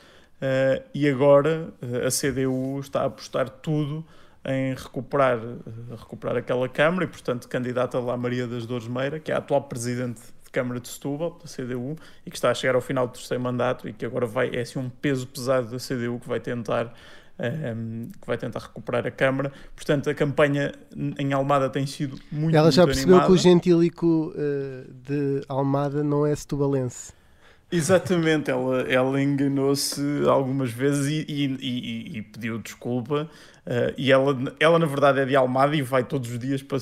e 0.96 1.10
agora 1.10 1.72
a 2.04 2.10
CDU 2.10 2.80
está 2.80 3.02
a 3.02 3.06
apostar 3.06 3.50
tudo 3.50 4.04
em 4.46 4.74
recuperar, 4.74 5.40
recuperar 5.98 6.38
aquela 6.38 6.68
Câmara 6.68 7.06
e, 7.06 7.08
portanto, 7.08 7.48
candidata 7.48 8.00
lá 8.00 8.18
Maria 8.18 8.48
das 8.48 8.66
Dores 8.66 8.88
Meira, 8.88 9.20
que 9.20 9.32
é 9.32 9.36
a 9.36 9.38
atual 9.38 9.64
Presidente 9.64 10.22
de 10.44 10.50
Câmara 10.52 10.80
de 10.80 10.88
Setúbal, 10.88 11.40
da 11.42 11.48
CDU, 11.48 11.96
e 12.26 12.32
que 12.32 12.36
está 12.36 12.50
a 12.50 12.54
chegar 12.54 12.76
ao 12.76 12.82
final 12.82 13.08
do 13.08 13.14
terceiro 13.14 13.42
mandato 13.42 13.88
e 13.88 13.94
que 13.94 14.06
agora 14.06 14.26
vai, 14.26 14.50
é 14.56 14.62
assim 14.62 14.80
um 14.80 14.90
peso 14.90 15.28
pesado 15.28 15.70
da 15.70 15.78
CDU 15.78 16.20
que 16.20 16.28
vai 16.28 16.40
tentar 16.40 16.92
ehm, 17.40 18.10
que 18.20 18.28
vai 18.28 18.38
tentar 18.38 18.60
recuperar 18.60 19.06
a 19.06 19.12
Câmara. 19.12 19.52
Portanto, 19.76 20.10
a 20.10 20.14
campanha 20.14 20.74
em 21.20 21.34
Almada 21.34 21.70
tem 21.70 21.86
sido 21.86 22.20
muito 22.32 22.56
Ela 22.56 22.72
já 22.72 22.82
muito 22.82 22.96
percebeu 22.96 23.16
animada. 23.16 23.34
que 23.34 23.40
o 23.40 23.42
gentílico 23.42 24.34
uh, 24.36 24.92
de 24.92 25.42
Almada 25.48 26.04
não 26.04 26.26
é 26.26 26.36
setubalense. 26.36 27.14
Exatamente, 27.72 28.52
ela, 28.52 28.82
ela 28.82 29.22
enganou-se 29.22 30.02
algumas 30.28 30.72
vezes 30.72 31.08
e, 31.08 31.26
e, 31.32 31.46
e, 31.62 32.18
e 32.18 32.22
pediu 32.22 32.58
desculpa. 32.58 33.30
Uh, 33.66 33.94
e 33.96 34.12
ela, 34.12 34.36
ela, 34.60 34.80
na 34.80 34.86
verdade, 34.86 35.20
é 35.20 35.26
de 35.26 35.36
Almada 35.36 35.76
e 35.76 35.82
vai 35.82 36.04
todos 36.04 36.32
os 36.32 36.40
dias 36.40 36.62
para, 36.64 36.80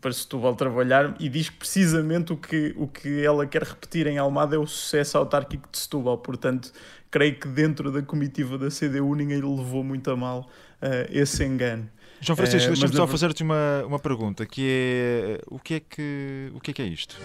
para 0.00 0.12
Setúbal 0.12 0.54
trabalhar 0.54 1.16
e 1.18 1.28
diz 1.28 1.48
que 1.48 1.56
precisamente 1.56 2.32
o 2.32 2.36
que, 2.36 2.74
o 2.76 2.86
que 2.86 3.24
ela 3.24 3.46
quer 3.46 3.62
repetir 3.62 4.06
em 4.06 4.18
Almada 4.18 4.54
é 4.54 4.58
o 4.58 4.66
sucesso 4.66 5.18
autárquico 5.18 5.68
de 5.72 5.78
Setúbal. 5.78 6.18
Portanto, 6.18 6.70
creio 7.10 7.34
que 7.34 7.48
dentro 7.48 7.90
da 7.90 8.02
comitiva 8.02 8.58
da 8.58 8.68
CDU 8.68 9.14
ninguém 9.14 9.40
levou 9.40 9.82
muito 9.82 10.10
a 10.10 10.16
mal 10.16 10.48
uh, 10.82 11.08
esse 11.10 11.42
engano. 11.44 11.88
João 12.20 12.36
Francisco, 12.36 12.68
uh, 12.68 12.72
deixa-me 12.72 12.94
só 12.94 13.06
fazer-te 13.06 13.42
uma, 13.42 13.84
uma 13.86 13.98
pergunta, 13.98 14.44
que 14.44 14.68
é 14.68 15.40
o 15.46 15.58
que 15.58 15.74
é 15.74 15.80
que, 15.80 16.52
o 16.54 16.60
que, 16.60 16.70
é, 16.70 16.74
que 16.74 16.82
é 16.82 16.86
isto? 16.86 17.16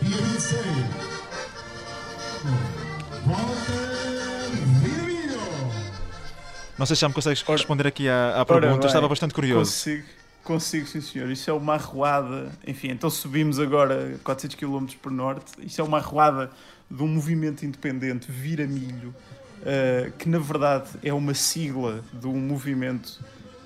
Não 6.77 6.85
sei 6.85 6.95
se 6.95 7.01
já 7.01 7.07
me 7.07 7.13
consegues 7.13 7.41
responder 7.41 7.87
aqui 7.87 8.09
à, 8.09 8.41
à 8.41 8.45
pergunta, 8.45 8.87
estava 8.87 9.07
bastante 9.07 9.33
curioso. 9.33 9.71
Consigo, 9.71 10.03
consigo, 10.43 10.87
sim 10.87 11.01
senhor. 11.01 11.29
Isso 11.29 11.49
é 11.49 11.53
uma 11.53 11.75
arruada, 11.75 12.51
enfim, 12.67 12.89
então 12.89 13.09
subimos 13.09 13.59
agora 13.59 14.19
400 14.23 14.57
km 14.57 14.85
por 15.01 15.11
norte. 15.11 15.53
Isto 15.59 15.81
é 15.81 15.83
uma 15.83 15.99
arruada 15.99 16.51
de 16.89 17.01
um 17.01 17.07
movimento 17.07 17.65
independente, 17.65 18.29
Vira 18.29 18.67
Milho, 18.67 19.15
uh, 19.61 20.11
que 20.17 20.27
na 20.27 20.39
verdade 20.39 20.89
é 21.01 21.13
uma 21.13 21.33
sigla 21.33 22.03
de 22.11 22.27
um 22.27 22.37
movimento 22.37 23.23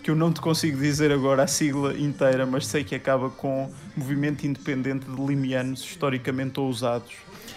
que 0.08 0.12
eu 0.12 0.16
não 0.16 0.32
te 0.32 0.40
consigo 0.40 0.78
dizer 0.78 1.12
agora 1.12 1.44
a 1.44 1.48
sigla 1.48 1.94
inteira, 2.00 2.46
mas 2.46 2.66
sei 2.66 2.82
que 2.82 2.96
acaba 2.96 3.30
com 3.30 3.70
Movimento 3.94 4.48
Independente 4.48 5.06
de 5.06 5.22
Limianos 5.22 5.82
Historicamente 5.82 6.58
Ousados. 6.62 7.12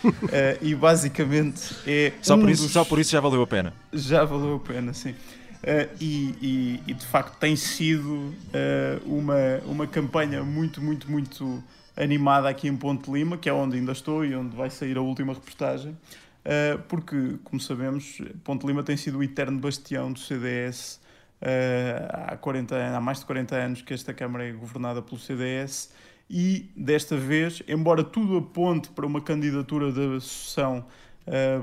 uh, 0.05 0.19
e 0.61 0.75
basicamente 0.75 1.77
é. 1.87 2.13
Só, 2.21 2.35
um 2.35 2.41
por 2.41 2.51
isso, 2.51 2.65
dos... 2.65 2.73
só 2.73 2.85
por 2.85 2.99
isso 2.99 3.13
já 3.13 3.21
valeu 3.21 3.41
a 3.41 3.47
pena. 3.47 3.73
Já 3.93 4.25
valeu 4.25 4.57
a 4.57 4.59
pena, 4.59 4.93
sim. 4.93 5.11
Uh, 5.11 5.95
e, 6.01 6.35
e, 6.43 6.83
e, 6.89 6.95
de 6.95 7.07
facto 7.07 7.39
tem 7.39 7.55
sido 7.55 8.15
uh, 8.17 8.35
uma, 9.07 9.61
uma 9.65 9.87
campanha 9.87 10.43
muito, 10.43 10.83
muito, 10.83 11.09
muito 11.09 11.63
animada 11.97 12.49
aqui 12.49 12.67
em 12.67 12.77
Ponte 12.77 13.13
Lima, 13.13 13.39
que 13.39 13.49
é 13.49 13.53
onde 13.53 13.77
ainda 13.77 13.93
estou 13.93 14.25
e 14.25 14.35
onde 14.35 14.57
vai 14.57 14.71
sair 14.71 14.97
a 14.97 15.01
última 15.01 15.35
reportagem, 15.35 15.93
uh, 15.93 16.81
porque, 16.89 17.37
como 17.45 17.61
sabemos, 17.61 18.21
Ponte 18.43 18.67
Lima 18.67 18.83
tem 18.83 18.97
sido 18.97 19.19
o 19.19 19.23
eterno 19.23 19.61
bastião 19.61 20.11
do 20.11 20.19
CDS 20.19 21.00
há, 22.29 22.37
40, 22.37 22.97
há 22.97 23.01
mais 23.01 23.21
de 23.21 23.27
40 23.27 23.57
anos 23.57 23.83
que 23.83 23.95
esta 23.95 24.13
Câmara 24.13 24.49
é 24.49 24.53
governada 24.53 25.01
pelo 25.01 25.19
CDS 25.19 25.93
e 26.29 26.71
desta 26.77 27.17
vez, 27.17 27.63
embora 27.67 28.05
tudo 28.05 28.37
aponte 28.39 28.89
para 28.91 29.07
uma 29.07 29.21
candidatura 29.21 29.91
da 29.91 30.17
associação 30.17 30.85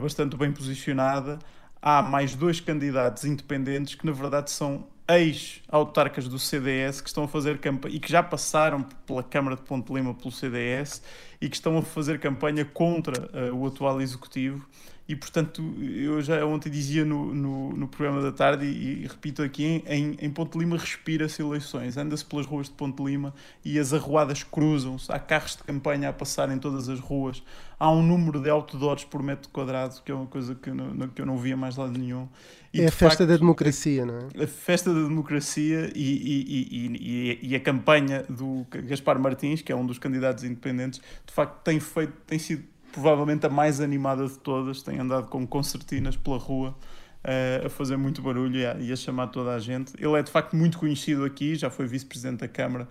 bastante 0.01 0.37
bem 0.37 0.51
posicionada, 0.51 1.39
há 1.81 2.01
mais 2.01 2.35
dois 2.35 2.59
candidatos 2.59 3.23
independentes 3.25 3.95
que, 3.95 4.05
na 4.05 4.11
verdade, 4.11 4.51
são 4.51 4.85
ex-autarcas 5.09 6.27
do 6.27 6.37
CDS 6.37 6.99
que 6.99 7.07
estão 7.07 7.23
a 7.23 7.27
fazer 7.27 7.59
campanha 7.59 7.95
e 7.95 7.99
que 7.99 8.11
já 8.11 8.21
passaram 8.21 8.83
pela 9.05 9.23
Câmara 9.23 9.55
de 9.55 9.61
Ponte 9.61 9.93
Lima 9.93 10.13
pelo 10.13 10.31
CDS 10.31 11.01
e 11.39 11.47
que 11.47 11.55
estão 11.55 11.77
a 11.77 11.81
fazer 11.81 12.19
campanha 12.19 12.65
contra 12.65 13.21
uh, 13.21 13.55
o 13.55 13.67
atual 13.67 14.01
executivo. 14.01 14.67
E, 15.07 15.15
portanto, 15.15 15.63
eu 15.81 16.21
já 16.21 16.45
ontem 16.45 16.69
dizia 16.69 17.05
no, 17.05 17.33
no, 17.33 17.69
no 17.71 17.87
programa 17.87 18.21
da 18.21 18.31
tarde 18.31 18.65
e, 18.65 19.03
e 19.03 19.07
repito 19.07 19.41
aqui: 19.41 19.81
em, 19.87 20.17
em 20.19 20.29
Ponte 20.29 20.57
Lima 20.57 20.77
respira-se 20.77 21.41
eleições, 21.41 21.95
anda-se 21.95 22.25
pelas 22.25 22.45
ruas 22.45 22.67
de 22.67 22.73
Ponte 22.73 23.01
Lima 23.01 23.33
e 23.63 23.79
as 23.79 23.93
arruadas 23.93 24.43
cruzam-se, 24.43 25.09
há 25.09 25.17
carros 25.17 25.55
de 25.55 25.63
campanha 25.63 26.09
a 26.09 26.13
passar 26.13 26.51
em 26.51 26.59
todas 26.59 26.89
as 26.89 26.99
ruas, 26.99 27.41
há 27.79 27.89
um 27.89 28.03
número 28.03 28.41
de 28.41 28.49
outdoors 28.49 29.05
por 29.05 29.23
metro 29.23 29.49
quadrado, 29.49 30.01
que 30.03 30.11
é 30.11 30.15
uma 30.15 30.27
coisa 30.27 30.53
que 30.55 30.69
eu 30.69 30.75
não, 30.75 31.07
que 31.07 31.21
eu 31.21 31.25
não 31.25 31.37
via 31.37 31.55
mais 31.55 31.77
lado 31.77 31.97
nenhum. 31.97 32.27
E, 32.73 32.81
é 32.81 32.87
a 32.87 32.91
festa 32.91 33.19
facto, 33.19 33.27
da 33.27 33.37
democracia, 33.37 34.05
não 34.05 34.19
é? 34.35 34.43
A 34.43 34.47
festa 34.47 34.93
da 34.93 35.03
democracia 35.03 35.89
e, 35.95 36.01
e, 36.01 37.39
e, 37.41 37.49
e, 37.49 37.55
a 37.55 37.59
campanha 37.61 38.25
do 38.27 38.67
Gaspar 38.69 39.17
Martins, 39.17 39.61
que 39.61 39.71
é 39.71 39.75
um 39.75 39.85
dos 39.85 39.97
candidatos 39.97 40.43
independentes, 40.43 40.99
de 41.25 41.33
facto 41.33 41.63
tem 41.63 41.79
feito, 41.79 42.11
tem 42.27 42.37
sido 42.37 42.65
provavelmente 42.97 43.45
a 43.45 43.49
mais 43.49 43.79
animada 43.79 44.25
de 44.25 44.39
todas, 44.39 44.81
tem 44.81 44.97
andado 44.97 45.27
com 45.27 45.45
concertinas 45.45 46.15
pela 46.15 46.37
rua. 46.37 46.75
Uh, 47.17 47.65
a 47.65 47.69
fazer 47.69 47.97
muito 47.97 48.21
barulho 48.21 48.57
e 48.57 48.65
a, 48.65 48.77
e 48.79 48.91
a, 48.91 48.95
chamar 48.95 49.27
toda 49.27 49.53
a 49.53 49.59
gente. 49.59 49.91
Ele 49.97 50.13
é 50.17 50.23
de 50.23 50.31
facto 50.31 50.55
muito 50.55 50.77
conhecido 50.77 51.25
aqui, 51.25 51.55
já 51.55 51.69
foi 51.69 51.85
vice-presidente 51.85 52.39
da 52.39 52.47
Câmara 52.47 52.87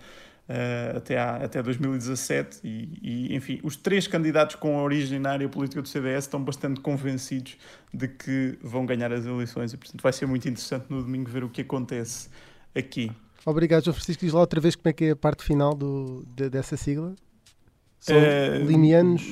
uh, 0.47 0.97
até, 0.97 1.17
à, 1.17 1.37
até 1.37 1.63
2017 1.63 2.59
e, 2.63 2.99
e, 3.01 3.35
enfim, 3.35 3.59
os 3.63 3.75
três 3.75 4.05
candidatos 4.05 4.55
com 4.57 4.77
a 4.77 4.83
originária 4.83 5.47
política 5.49 5.81
do 5.81 5.87
CDS 5.87 6.25
estão 6.25 6.43
bastante 6.43 6.81
convencidos 6.81 7.57
de 7.91 8.07
que 8.07 8.59
vão 8.61 8.85
ganhar 8.85 9.11
as 9.11 9.25
eleições 9.25 9.73
e 9.73 9.77
portanto 9.77 10.01
vai 10.03 10.13
ser 10.13 10.27
muito 10.27 10.47
interessante 10.47 10.85
no 10.89 11.01
domingo 11.01 11.31
ver 11.31 11.43
o 11.43 11.49
que 11.49 11.61
acontece 11.61 12.29
aqui. 12.75 13.11
Obrigado, 13.43 13.85
João 13.85 13.95
Francisco. 13.95 14.23
Diz 14.23 14.33
lá 14.33 14.41
outra 14.41 14.59
vez 14.59 14.75
como 14.75 14.89
é 14.89 14.93
que 14.93 15.05
é 15.05 15.11
a 15.11 15.15
parte 15.15 15.43
final 15.43 15.73
do, 15.73 16.23
de, 16.35 16.47
dessa 16.49 16.77
sigla. 16.77 17.15
São 18.07 18.17
uh, 18.17 18.65
limianos. 18.65 19.23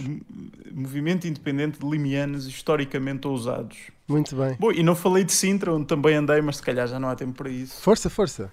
Movimento 0.76 1.26
Independente 1.26 1.80
de 1.80 1.90
Limianos 1.90 2.48
historicamente 2.48 3.26
ousados. 3.26 3.78
Muito 4.08 4.36
bem. 4.36 4.58
Bom, 4.60 4.74
e 4.74 4.84
não 4.84 4.94
falei 4.94 5.24
de 5.24 5.32
Sintra, 5.32 5.74
onde 5.74 5.86
também 5.86 6.16
andei, 6.16 6.42
mas 6.42 6.58
se 6.58 6.64
calhar 6.64 6.86
já 6.86 7.00
não 7.00 7.08
há 7.08 7.16
tempo 7.16 7.32
para 7.32 7.50
isso. 7.50 7.82
Força, 7.82 8.10
força. 8.10 8.52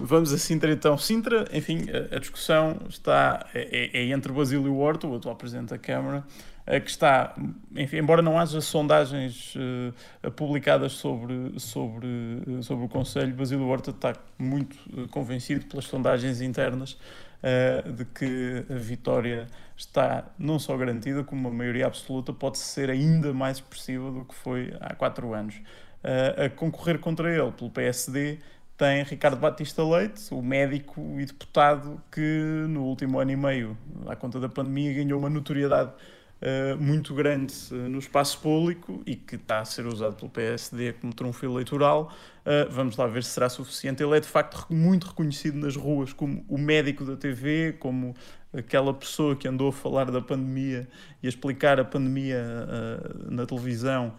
Vamos 0.00 0.32
a 0.32 0.38
Sintra 0.38 0.70
então. 0.70 0.96
Sintra, 0.96 1.44
enfim, 1.52 1.86
a, 1.90 2.16
a 2.16 2.18
discussão 2.20 2.78
está 2.88 3.46
é, 3.52 3.90
é, 3.92 4.00
é 4.00 4.10
entre 4.10 4.32
Basílio 4.32 4.76
Horta, 4.76 5.08
o 5.08 5.16
atual 5.16 5.34
Presidente 5.34 5.70
da 5.70 5.78
Câmara, 5.78 6.24
que 6.84 6.90
está, 6.90 7.34
enfim, 7.76 7.98
embora 7.98 8.20
não 8.20 8.38
haja 8.38 8.60
sondagens 8.60 9.54
uh, 9.54 10.30
publicadas 10.32 10.92
sobre, 10.92 11.52
sobre, 11.58 12.08
sobre 12.62 12.84
o 12.84 12.88
Conselho, 12.88 13.32
Basílio 13.34 13.66
Horta 13.66 13.90
está 13.90 14.14
muito 14.36 14.76
uh, 14.92 15.06
convencido 15.08 15.64
pelas 15.66 15.84
sondagens 15.84 16.40
internas 16.40 16.98
uh, 17.42 17.92
de 17.92 18.04
que 18.04 18.64
a 18.70 18.74
vitória 18.74 19.46
está 19.76 20.24
não 20.38 20.58
só 20.58 20.76
garantida, 20.76 21.22
como 21.24 21.48
a 21.48 21.50
maioria 21.50 21.86
absoluta 21.86 22.32
pode 22.32 22.58
ser 22.58 22.90
ainda 22.90 23.32
mais 23.32 23.58
expressiva 23.58 24.10
do 24.10 24.24
que 24.24 24.34
foi 24.34 24.74
há 24.80 24.94
quatro 24.94 25.34
anos. 25.34 25.60
a 26.02 26.48
concorrer 26.48 26.98
contra 26.98 27.30
ele 27.30 27.52
pelo 27.52 27.70
PSD 27.70 28.38
tem 28.76 29.02
Ricardo 29.02 29.38
Batista 29.38 29.82
Leite, 29.82 30.32
o 30.32 30.42
médico 30.42 31.00
e 31.18 31.24
deputado 31.24 32.00
que 32.12 32.66
no 32.68 32.84
último 32.84 33.18
ano 33.18 33.30
e 33.30 33.36
meio, 33.36 33.76
à 34.06 34.14
conta 34.14 34.38
da 34.38 34.48
pandemia, 34.48 34.92
ganhou 34.92 35.18
uma 35.18 35.30
notoriedade 35.30 35.92
uh, 36.42 36.76
muito 36.82 37.14
grande 37.14 37.54
uh, 37.70 37.74
no 37.74 37.98
espaço 37.98 38.40
público 38.40 39.02
e 39.06 39.16
que 39.16 39.36
está 39.36 39.60
a 39.60 39.64
ser 39.64 39.86
usado 39.86 40.16
pelo 40.16 40.30
PSD 40.30 40.94
como 40.94 41.14
trunfo 41.14 41.44
eleitoral. 41.44 42.12
Uh, 42.40 42.70
vamos 42.70 42.96
lá 42.96 43.06
ver 43.06 43.24
se 43.24 43.30
será 43.30 43.48
suficiente. 43.48 44.02
Ele 44.02 44.16
é 44.16 44.20
de 44.20 44.28
facto 44.28 44.66
muito 44.70 45.08
reconhecido 45.08 45.58
nas 45.58 45.76
ruas 45.76 46.12
como 46.12 46.44
o 46.48 46.58
médico 46.58 47.04
da 47.04 47.16
TV, 47.16 47.76
como 47.78 48.14
aquela 48.56 48.94
pessoa 48.94 49.36
que 49.36 49.46
andou 49.46 49.68
a 49.68 49.72
falar 49.72 50.10
da 50.10 50.20
pandemia 50.20 50.88
e 51.22 51.26
a 51.26 51.28
explicar 51.28 51.78
a 51.78 51.84
pandemia 51.84 52.42
na 53.28 53.44
televisão 53.44 54.14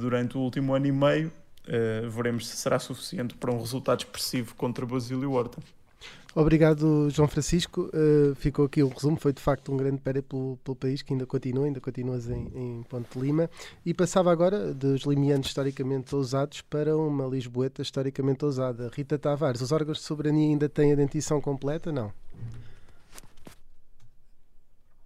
durante 0.00 0.38
o 0.38 0.40
último 0.40 0.74
ano 0.74 0.86
e 0.86 0.92
meio 0.92 1.32
uh, 1.66 2.08
veremos 2.10 2.46
se 2.48 2.56
será 2.56 2.78
suficiente 2.78 3.34
para 3.34 3.52
um 3.52 3.58
resultado 3.58 4.00
expressivo 4.00 4.54
contra 4.54 4.86
Basílio 4.86 5.32
Horta. 5.32 5.58
Obrigado, 6.38 7.08
João 7.08 7.26
Francisco. 7.26 7.90
Uh, 7.94 8.34
ficou 8.34 8.66
aqui 8.66 8.82
o 8.82 8.88
resumo. 8.88 9.16
Foi 9.16 9.32
de 9.32 9.40
facto 9.40 9.72
um 9.72 9.76
grande 9.78 10.02
périplo 10.02 10.28
pelo, 10.28 10.56
pelo 10.58 10.76
país 10.76 11.00
que 11.00 11.14
ainda 11.14 11.24
continua, 11.24 11.64
ainda 11.64 11.80
continuas 11.80 12.28
em, 12.28 12.52
em 12.54 12.82
Ponte 12.82 13.18
Lima. 13.18 13.48
E 13.86 13.94
passava 13.94 14.30
agora 14.30 14.74
dos 14.74 15.04
limianos 15.04 15.46
historicamente 15.46 16.14
ousados 16.14 16.60
para 16.60 16.94
uma 16.94 17.24
Lisboeta 17.26 17.80
historicamente 17.80 18.44
ousada. 18.44 18.90
Rita 18.94 19.18
Tavares, 19.18 19.62
os 19.62 19.72
órgãos 19.72 19.96
de 19.96 20.04
soberania 20.04 20.46
ainda 20.46 20.68
têm 20.68 20.92
a 20.92 20.94
dentição 20.94 21.40
completa? 21.40 21.90
Não. 21.90 22.12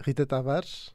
Rita 0.04 0.26
Tavares? 0.26 0.92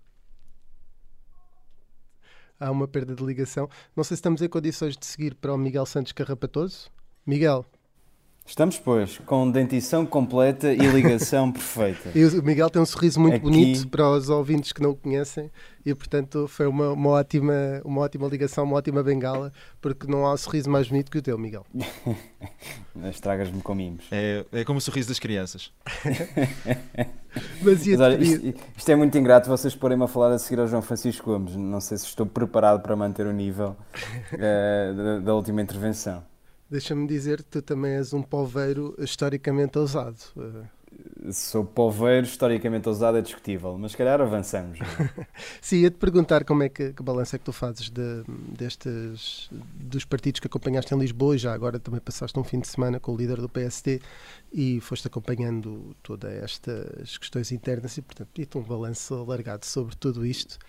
há 2.59 2.69
uma 2.71 2.89
perda 2.89 3.15
de 3.15 3.23
ligação. 3.23 3.69
Não 3.95 4.03
sei 4.03 4.15
se 4.15 4.19
estamos 4.19 4.41
em 4.41 4.49
condições 4.49 4.97
de 4.97 5.05
seguir 5.05 5.35
para 5.35 5.53
o 5.53 5.57
Miguel 5.57 5.85
Santos 5.85 6.11
Carrapatoso. 6.11 6.89
Miguel. 7.25 7.65
Estamos, 8.47 8.77
pois, 8.77 9.17
com 9.25 9.49
dentição 9.49 10.05
completa 10.05 10.71
e 10.71 10.77
ligação 10.77 11.49
perfeita. 11.51 12.11
E 12.13 12.23
o 12.23 12.43
Miguel 12.43 12.69
tem 12.69 12.79
um 12.79 12.85
sorriso 12.85 13.19
muito 13.19 13.35
Aqui... 13.37 13.43
bonito 13.43 13.87
para 13.87 14.07
os 14.07 14.29
ouvintes 14.29 14.71
que 14.71 14.81
não 14.81 14.91
o 14.91 14.95
conhecem 14.95 15.51
e, 15.83 15.93
portanto, 15.95 16.47
foi 16.47 16.67
uma, 16.67 16.91
uma, 16.91 17.09
ótima, 17.09 17.53
uma 17.83 18.01
ótima 18.01 18.27
ligação, 18.27 18.63
uma 18.63 18.77
ótima 18.77 19.01
bengala, 19.01 19.51
porque 19.81 20.05
não 20.07 20.25
há 20.25 20.33
um 20.33 20.37
sorriso 20.37 20.69
mais 20.69 20.87
bonito 20.87 21.11
que 21.11 21.17
o 21.17 21.21
teu, 21.23 21.37
Miguel. 21.39 21.65
Estragas-me 23.09 23.61
com 23.61 23.73
mimos. 23.73 24.05
É, 24.11 24.45
é 24.51 24.63
como 24.63 24.77
o 24.77 24.81
sorriso 24.81 25.09
das 25.09 25.19
crianças. 25.19 25.71
Mas, 27.61 27.85
Mas 27.85 27.99
olha, 27.99 28.15
isto, 28.23 28.53
isto, 28.77 28.89
é 28.89 28.95
muito 28.95 29.17
ingrato 29.17 29.49
vocês 29.49 29.75
porem-me 29.75 30.05
a 30.05 30.07
falar 30.07 30.31
a 30.31 30.39
seguir 30.39 30.61
ao 30.61 30.67
João 30.67 30.81
Francisco 30.81 31.25
Gomes. 31.25 31.55
Não 31.55 31.81
sei 31.81 31.97
se 31.97 32.05
estou 32.05 32.25
preparado 32.25 32.81
para 32.81 32.95
manter 32.95 33.25
o 33.25 33.33
nível 33.33 33.75
uh, 34.33 34.95
da, 34.95 35.19
da 35.19 35.35
última 35.35 35.61
intervenção. 35.61 36.23
Deixa-me 36.69 37.07
dizer 37.07 37.43
que 37.43 37.49
tu 37.49 37.61
também 37.61 37.91
és 37.91 38.13
um 38.13 38.21
poveiro 38.21 38.95
historicamente 38.97 39.77
ousado. 39.77 40.17
Sou 41.31 41.65
poveiro 41.65 42.25
historicamente 42.25 42.87
ousado, 42.87 43.17
é 43.17 43.21
discutível, 43.21 43.77
mas 43.77 43.91
se 43.91 43.97
calhar 43.97 44.21
avançamos. 44.21 44.79
É? 44.79 45.27
Sim, 45.61 45.77
ia-te 45.77 45.97
perguntar 45.97 46.43
como 46.43 46.63
é 46.63 46.69
que, 46.69 46.93
que 46.93 47.03
balanço 47.03 47.35
é 47.35 47.39
que 47.39 47.45
tu 47.45 47.51
fazes 47.51 47.89
de, 47.89 48.23
destes, 48.57 49.49
dos 49.51 50.05
partidos 50.05 50.39
que 50.39 50.47
acompanhaste 50.47 50.93
em 50.93 50.99
Lisboa 50.99 51.35
e 51.35 51.37
já 51.37 51.53
agora 51.53 51.79
também 51.79 51.99
passaste 51.99 52.39
um 52.39 52.43
fim 52.43 52.59
de 52.59 52.67
semana 52.67 52.99
com 52.99 53.13
o 53.13 53.17
líder 53.17 53.41
do 53.41 53.49
PSD 53.49 53.99
e 54.53 54.79
foste 54.81 55.07
acompanhando 55.07 55.95
todas 56.01 56.31
estas 56.31 57.17
questões 57.17 57.51
internas 57.51 57.97
e, 57.97 58.01
portanto, 58.01 58.29
pedi-te 58.33 58.57
um 58.57 58.63
balanço 58.63 59.15
alargado 59.15 59.65
sobre 59.65 59.95
tudo 59.95 60.25
isto, 60.25 60.59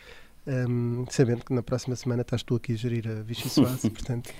um, 0.46 1.04
sabendo 1.10 1.44
que 1.44 1.52
na 1.52 1.62
próxima 1.62 1.94
semana 1.96 2.22
estás 2.22 2.42
tu 2.42 2.56
aqui 2.56 2.72
a 2.72 2.76
gerir 2.76 3.08
a 3.08 3.22
Vichy 3.22 3.48
Soase, 3.48 3.88
portanto... 3.90 4.32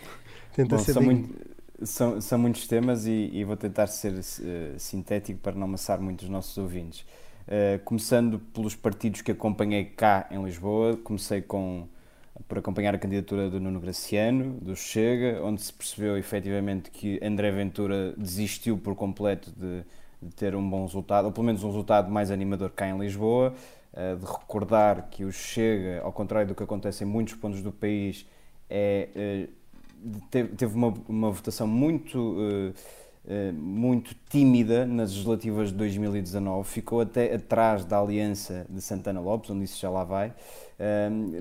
Tenta 0.56 0.76
Bom, 0.76 0.82
ser 0.82 0.94
são, 0.94 1.02
muito, 1.02 1.34
são, 1.82 2.18
são, 2.18 2.38
muitos 2.38 2.66
temas 2.66 3.06
e, 3.06 3.28
e, 3.30 3.44
vou 3.44 3.58
tentar 3.58 3.88
ser 3.88 4.14
uh, 4.14 4.78
sintético 4.78 5.38
para 5.38 5.52
não 5.52 5.64
amassar 5.64 6.00
muito 6.00 6.22
os 6.22 6.30
nossos 6.30 6.56
ouvintes. 6.56 7.00
Uh, 7.46 7.78
começando 7.84 8.38
pelos 8.38 8.74
partidos 8.74 9.20
que 9.20 9.30
acompanhei 9.30 9.84
cá 9.84 10.26
em 10.30 10.42
Lisboa, 10.42 10.96
comecei 10.96 11.42
com 11.42 11.86
por 12.48 12.56
acompanhar 12.56 12.94
a 12.94 12.98
candidatura 12.98 13.50
do 13.50 13.60
Nuno 13.60 13.78
Graciano, 13.80 14.54
do 14.54 14.74
Chega, 14.74 15.42
onde 15.42 15.60
se 15.60 15.72
percebeu 15.72 16.16
efetivamente 16.16 16.90
que 16.90 17.20
André 17.22 17.50
Ventura 17.50 18.14
desistiu 18.16 18.78
por 18.78 18.94
completo 18.94 19.50
de, 19.50 19.82
de 20.22 20.34
ter 20.34 20.54
um 20.54 20.68
bom 20.68 20.86
resultado, 20.86 21.26
ou 21.26 21.32
pelo 21.32 21.44
menos 21.44 21.62
um 21.64 21.68
resultado 21.68 22.10
mais 22.10 22.30
animador 22.30 22.70
cá 22.70 22.88
em 22.88 22.98
Lisboa, 22.98 23.52
uh, 23.92 24.16
de 24.16 24.24
recordar 24.24 25.08
que 25.10 25.22
o 25.22 25.30
Chega, 25.30 26.00
ao 26.02 26.12
contrário 26.12 26.48
do 26.48 26.54
que 26.54 26.62
acontece 26.62 27.04
em 27.04 27.06
muitos 27.06 27.34
pontos 27.34 27.60
do 27.60 27.70
país, 27.70 28.26
é, 28.68 29.48
teve, 30.30 30.74
uma, 30.74 30.94
uma, 31.08 31.30
votação 31.30 31.66
muito. 31.66 32.18
Uh, 32.18 32.74
muito 33.52 34.14
tímida 34.30 34.86
nas 34.86 35.10
legislativas 35.10 35.70
de 35.70 35.74
2019, 35.74 36.68
ficou 36.68 37.00
até 37.00 37.34
atrás 37.34 37.84
da 37.84 37.98
aliança 37.98 38.64
de 38.70 38.80
Santana 38.80 39.18
Lopes, 39.20 39.50
onde 39.50 39.64
isso 39.64 39.80
já 39.80 39.90
lá 39.90 40.04
vai, 40.04 40.32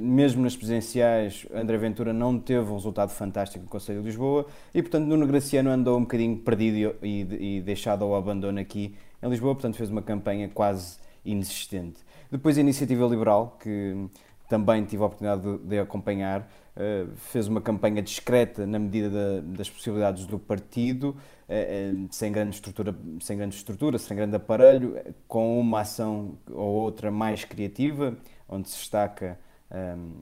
mesmo 0.01 0.41
nas 0.41 0.55
presidenciais, 0.55 1.45
André 1.53 1.77
Ventura 1.77 2.13
não 2.13 2.39
teve 2.39 2.71
um 2.71 2.75
resultado 2.75 3.09
fantástico 3.09 3.65
no 3.65 3.69
Conselho 3.69 3.99
de 3.99 4.07
Lisboa 4.07 4.47
e, 4.73 4.81
portanto, 4.81 5.05
Nuno 5.05 5.27
Graciano 5.27 5.69
andou 5.69 5.97
um 5.97 6.01
bocadinho 6.01 6.37
perdido 6.37 6.95
e, 7.03 7.57
e 7.57 7.61
deixado 7.61 8.03
ao 8.03 8.15
abandono 8.15 8.59
aqui 8.59 8.95
em 9.21 9.29
Lisboa, 9.29 9.53
portanto, 9.53 9.75
fez 9.75 9.89
uma 9.89 10.01
campanha 10.01 10.49
quase 10.49 10.97
inexistente. 11.23 11.99
Depois, 12.31 12.57
a 12.57 12.61
Iniciativa 12.61 13.05
Liberal, 13.05 13.57
que 13.61 14.07
também 14.47 14.83
tive 14.85 15.03
a 15.03 15.05
oportunidade 15.05 15.41
de, 15.41 15.57
de 15.67 15.79
acompanhar, 15.79 16.41
uh, 16.41 17.15
fez 17.15 17.47
uma 17.47 17.61
campanha 17.61 18.01
discreta 18.01 18.65
na 18.65 18.79
medida 18.79 19.09
da, 19.09 19.41
das 19.57 19.69
possibilidades 19.69 20.25
do 20.25 20.37
partido, 20.37 21.09
uh, 21.49 22.07
sem, 22.11 22.31
grande 22.31 22.55
estrutura, 22.55 22.95
sem 23.21 23.37
grande 23.37 23.55
estrutura, 23.55 23.97
sem 23.97 24.15
grande 24.15 24.35
aparelho, 24.35 24.97
com 25.27 25.59
uma 25.59 25.81
ação 25.81 26.37
ou 26.49 26.81
outra 26.81 27.11
mais 27.11 27.43
criativa 27.43 28.17
onde 28.47 28.69
se 28.69 28.77
destaca 28.77 29.39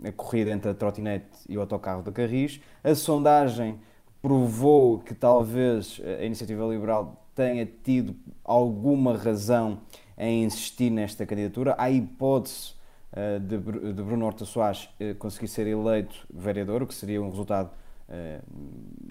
a 0.03 0.11
corrida 0.13 0.51
entre 0.51 0.71
a 0.71 0.73
trotinete 0.73 1.27
e 1.47 1.57
o 1.57 1.61
autocarro 1.61 2.01
da 2.01 2.11
Carris. 2.11 2.61
A 2.83 2.95
sondagem 2.95 3.77
provou 4.21 4.99
que 4.99 5.13
talvez 5.13 6.01
a 6.19 6.23
iniciativa 6.23 6.65
liberal 6.65 7.27
tenha 7.35 7.65
tido 7.65 8.15
alguma 8.43 9.17
razão 9.17 9.79
em 10.17 10.43
insistir 10.43 10.89
nesta 10.89 11.25
candidatura. 11.25 11.75
Há 11.77 11.89
hipótese 11.91 12.73
de, 13.39 13.57
de, 13.93 14.01
Bruno 14.01 14.25
Horta 14.25 14.43
Soares 14.43 14.89
uh, 14.99 15.13
conseguir 15.15 15.47
ser 15.47 15.67
eleito 15.67 16.15
vereador, 16.33 16.81
o 16.81 16.87
que 16.87 16.95
seria 16.95 17.21
um 17.21 17.29
resultado 17.29 17.69
uh, 18.09 18.43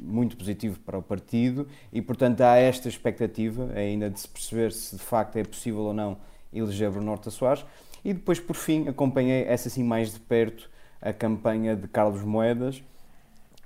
muito 0.03 0.37
positivo 0.37 0.81
para 0.81 0.99
o 0.99 1.03
partido, 1.03 1.69
e 1.93 2.03
portanto 2.03 2.41
há 2.41 2.57
esta 2.57 2.89
expectativa 2.89 3.71
ainda 3.75 4.11
de 4.11 4.19
se 4.19 4.29
perceber 4.29 4.73
se 4.73 4.97
de 4.97 5.03
facto 5.03 5.37
é 5.37 5.45
possível 5.45 5.83
ou 5.83 5.95
não 5.95 6.19
eleger 6.53 6.91
Bruno 6.91 7.13
Horta 7.13 7.31
Soares. 7.31 7.65
E 8.05 8.13
depois, 8.13 8.41
por 8.41 8.57
fim, 8.57 8.89
acompanhei 8.89 9.45
essa 9.45 9.69
assim 9.69 9.85
mais 9.85 10.13
de 10.13 10.19
perto 10.19 10.69
a 11.01 11.13
campanha 11.13 11.77
de 11.77 11.87
Carlos 11.87 12.23
Moedas, 12.23 12.83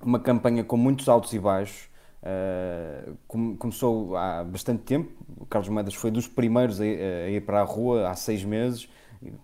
uma 0.03 0.21
campanha 0.21 0.63
com 0.63 0.77
muitos 0.77 1.09
altos 1.09 1.33
e 1.33 1.39
baixos. 1.39 1.89
Começou 3.59 4.15
há 4.15 4.45
bastante 4.45 4.83
tempo. 4.83 5.11
O 5.39 5.47
Carlos 5.47 5.71
Moedas 5.71 5.95
foi 5.95 6.11
dos 6.11 6.29
primeiros 6.29 6.81
a 6.81 6.85
ir 6.85 7.43
para 7.47 7.61
a 7.61 7.65
rua 7.65 8.11
há 8.11 8.15
seis 8.15 8.45
meses, 8.45 8.89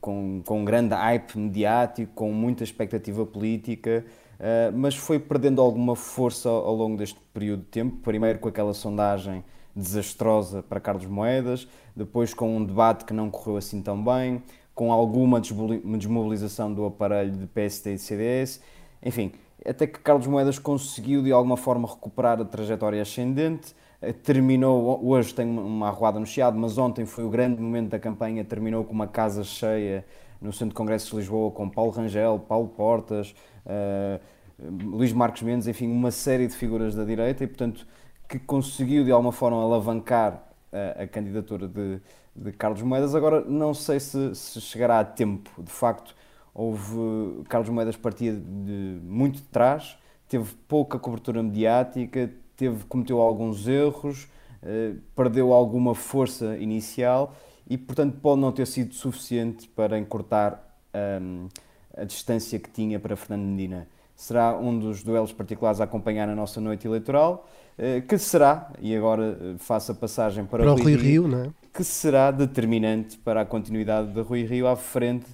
com, 0.01 0.43
com 0.45 0.61
um 0.61 0.65
grande 0.65 0.95
hype 0.95 1.37
mediático, 1.37 2.13
com 2.15 2.33
muita 2.33 2.65
expectativa 2.65 3.25
política, 3.25 4.05
uh, 4.39 4.77
mas 4.77 4.95
foi 4.95 5.19
perdendo 5.19 5.61
alguma 5.61 5.97
força 5.97 6.49
ao, 6.49 6.75
longo 6.75 6.97
deste 6.97 7.19
período 7.33 7.61
de 7.61 7.67
tempo. 7.69 7.97
Primeiro 8.03 8.39
com 8.39 8.49
aquela 8.49 8.75
sondagem 8.75 9.45
desastrosa 9.75 10.63
para 10.63 10.81
Carlos 10.81 11.07
Moedas, 11.07 11.67
depois 11.97 12.35
com 12.35 12.57
um 12.57 12.65
debate 12.65 13.05
que 13.05 13.13
não 13.13 13.31
correu 13.31 13.57
assim 13.57 13.81
tão 13.81 14.03
bem, 14.03 14.43
com 14.75 14.93
alguma 14.93 15.41
desmobilização 15.41 16.73
do 16.73 16.85
aparelho 16.87 17.33
de 17.33 17.47
PSD 17.47 17.95
e 17.95 17.99
CDS, 17.99 18.61
enfim, 19.03 19.33
até 19.65 19.87
que 19.87 20.01
Carlos 20.01 20.27
Moedas 20.27 20.59
conseguiu 20.59 21.23
de 21.23 21.33
alguma 21.33 21.57
forma 21.57 21.89
recuperar 21.89 22.41
a 22.41 22.45
trajetória 22.45 23.01
ascendente, 23.01 23.75
terminou, 24.11 25.01
hoje 25.07 25.33
tem 25.33 25.47
uma 25.47 25.89
arruada 25.89 26.19
no 26.19 26.27
Chiado, 26.27 26.59
mas 26.59 26.77
ontem 26.79 27.07
foi 27.07 27.25
o 27.25 27.31
grande 27.31 27.61
momento 27.61 27.91
da 27.91 27.99
campanha, 27.99 28.45
terminou 28.45 28.85
com 28.85 28.93
uma 28.93 29.07
casa 29.07 29.45
cheia 29.45 30.05
no 30.41 30.53
Centro 30.53 30.71
de 30.71 30.75
Congressos 30.75 31.11
de 31.11 31.17
Lisboa 31.17 31.53
com 31.53 31.69
Paulo 31.69 31.93
Rangel, 31.93 32.41
Paulo 32.41 32.69
Portas, 32.69 33.33
uh, 33.65 34.21
Luís 34.59 35.13
Marcos 35.13 35.43
Mendes, 35.43 35.69
enfim, 35.69 35.87
uma 35.87 36.11
série 36.11 36.49
de 36.49 36.55
figuras 36.55 36.95
da 36.95 37.05
direita 37.05 37.45
e, 37.45 37.47
portanto, 37.47 37.87
que 38.29 38.39
conseguiu 38.39 39.05
de 39.05 39.13
alguma 39.13 39.33
forma 39.33 39.63
alavancar 39.63 40.43
a, 40.73 41.03
a 41.03 41.07
candidatura 41.07 41.69
de, 41.69 42.01
de 42.35 42.53
Carlos 42.53 42.83
Moedas. 42.83 43.15
Agora, 43.15 43.43
não 43.43 43.73
sei 43.73 44.01
se, 44.01 44.35
se, 44.35 44.61
chegará 44.61 45.01
a 45.01 45.05
tempo. 45.05 45.51
De 45.63 45.71
facto, 45.71 46.15
houve. 46.55 47.43
Carlos 47.49 47.69
Moedas 47.69 47.97
partia 47.97 48.33
de 48.33 48.99
muito 49.03 49.37
de 49.37 49.45
trás, 49.45 49.99
teve 50.29 50.55
pouca 50.67 50.99
cobertura 50.99 51.43
mediática, 51.43 52.31
teve, 52.57 52.85
cometeu 52.85 53.21
alguns 53.21 53.67
erros, 53.67 54.29
eh, 54.63 54.93
perdeu 55.15 55.53
alguma 55.53 55.95
força 55.95 56.57
inicial 56.59 57.35
e, 57.69 57.77
portanto, 57.77 58.19
pode 58.21 58.41
não 58.41 58.53
ter 58.53 58.67
sido 58.67 58.95
suficiente 58.95 59.69
para 59.69 59.99
encurtar 59.99 60.63
um, 60.95 61.49
a 61.97 62.05
distância 62.05 62.59
que 62.59 62.71
tinha 62.71 62.99
para 62.99 63.17
Fernando 63.17 63.47
Medina. 63.47 63.89
Será 64.15 64.57
um 64.57 64.79
dos 64.79 65.03
duelos 65.03 65.33
particulares 65.33 65.81
a 65.81 65.85
acompanhar 65.85 66.27
na 66.27 66.35
nossa 66.35 66.61
noite 66.61 66.87
eleitoral, 66.87 67.49
eh, 67.79 68.01
que 68.03 68.19
será, 68.19 68.71
e 68.81 68.95
agora 68.95 69.39
eh, 69.41 69.55
faço 69.59 69.93
a 69.93 69.95
passagem 69.95 70.45
para, 70.45 70.63
para 70.63 70.73
o 70.73 70.77
Rui 70.77 70.95
Rio, 70.95 71.27
Rio 71.27 71.45
é? 71.45 71.51
que 71.73 71.83
será 71.83 72.31
determinante 72.31 73.19
para 73.19 73.41
a 73.41 73.45
continuidade 73.45 74.13
de 74.13 74.21
Rui 74.21 74.45
Rio 74.45 74.69
à 74.69 74.77
frente 74.77 75.27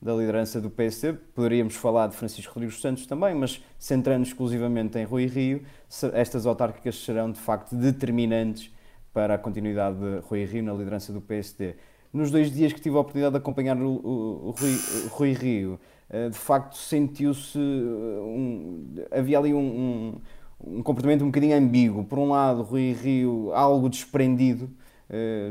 da 0.00 0.14
liderança 0.14 0.60
do 0.60 0.70
PSD. 0.70 1.14
Poderíamos 1.34 1.74
falar 1.74 2.08
de 2.08 2.16
Francisco 2.16 2.54
Rodrigues 2.54 2.80
Santos 2.80 3.06
também, 3.06 3.34
mas 3.34 3.62
centrando 3.78 4.24
exclusivamente 4.24 4.98
em 4.98 5.04
Rui 5.04 5.26
Rio, 5.26 5.62
estas 6.12 6.46
autárquicas 6.46 7.02
serão 7.04 7.30
de 7.30 7.40
facto 7.40 7.74
determinantes 7.74 8.70
para 9.12 9.34
a 9.34 9.38
continuidade 9.38 9.96
de 9.98 10.18
Rui 10.28 10.44
Rio 10.44 10.62
na 10.62 10.72
liderança 10.72 11.12
do 11.12 11.20
PSD. 11.20 11.74
Nos 12.12 12.30
dois 12.30 12.50
dias 12.50 12.72
que 12.72 12.80
tive 12.80 12.96
a 12.96 13.00
oportunidade 13.00 13.32
de 13.32 13.38
acompanhar 13.38 13.76
o, 13.76 13.88
o, 13.88 14.48
o 14.48 14.50
Rui, 14.50 14.78
Rui, 15.10 15.32
Rio, 15.32 15.80
eh, 16.08 16.28
de 16.28 16.36
facto 16.36 16.76
sentiu-se. 16.76 17.58
Um, 17.58 18.94
havia 19.10 19.38
ali 19.38 19.52
um, 19.52 19.58
um, 19.58 20.78
um 20.78 20.82
comportamento 20.82 21.22
um 21.22 21.26
bocadinho 21.26 21.56
ambíguo. 21.56 22.04
Por 22.04 22.18
um 22.18 22.30
lado, 22.30 22.62
Rui 22.62 22.92
Rio, 22.92 23.52
algo 23.52 23.88
desprendido 23.88 24.64
eh, 24.66 24.85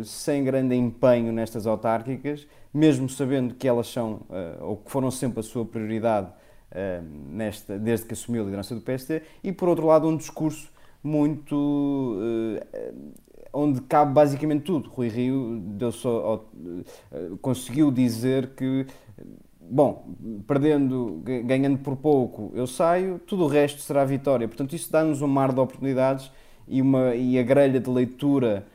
sem 0.04 0.44
grande 0.44 0.76
empenho 0.76 1.32
nestas 1.32 1.66
autárquicas, 1.66 2.46
mesmo 2.74 3.08
sabendo 3.08 3.56
que 3.56 3.68
elas 3.68 3.88
são, 3.88 4.22
uh, 4.30 4.64
ou 4.64 4.78
que 4.78 4.92
foram 4.92 5.10
sempre 5.10 5.40
a 5.40 5.44
sua 5.44 5.64
prioridade 5.64 6.28
uh, 6.28 7.04
nesta, 7.30 7.80
desde 7.80 8.06
que 8.06 8.14
assumiu 8.14 8.42
a 8.42 8.46
liderança 8.46 8.76
do 8.76 8.82
PSD, 8.82 9.22
e 9.44 9.52
por 9.52 9.70
outro 9.70 9.86
lado 9.86 10.08
um 10.08 10.18
discurso 10.18 10.70
muito 11.02 12.20
onde 13.54 13.80
cabe 13.82 14.12
basicamente 14.12 14.64
tudo. 14.64 14.90
Rui 14.90 15.08
Rio 15.08 15.60
deu 15.60 15.92
só, 15.92 16.44
conseguiu 17.42 17.92
dizer 17.92 18.56
que 18.56 18.88
bom, 19.70 20.16
perdendo, 20.48 21.22
ganhando 21.44 21.80
por 21.80 21.96
pouco, 21.96 22.52
eu 22.56 22.68
saio, 22.68 23.20
tudo 23.20 23.44
o 23.44 23.48
resto 23.48 23.82
será 23.82 24.06
vitória. 24.06 24.48
Portanto, 24.48 24.76
isso 24.76 24.92
dá-nos 24.92 25.22
um 25.22 25.28
mar 25.28 25.54
de 25.54 25.60
oportunidades 25.60 26.32
e, 26.68 26.82
uma, 26.82 27.16
e 27.16 27.38
a 27.38 27.44
grelha 27.44 27.80
de 27.80 27.90
leitura 27.90 28.66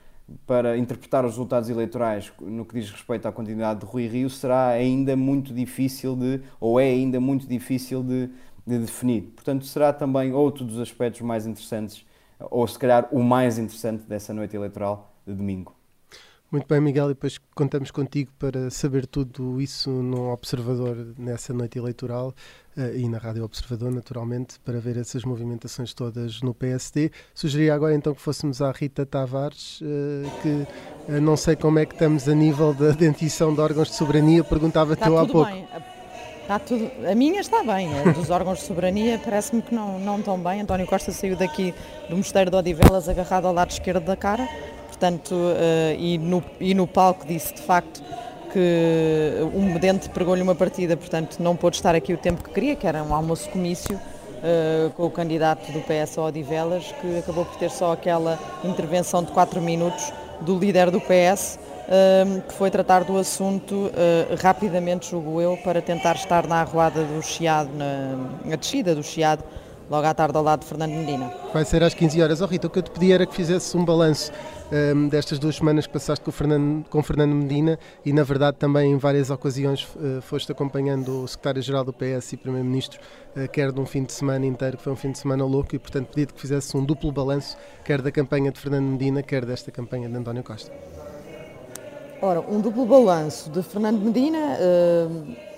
para 0.47 0.77
interpretar 0.77 1.25
os 1.25 1.33
resultados 1.33 1.69
eleitorais 1.69 2.33
no 2.41 2.65
que 2.65 2.79
diz 2.79 2.91
respeito 2.91 3.27
à 3.27 3.33
continuidade 3.33 3.81
de 3.81 3.87
Rui 3.87 4.07
Rio 4.07 4.31
será 4.31 4.69
ainda 4.69 5.17
muito 5.17 5.53
difícil 5.53 6.15
de, 6.15 6.41
ou 6.61 6.79
é 6.79 6.85
ainda 6.85 7.19
muito 7.21 7.47
difícil 7.47 8.03
de, 8.03 8.31
de 8.67 8.79
definir. 8.79 9.23
Portanto, 9.35 9.65
será 9.65 9.93
também 9.93 10.33
outro 10.33 10.65
dos 10.65 10.79
aspectos 10.79 11.21
mais 11.23 11.47
interessantes, 11.47 12.07
ou 12.39 12.67
se 12.67 12.79
calhar 12.79 13.09
o 13.11 13.23
mais 13.23 13.59
interessante 13.59 14.05
dessa 14.05 14.33
noite 14.33 14.55
eleitoral 14.55 15.13
de 15.27 15.35
domingo. 15.35 15.80
Muito 16.51 16.67
bem, 16.67 16.81
Miguel, 16.81 17.07
e 17.07 17.09
depois 17.11 17.39
contamos 17.55 17.93
contigo 17.93 18.33
para 18.37 18.71
saber 18.71 19.07
tudo 19.07 19.61
isso 19.61 19.89
no 19.89 20.33
Observador 20.33 21.15
nessa 21.17 21.55
noite 21.55 21.79
eleitoral 21.79 22.35
uh, 22.77 22.97
e 22.97 23.09
na 23.09 23.19
Rádio 23.19 23.45
Observador, 23.45 23.93
naturalmente, 23.93 24.59
para 24.65 24.81
ver 24.81 24.97
essas 24.97 25.23
movimentações 25.23 25.95
todas 25.95 26.43
no 26.43 26.53
PSD. 26.53 27.13
Sugeria 27.33 27.73
agora 27.73 27.95
então 27.95 28.13
que 28.13 28.21
fôssemos 28.21 28.61
à 28.61 28.73
Rita 28.73 29.07
Tavares, 29.07 29.81
uh, 29.81 29.85
que 30.43 30.67
uh, 31.13 31.21
não 31.21 31.37
sei 31.37 31.55
como 31.55 31.79
é 31.79 31.87
que 31.87 31.95
estamos 31.95 32.29
a 32.29 32.35
nível 32.35 32.75
da 32.75 32.91
dentição 32.91 33.55
de 33.55 33.61
órgãos 33.61 33.87
de 33.87 33.95
soberania, 33.95 34.43
perguntava-te 34.43 35.07
eu 35.07 35.19
há 35.19 35.27
pouco. 35.27 35.49
Bem. 35.49 35.69
Está 36.43 36.59
tudo, 36.59 36.91
a 37.09 37.15
minha 37.15 37.41
está 37.41 37.63
bem, 37.63 37.97
a 37.97 38.11
dos 38.11 38.29
órgãos 38.29 38.59
de 38.59 38.65
soberania 38.65 39.21
parece-me 39.23 39.63
que 39.63 39.73
não, 39.73 40.01
não 40.01 40.19
estão 40.19 40.37
bem. 40.37 40.63
António 40.63 40.85
Costa 40.85 41.13
saiu 41.13 41.37
daqui 41.37 41.73
do 42.09 42.17
Mosteiro 42.17 42.51
de 42.51 42.57
Odivelas 42.57 43.09
agarrado 43.09 43.47
ao 43.47 43.55
lado 43.55 43.71
esquerdo 43.71 44.05
da 44.05 44.17
cara 44.17 44.49
portanto, 45.01 45.33
uh, 45.33 45.99
e, 45.99 46.19
no, 46.19 46.45
e 46.61 46.75
no 46.75 46.87
palco 46.87 47.27
disse 47.27 47.55
de 47.55 47.63
facto 47.63 48.03
que 48.53 49.39
um 49.55 49.73
medente 49.73 50.11
pregou-lhe 50.11 50.43
uma 50.43 50.55
partida, 50.55 50.95
portanto 50.95 51.39
não 51.41 51.57
pôde 51.57 51.77
estar 51.77 51.95
aqui 51.95 52.13
o 52.13 52.19
tempo 52.19 52.45
que 52.45 52.51
queria, 52.51 52.77
que 52.77 52.87
era 52.87 53.03
um 53.03 53.15
almoço 53.15 53.49
comício 53.49 53.97
uh, 53.97 54.91
com 54.91 55.07
o 55.07 55.11
candidato 55.11 55.73
do 55.73 55.81
PS 55.81 56.19
Odivelas, 56.19 56.93
que 57.01 57.19
acabou 57.19 57.47
por 57.47 57.57
ter 57.57 57.71
só 57.71 57.93
aquela 57.93 58.39
intervenção 58.63 59.25
de 59.25 59.33
4 59.33 59.63
minutos 59.63 60.13
do 60.43 60.59
líder 60.59 60.91
do 60.91 61.01
PS, 61.01 61.57
uh, 61.57 61.93
ehm, 61.93 62.41
que 62.41 62.53
foi 62.53 62.71
tratar 62.71 63.05
do 63.05 63.17
assunto 63.17 63.91
eh, 63.95 64.35
rapidamente, 64.41 65.11
julgo 65.11 65.41
eu, 65.41 65.57
para 65.59 65.81
tentar 65.81 66.17
estar 66.17 66.47
na 66.47 66.61
arruada 66.61 67.05
do 67.05 67.23
Chiado, 67.23 67.71
na, 67.75 68.17
na 68.45 68.57
descida 68.57 68.95
do 68.95 69.03
Chiado, 69.03 69.45
logo 69.91 70.07
à 70.07 70.15
tarde 70.15 70.39
ao 70.39 70.45
lado 70.45 70.61
de 70.61 70.67
Fernando 70.67 70.93
Medina. 70.93 71.35
Vai 71.53 71.65
ser 71.65 71.83
às 71.83 71.93
15 71.93 72.23
horas. 72.23 72.41
Oh, 72.41 72.47
Rita, 72.47 72.69
o 72.69 72.71
que 72.71 72.79
eu 72.79 72.83
te 72.83 72.93
pedi 72.93 73.13
era 73.13 73.27
que 73.27 73.35
fizesse 73.35 73.77
um 73.77 73.85
balanço 73.85 74.31
um, 74.95 75.09
destas 75.09 75.41
duas 75.41 75.57
semanas 75.57 75.85
que 75.85 75.93
passaste 75.93 76.25
com 76.25 76.31
o 76.31 76.33
Fernando, 76.33 76.89
com 76.89 77.01
o 77.01 77.03
Fernando 77.03 77.35
Medina 77.35 77.77
e, 78.07 78.13
na 78.13 78.23
verdade, 78.23 78.57
também 78.57 78.93
em 78.93 78.97
várias 78.97 79.31
ocasiões 79.31 79.83
uh, 79.97 80.23
foste 80.23 80.53
acompanhando 80.53 81.25
o 81.25 81.29
secretário-geral 81.29 81.85
do 81.85 81.93
PS 81.93 82.35
e 82.35 82.37
primeiro-ministro, 82.37 83.01
uh, 83.37 83.49
quer 83.49 83.73
de 83.73 83.81
um 83.81 83.85
fim 83.85 84.05
de 84.05 84.13
semana 84.13 84.47
inteiro, 84.47 84.77
que 84.77 84.85
foi 84.85 84.93
um 84.93 84.97
fim 84.97 85.11
de 85.11 85.19
semana 85.19 85.45
louco, 85.45 85.75
e, 85.75 85.79
portanto, 85.79 86.09
pedi 86.15 86.33
que 86.33 86.41
fizesse 86.41 86.77
um 86.77 86.85
duplo 86.85 87.11
balanço, 87.11 87.57
quer 87.85 88.01
da 88.01 88.13
campanha 88.13 88.53
de 88.53 88.61
Fernando 88.61 88.87
Medina, 88.87 89.25
quer 89.25 89.45
desta 89.45 89.73
campanha 89.73 90.09
de 90.09 90.17
António 90.17 90.45
Costa. 90.45 90.71
Ora, 92.23 92.41
um 92.41 92.61
duplo 92.61 92.87
balanço 92.87 93.51
de 93.51 93.61
Fernando 93.63 93.99
Medina. 93.99 94.39
Uh 94.39 95.50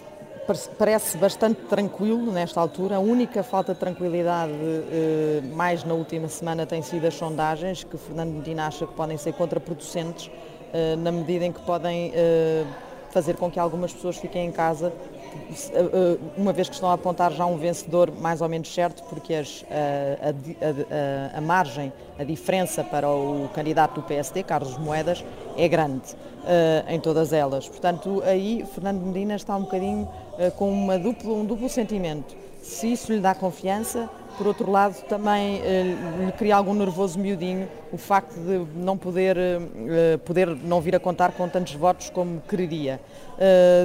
parece 0.78 1.16
bastante 1.18 1.62
tranquilo 1.62 2.32
nesta 2.32 2.60
altura. 2.60 2.96
A 2.96 3.00
única 3.00 3.42
falta 3.42 3.74
de 3.74 3.80
tranquilidade, 3.80 4.52
eh, 4.52 5.40
mais 5.54 5.84
na 5.84 5.94
última 5.94 6.28
semana, 6.28 6.66
tem 6.66 6.82
sido 6.82 7.06
as 7.06 7.14
sondagens, 7.14 7.84
que 7.84 7.96
Fernando 7.96 8.32
Medina 8.32 8.66
acha 8.66 8.86
que 8.86 8.94
podem 8.94 9.16
ser 9.16 9.32
contraproducentes, 9.34 10.30
eh, 10.72 10.96
na 10.96 11.12
medida 11.12 11.44
em 11.44 11.52
que 11.52 11.60
podem 11.60 12.12
eh, 12.14 12.64
fazer 13.12 13.36
com 13.36 13.50
que 13.50 13.60
algumas 13.60 13.92
pessoas 13.92 14.16
fiquem 14.16 14.46
em 14.46 14.50
casa, 14.50 14.92
uma 16.36 16.52
vez 16.52 16.68
que 16.68 16.74
estão 16.74 16.90
a 16.90 16.94
apontar 16.94 17.30
já 17.32 17.46
um 17.46 17.56
vencedor 17.56 18.10
mais 18.10 18.40
ou 18.40 18.48
menos 18.48 18.72
certo, 18.72 19.02
porque 19.04 19.34
as, 19.34 19.64
a, 19.70 20.28
a, 20.28 21.34
a, 21.34 21.38
a 21.38 21.40
margem, 21.40 21.92
a 22.18 22.24
diferença 22.24 22.82
para 22.82 23.08
o 23.08 23.48
candidato 23.54 24.00
do 24.00 24.02
PSD, 24.02 24.42
Carlos 24.42 24.76
Moedas, 24.78 25.24
é 25.56 25.68
grande 25.68 26.16
em 26.88 26.98
todas 26.98 27.32
elas. 27.32 27.68
Portanto, 27.68 28.22
aí 28.24 28.64
Fernando 28.74 29.00
Medina 29.02 29.36
está 29.36 29.56
um 29.56 29.62
bocadinho 29.62 30.08
eh, 30.38 30.50
com 30.50 30.70
uma 30.70 30.98
duplo, 30.98 31.40
um 31.40 31.44
duplo 31.44 31.68
sentimento. 31.68 32.34
Se 32.62 32.92
isso 32.92 33.12
lhe 33.12 33.20
dá 33.20 33.34
confiança, 33.34 34.08
por 34.36 34.46
outro 34.46 34.70
lado, 34.70 35.02
também 35.04 35.60
eh, 35.62 35.96
lhe 36.24 36.32
cria 36.32 36.56
algum 36.56 36.74
nervoso 36.74 37.18
miudinho 37.18 37.68
o 37.92 37.98
facto 37.98 38.34
de 38.34 38.66
não 38.74 38.96
poder, 38.96 39.36
eh, 39.36 40.16
poder 40.24 40.48
não 40.48 40.80
vir 40.80 40.96
a 40.96 41.00
contar 41.00 41.32
com 41.32 41.48
tantos 41.48 41.74
votos 41.74 42.10
como 42.10 42.40
quereria. 42.42 43.00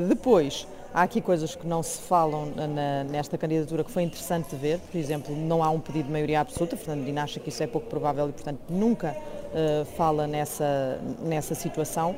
Depois, 0.08 0.68
há 0.94 1.02
aqui 1.02 1.20
coisas 1.20 1.56
que 1.56 1.66
não 1.66 1.82
se 1.82 2.00
falam 2.02 2.52
na, 2.56 3.04
nesta 3.04 3.38
candidatura 3.38 3.84
que 3.84 3.92
foi 3.92 4.04
interessante 4.04 4.56
ver. 4.56 4.80
Por 4.92 4.98
exemplo, 4.98 5.36
não 5.36 5.64
há 5.64 5.70
um 5.70 5.80
pedido 5.80 6.06
de 6.06 6.12
maioria 6.12 6.42
absoluta. 6.42 6.78
Fernando 6.78 7.06
Dina 7.06 7.24
acha 7.24 7.40
que 7.40 7.50
isso 7.50 7.64
é 7.64 7.68
pouco 7.68 7.88
provável 7.88 8.30
e, 8.30 8.32
portanto, 8.32 8.60
nunca 8.70 9.16
fala 9.96 10.28
nessa, 10.28 11.00
nessa 11.24 11.56
situação 11.56 12.16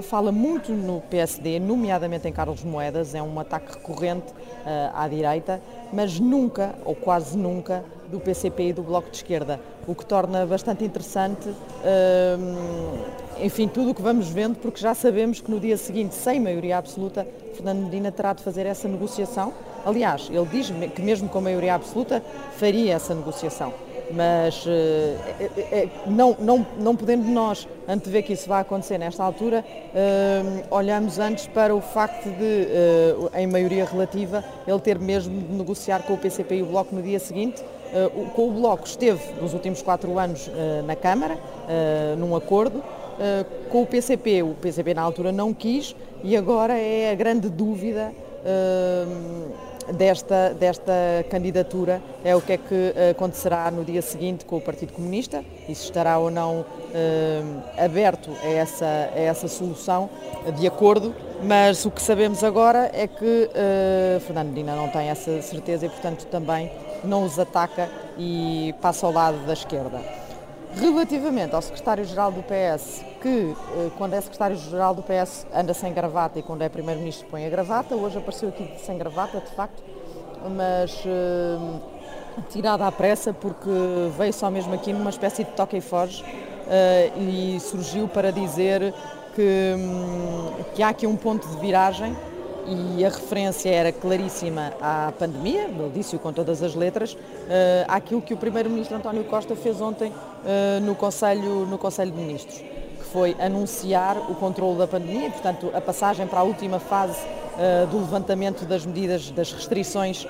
fala 0.00 0.32
muito 0.32 0.72
no 0.72 1.00
PSD, 1.02 1.58
nomeadamente 1.58 2.26
em 2.26 2.32
Carlos 2.32 2.62
Moedas, 2.62 3.14
é 3.14 3.22
um 3.22 3.38
ataque 3.38 3.74
recorrente 3.74 4.32
uh, 4.32 4.94
à 4.94 5.06
direita, 5.08 5.60
mas 5.92 6.18
nunca, 6.18 6.74
ou 6.84 6.94
quase 6.94 7.36
nunca, 7.36 7.84
do 8.10 8.20
PCP 8.20 8.68
e 8.68 8.72
do 8.72 8.82
Bloco 8.82 9.10
de 9.10 9.16
Esquerda, 9.16 9.60
o 9.86 9.94
que 9.94 10.04
torna 10.04 10.46
bastante 10.46 10.84
interessante, 10.84 11.48
enfim, 13.40 13.66
tudo 13.66 13.90
o 13.90 13.94
que 13.94 14.02
vamos 14.02 14.28
vendo, 14.28 14.56
porque 14.56 14.80
já 14.80 14.94
sabemos 14.94 15.40
que 15.40 15.50
no 15.50 15.58
dia 15.58 15.76
seguinte, 15.76 16.14
sem 16.14 16.38
maioria 16.38 16.78
absoluta, 16.78 17.26
Fernando 17.54 17.82
Medina 17.84 18.12
terá 18.12 18.32
de 18.32 18.42
fazer 18.42 18.66
essa 18.66 18.86
negociação. 18.86 19.52
Aliás, 19.84 20.30
ele 20.30 20.46
diz 20.46 20.70
que 20.94 21.02
mesmo 21.02 21.28
com 21.28 21.40
maioria 21.40 21.74
absoluta 21.74 22.22
faria 22.56 22.94
essa 22.94 23.14
negociação 23.14 23.72
mas 24.10 24.64
é, 24.66 25.44
é, 25.58 25.88
não, 26.06 26.36
não, 26.38 26.66
não 26.78 26.96
podendo 26.96 27.24
nós 27.24 27.66
antever 27.88 28.22
que 28.22 28.32
isso 28.32 28.48
vai 28.48 28.60
acontecer 28.60 28.98
nesta 28.98 29.22
altura, 29.22 29.64
olhamos 30.70 31.18
antes 31.18 31.46
para 31.46 31.74
o 31.74 31.80
facto 31.80 32.30
de, 32.30 32.68
em 33.38 33.46
maioria 33.46 33.84
relativa, 33.84 34.42
ele 34.66 34.80
ter 34.80 34.98
mesmo 34.98 35.38
de 35.38 35.52
negociar 35.54 36.02
com 36.02 36.14
o 36.14 36.18
PCP 36.18 36.56
e 36.56 36.62
o 36.62 36.66
Bloco 36.66 36.94
no 36.94 37.02
dia 37.02 37.18
seguinte. 37.18 37.62
com 38.34 38.48
o 38.48 38.52
Bloco 38.52 38.86
esteve 38.86 39.20
nos 39.40 39.52
últimos 39.52 39.82
quatro 39.82 40.18
anos 40.18 40.50
na 40.86 40.96
Câmara, 40.96 41.38
num 42.16 42.34
acordo, 42.34 42.82
com 43.70 43.82
o 43.82 43.86
PCP, 43.86 44.42
o 44.42 44.54
PCP 44.54 44.94
na 44.94 45.02
altura 45.02 45.30
não 45.30 45.52
quis 45.52 45.94
e 46.22 46.36
agora 46.36 46.72
é 46.78 47.10
a 47.10 47.14
grande 47.14 47.50
dúvida 47.50 48.12
desta, 49.92 50.54
desta 50.54 50.92
candidatura 51.30 52.00
é 52.24 52.34
o 52.34 52.40
que 52.40 52.52
é 52.52 52.56
que 52.56 52.92
eh, 52.96 53.10
acontecerá 53.10 53.70
no 53.70 53.84
dia 53.84 54.00
seguinte 54.02 54.44
com 54.44 54.56
o 54.56 54.60
Partido 54.60 54.92
Comunista, 54.92 55.44
e 55.68 55.74
se 55.74 55.84
estará 55.84 56.18
ou 56.18 56.30
não 56.30 56.64
eh, 56.94 57.42
aberto 57.76 58.30
a 58.42 58.48
essa, 58.48 59.10
a 59.14 59.18
essa 59.18 59.48
solução 59.48 60.08
de 60.58 60.66
acordo, 60.66 61.14
mas 61.42 61.84
o 61.84 61.90
que 61.90 62.00
sabemos 62.00 62.42
agora 62.42 62.90
é 62.92 63.06
que 63.06 63.50
eh, 63.54 64.18
Fernando 64.26 64.48
Medina 64.48 64.74
não 64.74 64.88
tem 64.88 65.08
essa 65.08 65.42
certeza 65.42 65.86
e, 65.86 65.88
portanto, 65.88 66.26
também 66.26 66.70
não 67.02 67.24
os 67.24 67.38
ataca 67.38 67.88
e 68.18 68.74
passa 68.80 69.06
ao 69.06 69.12
lado 69.12 69.38
da 69.46 69.52
esquerda. 69.52 70.23
Relativamente 70.76 71.54
ao 71.54 71.62
secretário-geral 71.62 72.32
do 72.32 72.42
PS, 72.42 73.04
que 73.22 73.54
quando 73.96 74.14
é 74.14 74.20
secretário-geral 74.20 74.94
do 74.94 75.02
PS 75.02 75.46
anda 75.54 75.72
sem 75.72 75.92
gravata 75.92 76.38
e 76.38 76.42
quando 76.42 76.62
é 76.62 76.68
primeiro-ministro 76.68 77.26
põe 77.30 77.46
a 77.46 77.48
gravata, 77.48 77.94
hoje 77.94 78.18
apareceu 78.18 78.48
aqui 78.48 78.68
sem 78.84 78.98
gravata, 78.98 79.40
de 79.40 79.50
facto, 79.54 79.82
mas 80.50 80.92
uh, 81.04 81.80
tirada 82.50 82.86
à 82.86 82.92
pressa 82.92 83.32
porque 83.32 83.70
veio 84.16 84.32
só 84.32 84.50
mesmo 84.50 84.74
aqui 84.74 84.92
numa 84.92 85.10
espécie 85.10 85.44
de 85.44 85.50
toque 85.52 85.76
e 85.76 85.80
foge 85.80 86.22
uh, 86.22 87.20
e 87.20 87.58
surgiu 87.60 88.08
para 88.08 88.30
dizer 88.30 88.92
que, 89.34 89.74
um, 89.76 90.64
que 90.74 90.82
há 90.82 90.88
aqui 90.88 91.06
um 91.06 91.16
ponto 91.16 91.46
de 91.48 91.56
viragem 91.58 92.16
e 92.66 93.04
a 93.04 93.08
referência 93.08 93.70
era 93.70 93.92
claríssima 93.92 94.72
à 94.80 95.12
pandemia, 95.18 95.64
ele 95.64 95.90
disse-o 95.94 96.18
com 96.18 96.32
todas 96.32 96.62
as 96.62 96.74
letras, 96.74 97.12
uh, 97.12 97.18
àquilo 97.88 98.22
que 98.22 98.32
o 98.32 98.36
Primeiro-Ministro 98.36 98.96
António 98.96 99.24
Costa 99.24 99.54
fez 99.54 99.80
ontem 99.80 100.10
uh, 100.10 100.80
no, 100.82 100.94
Conselho, 100.94 101.66
no 101.66 101.78
Conselho 101.78 102.10
de 102.10 102.18
Ministros, 102.18 102.58
que 102.58 103.04
foi 103.12 103.36
anunciar 103.38 104.16
o 104.30 104.34
controle 104.34 104.78
da 104.78 104.86
pandemia, 104.86 105.30
portanto 105.30 105.70
a 105.74 105.80
passagem 105.80 106.26
para 106.26 106.40
a 106.40 106.42
última 106.42 106.78
fase 106.78 107.18
uh, 107.22 107.86
do 107.88 107.98
levantamento 107.98 108.64
das 108.64 108.84
medidas, 108.86 109.30
das 109.30 109.52
restrições 109.52 110.26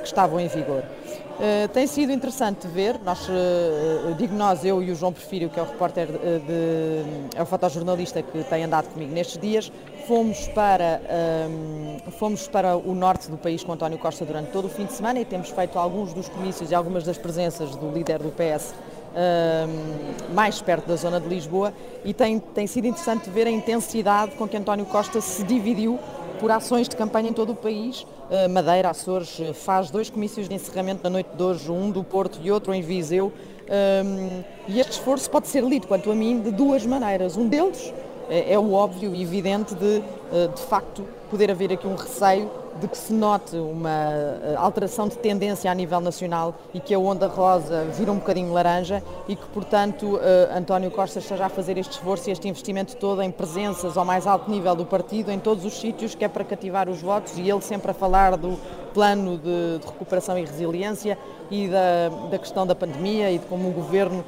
que 0.00 0.06
estavam 0.06 0.38
em 0.38 0.46
vigor. 0.46 0.84
Uh, 1.32 1.66
tem 1.68 1.86
sido 1.86 2.12
interessante 2.12 2.68
ver, 2.68 3.00
nós, 3.04 3.28
uh, 3.28 4.14
digo 4.16 4.34
nós, 4.34 4.64
eu 4.64 4.82
e 4.82 4.90
o 4.90 4.94
João 4.94 5.12
Porfírio, 5.12 5.48
que 5.48 5.58
é 5.58 5.62
o 5.62 5.66
repórter, 5.66 6.06
de, 6.06 7.36
é 7.36 7.42
o 7.42 7.46
fotojornalista 7.46 8.22
que 8.22 8.44
tem 8.44 8.64
andado 8.64 8.88
comigo 8.92 9.12
nestes 9.12 9.38
dias, 9.38 9.72
fomos 10.06 10.46
para, 10.48 11.00
um, 11.48 12.10
fomos 12.12 12.46
para 12.46 12.76
o 12.76 12.94
norte 12.94 13.30
do 13.30 13.36
país 13.36 13.64
com 13.64 13.72
António 13.72 13.98
Costa 13.98 14.24
durante 14.24 14.50
todo 14.50 14.66
o 14.66 14.68
fim 14.68 14.84
de 14.84 14.92
semana 14.92 15.20
e 15.20 15.24
temos 15.24 15.50
feito 15.50 15.78
alguns 15.78 16.12
dos 16.12 16.28
comícios 16.28 16.70
e 16.70 16.74
algumas 16.74 17.04
das 17.04 17.18
presenças 17.18 17.74
do 17.76 17.90
líder 17.90 18.18
do 18.18 18.30
PS 18.30 18.74
um, 19.12 20.34
mais 20.34 20.60
perto 20.60 20.86
da 20.86 20.96
zona 20.96 21.20
de 21.20 21.28
Lisboa 21.28 21.72
e 22.04 22.12
tem, 22.12 22.38
tem 22.38 22.66
sido 22.66 22.86
interessante 22.86 23.30
ver 23.30 23.46
a 23.46 23.50
intensidade 23.50 24.32
com 24.32 24.48
que 24.48 24.56
António 24.56 24.86
Costa 24.86 25.20
se 25.20 25.42
dividiu 25.44 25.98
por 26.40 26.50
ações 26.50 26.88
de 26.88 26.96
campanha 26.96 27.30
em 27.30 27.32
todo 27.32 27.52
o 27.52 27.54
país. 27.54 28.04
Madeira, 28.50 28.88
Açores, 28.88 29.40
faz 29.54 29.90
dois 29.90 30.08
comícios 30.08 30.48
de 30.48 30.54
encerramento 30.54 31.04
na 31.04 31.10
noite 31.10 31.28
de 31.36 31.42
hoje, 31.42 31.70
um 31.70 31.90
do 31.90 32.02
Porto 32.02 32.38
e 32.42 32.50
outro 32.50 32.72
em 32.72 32.80
Viseu. 32.80 33.30
Um, 33.68 34.42
e 34.66 34.80
este 34.80 34.92
esforço 34.92 35.30
pode 35.30 35.48
ser 35.48 35.62
lido, 35.62 35.86
quanto 35.86 36.10
a 36.10 36.14
mim, 36.14 36.40
de 36.40 36.50
duas 36.50 36.84
maneiras. 36.86 37.36
Um 37.36 37.46
deles 37.46 37.92
é, 38.30 38.54
é 38.54 38.58
o 38.58 38.72
óbvio 38.72 39.14
e 39.14 39.22
evidente 39.22 39.74
de, 39.74 40.02
eh, 40.32 40.48
de 40.54 40.62
facto, 40.62 41.06
poder 41.30 41.50
haver 41.50 41.72
aqui 41.72 41.86
um 41.86 41.94
receio 41.94 42.50
de 42.80 42.88
que 42.88 42.96
se 42.96 43.12
note 43.12 43.56
uma 43.56 43.90
eh, 43.90 44.54
alteração 44.56 45.06
de 45.06 45.16
tendência 45.18 45.70
a 45.70 45.74
nível 45.74 46.00
nacional 46.00 46.54
e 46.72 46.80
que 46.80 46.94
a 46.94 46.98
onda 46.98 47.26
rosa 47.26 47.84
vira 47.96 48.10
um 48.10 48.16
bocadinho 48.16 48.52
laranja 48.52 49.02
e 49.28 49.36
que, 49.36 49.46
portanto, 49.48 50.18
eh, 50.22 50.50
António 50.56 50.90
Costa 50.90 51.18
esteja 51.18 51.46
a 51.46 51.48
fazer 51.48 51.76
este 51.76 51.92
esforço 51.92 52.28
e 52.28 52.32
este 52.32 52.48
investimento 52.48 52.96
todo 52.96 53.22
em 53.22 53.30
presenças 53.30 53.96
ao 53.96 54.04
mais 54.04 54.26
alto 54.26 54.50
nível 54.50 54.74
do 54.74 54.86
partido, 54.86 55.30
em 55.30 55.38
todos 55.38 55.64
os 55.64 55.78
sítios, 55.78 56.14
que 56.14 56.24
é 56.24 56.28
para 56.28 56.44
cativar 56.44 56.88
os 56.88 57.00
votos 57.00 57.36
e 57.36 57.48
ele 57.48 57.60
sempre 57.60 57.90
a 57.90 57.94
falar 57.94 58.36
do 58.36 58.58
plano 58.94 59.36
de, 59.38 59.78
de 59.78 59.86
recuperação 59.86 60.38
e 60.38 60.44
resiliência 60.44 61.18
e 61.50 61.68
da, 61.68 62.08
da 62.30 62.38
questão 62.38 62.66
da 62.66 62.74
pandemia 62.74 63.30
e 63.30 63.38
de 63.38 63.46
como 63.46 63.68
o 63.68 63.72
governo 63.72 64.24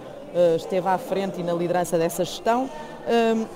esteve 0.57 0.89
à 0.89 0.99
frente 0.99 1.41
e 1.41 1.45
na 1.45 1.53
liderança 1.53 1.97
dessa 1.97 2.25
gestão. 2.25 2.69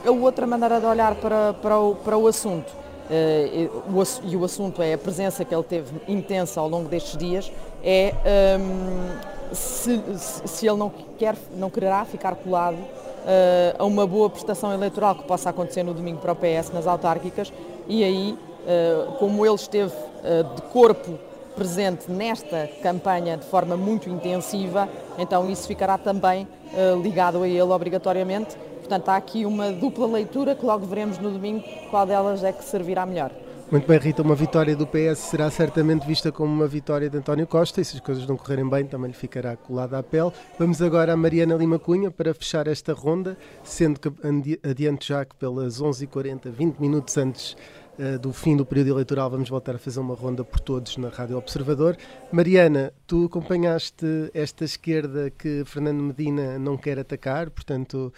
A 0.07 0.11
outra 0.13 0.47
maneira 0.47 0.79
de 0.79 0.87
olhar 0.87 1.17
para, 1.17 1.53
para, 1.55 1.77
o, 1.77 1.97
para 1.97 2.17
o 2.17 2.29
assunto 2.29 2.73
e 3.11 4.37
o 4.37 4.45
assunto 4.45 4.83
é 4.83 4.93
a 4.93 4.99
presença 4.99 5.45
que 5.45 5.55
ele 5.55 5.63
teve 5.63 5.93
intensa 6.07 6.61
ao 6.61 6.69
longo 6.69 6.89
destes 6.89 7.17
dias, 7.17 7.51
é 7.83 8.15
um, 8.61 9.55
se, 9.55 10.03
se, 10.47 10.67
ele 10.67 10.77
não, 10.77 10.93
quer, 11.17 11.35
não 11.57 11.71
quererá 11.71 12.05
ficar 12.05 12.35
colado 12.35 12.77
uh, 12.77 13.77
a 13.79 13.85
uma 13.85 14.07
boa 14.07 14.29
prestação 14.29 14.73
eleitoral 14.73 15.15
que 15.15 15.25
possa 15.25 15.51
acontecer 15.51 15.83
no 15.83 15.95
domingo 15.95 16.19
para 16.19 16.33
o 16.33 16.37
PS 16.37 16.71
nas 16.73 16.87
autárquicas 16.87 17.53
e 17.87 18.05
aí, 18.05 18.33
uh, 18.33 19.13
como 19.13 19.45
ele 19.45 19.55
esteve 19.55 19.95
de 20.57 20.63
corpo 20.73 21.17
presente 21.55 22.11
nesta 22.11 22.69
campanha 22.83 23.37
de 23.37 23.45
forma 23.45 23.77
muito 23.77 24.11
intensiva, 24.11 24.89
então 25.17 25.49
isso 25.49 25.67
ficará 25.67 25.97
também 25.97 26.47
ligado 27.01 27.41
a 27.43 27.49
ele 27.49 27.63
obrigatoriamente 27.63 28.57
Portanto, 28.89 29.11
há 29.11 29.17
aqui 29.17 29.45
uma 29.45 29.71
dupla 29.71 30.07
leitura 30.07 30.55
que 30.55 30.65
logo 30.65 30.87
veremos 30.87 31.19
no 31.19 31.31
domingo 31.31 31.63
qual 31.91 32.07
delas 32.07 32.43
é 32.43 32.51
que 32.51 32.65
servirá 32.65 33.05
melhor. 33.05 33.31
Muito 33.71 33.87
bem, 33.87 33.99
Rita, 33.99 34.23
uma 34.23 34.35
vitória 34.35 34.75
do 34.75 34.87
PS 34.87 35.19
será 35.19 35.51
certamente 35.51 36.07
vista 36.07 36.33
como 36.33 36.51
uma 36.51 36.67
vitória 36.67 37.11
de 37.11 37.19
António 37.19 37.47
Costa 37.47 37.83
e 37.83 37.85
se 37.85 37.97
as 37.97 38.01
coisas 38.01 38.27
não 38.27 38.35
correrem 38.35 38.67
bem 38.67 38.87
também 38.87 39.09
lhe 39.09 39.17
ficará 39.17 39.55
colada 39.59 39.99
à 39.99 40.03
pele. 40.03 40.33
Vamos 40.59 40.81
agora 40.81 41.13
a 41.13 41.17
Mariana 41.19 41.55
Lima 41.55 41.79
Cunha 41.79 42.11
para 42.11 42.33
fechar 42.33 42.67
esta 42.67 42.95
ronda, 42.95 43.37
sendo 43.63 44.01
que 44.01 44.11
adiante 44.67 45.09
já 45.09 45.23
que 45.23 45.37
pelas 45.37 45.83
11h40, 45.83 46.51
20 46.51 46.79
minutos 46.79 47.15
antes 47.19 47.57
uh, 47.99 48.19
do 48.19 48.33
fim 48.33 48.57
do 48.57 48.65
período 48.65 48.93
eleitoral, 48.93 49.29
vamos 49.29 49.51
voltar 49.51 49.75
a 49.75 49.79
fazer 49.79 50.01
uma 50.01 50.15
ronda 50.15 50.43
por 50.43 50.61
todos 50.61 50.97
na 50.97 51.11
Rádio 51.11 51.37
Observador. 51.37 51.95
Mariana, 52.33 52.91
tu 53.07 53.27
acompanhaste 53.27 54.31
esta 54.33 54.65
esquerda 54.65 55.31
que 55.31 55.63
Fernando 55.67 56.03
Medina 56.03 56.59
não 56.59 56.79
quer 56.79 56.99
atacar, 56.99 57.51
portanto, 57.51 58.11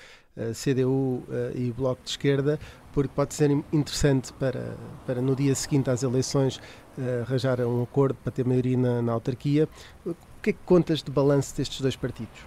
CDU 0.54 0.88
uh, 0.88 1.24
e 1.54 1.72
Bloco 1.72 2.02
de 2.02 2.10
Esquerda 2.10 2.58
porque 2.92 3.10
pode 3.14 3.34
ser 3.34 3.50
interessante 3.72 4.32
para, 4.32 4.76
para 5.06 5.20
no 5.20 5.34
dia 5.34 5.54
seguinte 5.54 5.90
às 5.90 6.02
eleições 6.02 6.56
uh, 6.56 7.22
arranjar 7.22 7.60
um 7.60 7.82
acordo 7.82 8.16
para 8.22 8.32
ter 8.32 8.44
maioria 8.44 8.76
na, 8.76 9.02
na 9.02 9.12
autarquia. 9.12 9.68
O 10.04 10.14
que 10.42 10.50
é 10.50 10.52
que 10.52 10.58
contas 10.64 11.02
de 11.02 11.10
balanço 11.10 11.56
destes 11.56 11.80
dois 11.80 11.96
partidos? 11.96 12.40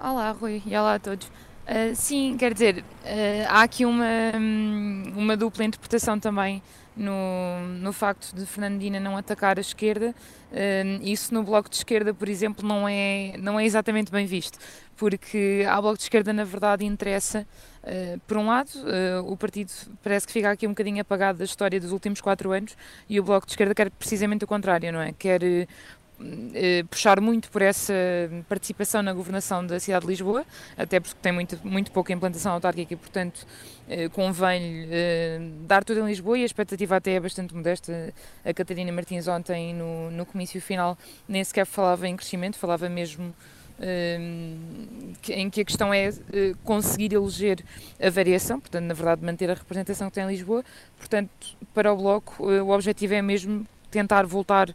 Olá, 0.00 0.30
Rui, 0.32 0.62
e 0.66 0.76
olá 0.76 0.96
a 0.96 0.98
todos. 0.98 1.26
Uh, 1.26 1.94
sim, 1.94 2.36
quer 2.36 2.52
dizer, 2.52 2.78
uh, 2.80 2.84
há 3.48 3.62
aqui 3.62 3.86
uma, 3.86 4.32
uma 5.16 5.36
dupla 5.36 5.64
interpretação 5.64 6.20
também 6.20 6.62
no, 6.96 7.60
no 7.80 7.92
facto 7.92 8.34
de 8.34 8.46
Fernandina 8.46 9.00
não 9.00 9.16
atacar 9.16 9.58
a 9.58 9.60
esquerda. 9.60 10.14
Uh, 10.52 11.02
isso 11.02 11.34
no 11.34 11.42
Bloco 11.42 11.68
de 11.68 11.76
Esquerda, 11.76 12.14
por 12.14 12.28
exemplo, 12.28 12.66
não 12.66 12.88
é, 12.88 13.34
não 13.38 13.58
é 13.58 13.64
exatamente 13.64 14.10
bem 14.10 14.24
visto, 14.24 14.58
porque 14.96 15.66
ao 15.68 15.82
Bloco 15.82 15.98
de 15.98 16.04
Esquerda, 16.04 16.32
na 16.32 16.44
verdade, 16.44 16.84
interessa 16.84 17.46
Uh, 17.84 18.18
por 18.26 18.38
um 18.38 18.46
lado, 18.46 18.70
uh, 18.78 19.30
o 19.30 19.36
partido 19.36 19.70
parece 20.02 20.26
que 20.26 20.32
fica 20.32 20.50
aqui 20.50 20.66
um 20.66 20.70
bocadinho 20.70 21.02
apagado 21.02 21.38
da 21.38 21.44
história 21.44 21.78
dos 21.78 21.92
últimos 21.92 22.18
quatro 22.18 22.50
anos 22.50 22.74
e 23.06 23.20
o 23.20 23.22
Bloco 23.22 23.46
de 23.46 23.52
Esquerda 23.52 23.74
quer 23.74 23.90
precisamente 23.90 24.42
o 24.42 24.46
contrário, 24.46 24.90
não 24.90 25.02
é? 25.02 25.12
Quer 25.12 25.68
puxar 26.90 27.20
muito 27.20 27.50
por 27.50 27.62
essa 27.62 27.94
participação 28.48 29.02
na 29.02 29.12
governação 29.12 29.66
da 29.66 29.78
cidade 29.78 30.04
de 30.04 30.10
Lisboa, 30.10 30.44
até 30.76 31.00
porque 31.00 31.18
tem 31.20 31.32
muito, 31.32 31.58
muito 31.64 31.90
pouca 31.90 32.12
implantação 32.12 32.52
autárquica 32.52 32.94
e, 32.94 32.96
portanto, 32.96 33.46
convém 34.12 34.88
dar 35.66 35.84
tudo 35.84 36.00
em 36.00 36.06
Lisboa 36.06 36.38
e 36.38 36.42
a 36.42 36.46
expectativa 36.46 36.96
até 36.96 37.12
é 37.12 37.20
bastante 37.20 37.54
modesta. 37.54 38.12
A 38.44 38.54
Catarina 38.54 38.90
Martins 38.92 39.28
ontem, 39.28 39.74
no, 39.74 40.10
no 40.10 40.24
comício 40.24 40.60
final, 40.60 40.96
nem 41.28 41.42
sequer 41.44 41.66
falava 41.66 42.08
em 42.08 42.16
crescimento, 42.16 42.56
falava 42.58 42.88
mesmo 42.88 43.34
em 45.28 45.50
que 45.50 45.60
a 45.60 45.64
questão 45.64 45.92
é 45.92 46.08
eh, 46.08 46.54
conseguir 46.62 47.12
eleger 47.12 47.64
a 48.00 48.08
variação, 48.08 48.60
portanto, 48.60 48.84
na 48.84 48.94
verdade, 48.94 49.24
manter 49.24 49.50
a 49.50 49.54
representação 49.54 50.08
que 50.08 50.14
tem 50.14 50.24
em 50.24 50.28
Lisboa. 50.28 50.64
Portanto, 50.96 51.30
para 51.72 51.92
o 51.92 51.96
Bloco, 51.96 52.50
eh, 52.50 52.62
o 52.62 52.70
objetivo 52.70 53.14
é 53.14 53.22
mesmo 53.22 53.66
tentar 53.94 54.26
voltar 54.26 54.74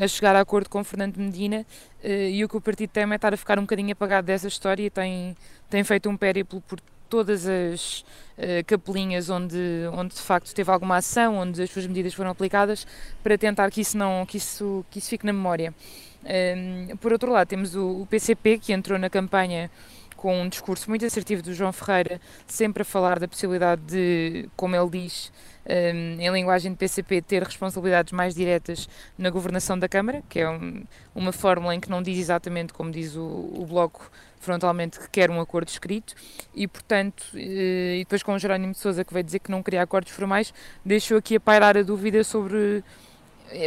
a 0.00 0.06
chegar 0.06 0.36
a 0.36 0.40
acordo 0.40 0.70
com 0.70 0.84
Fernando 0.84 1.16
Medina 1.16 1.66
eh, 2.04 2.30
e 2.30 2.44
o 2.44 2.48
que 2.48 2.56
o 2.56 2.60
partido 2.60 2.90
tem 2.90 3.02
é 3.02 3.14
estar 3.16 3.34
a 3.34 3.36
ficar 3.36 3.58
um 3.58 3.62
bocadinho 3.62 3.90
apagado 3.92 4.28
dessa 4.28 4.46
história 4.46 4.84
e 4.84 4.90
tem, 4.90 5.36
tem 5.68 5.82
feito 5.82 6.08
um 6.08 6.16
périplo 6.16 6.60
por 6.60 6.80
todas 7.08 7.44
as 7.44 8.04
uh, 8.38 8.64
capelinhas 8.64 9.28
onde, 9.28 9.58
onde 9.92 10.14
de 10.14 10.20
facto 10.20 10.54
teve 10.54 10.70
alguma 10.70 10.98
ação, 10.98 11.38
onde 11.38 11.60
as 11.60 11.68
suas 11.68 11.84
medidas 11.84 12.14
foram 12.14 12.30
aplicadas, 12.30 12.86
para 13.20 13.36
tentar 13.36 13.68
que 13.72 13.80
isso, 13.80 13.98
não, 13.98 14.24
que 14.24 14.36
isso, 14.36 14.86
que 14.88 15.00
isso 15.00 15.08
fique 15.10 15.26
na 15.26 15.32
memória. 15.32 15.74
Um, 16.22 16.96
por 16.98 17.12
outro 17.12 17.32
lado, 17.32 17.48
temos 17.48 17.74
o, 17.74 18.02
o, 18.02 18.06
PCP, 18.06 18.58
que 18.58 18.72
entrou 18.72 18.96
na 18.96 19.10
campanha 19.10 19.68
com 20.16 20.40
um 20.40 20.48
discurso 20.48 20.88
muito 20.88 21.04
assertivo 21.04 21.42
do 21.42 21.52
João 21.52 21.72
Ferreira, 21.72 22.20
sempre 22.46 22.82
a 22.82 22.84
falar 22.84 23.18
da 23.18 23.26
possibilidade 23.26 23.82
de, 23.82 24.48
como 24.54 24.76
ele 24.76 24.90
diz, 24.90 25.32
em 25.66 26.30
linguagem 26.30 26.72
de 26.72 26.78
PCP, 26.78 27.22
ter 27.22 27.42
responsabilidades 27.42 28.12
mais 28.12 28.34
diretas 28.34 28.88
na 29.16 29.30
governação 29.30 29.78
da 29.78 29.88
Câmara, 29.88 30.22
que 30.28 30.40
é 30.40 30.48
um, 30.48 30.84
uma 31.14 31.32
fórmula 31.32 31.74
em 31.74 31.80
que 31.80 31.90
não 31.90 32.02
diz 32.02 32.18
exatamente 32.18 32.72
como 32.72 32.90
diz 32.90 33.14
o, 33.16 33.22
o 33.22 33.66
Bloco 33.66 34.10
frontalmente 34.40 34.98
que 34.98 35.08
quer 35.10 35.30
um 35.30 35.40
acordo 35.40 35.68
escrito. 35.68 36.14
E, 36.54 36.66
portanto, 36.66 37.24
eh, 37.34 37.96
e 37.96 37.98
depois 38.00 38.22
com 38.22 38.34
o 38.34 38.38
Jerónimo 38.38 38.72
de 38.72 38.78
Sousa 38.78 39.04
que 39.04 39.12
vai 39.12 39.22
dizer 39.22 39.38
que 39.38 39.50
não 39.50 39.62
queria 39.62 39.82
acordos 39.82 40.12
formais, 40.12 40.52
deixou 40.84 41.18
aqui 41.18 41.36
a 41.36 41.40
pairar 41.40 41.76
a 41.76 41.82
dúvida 41.82 42.24
sobre 42.24 42.82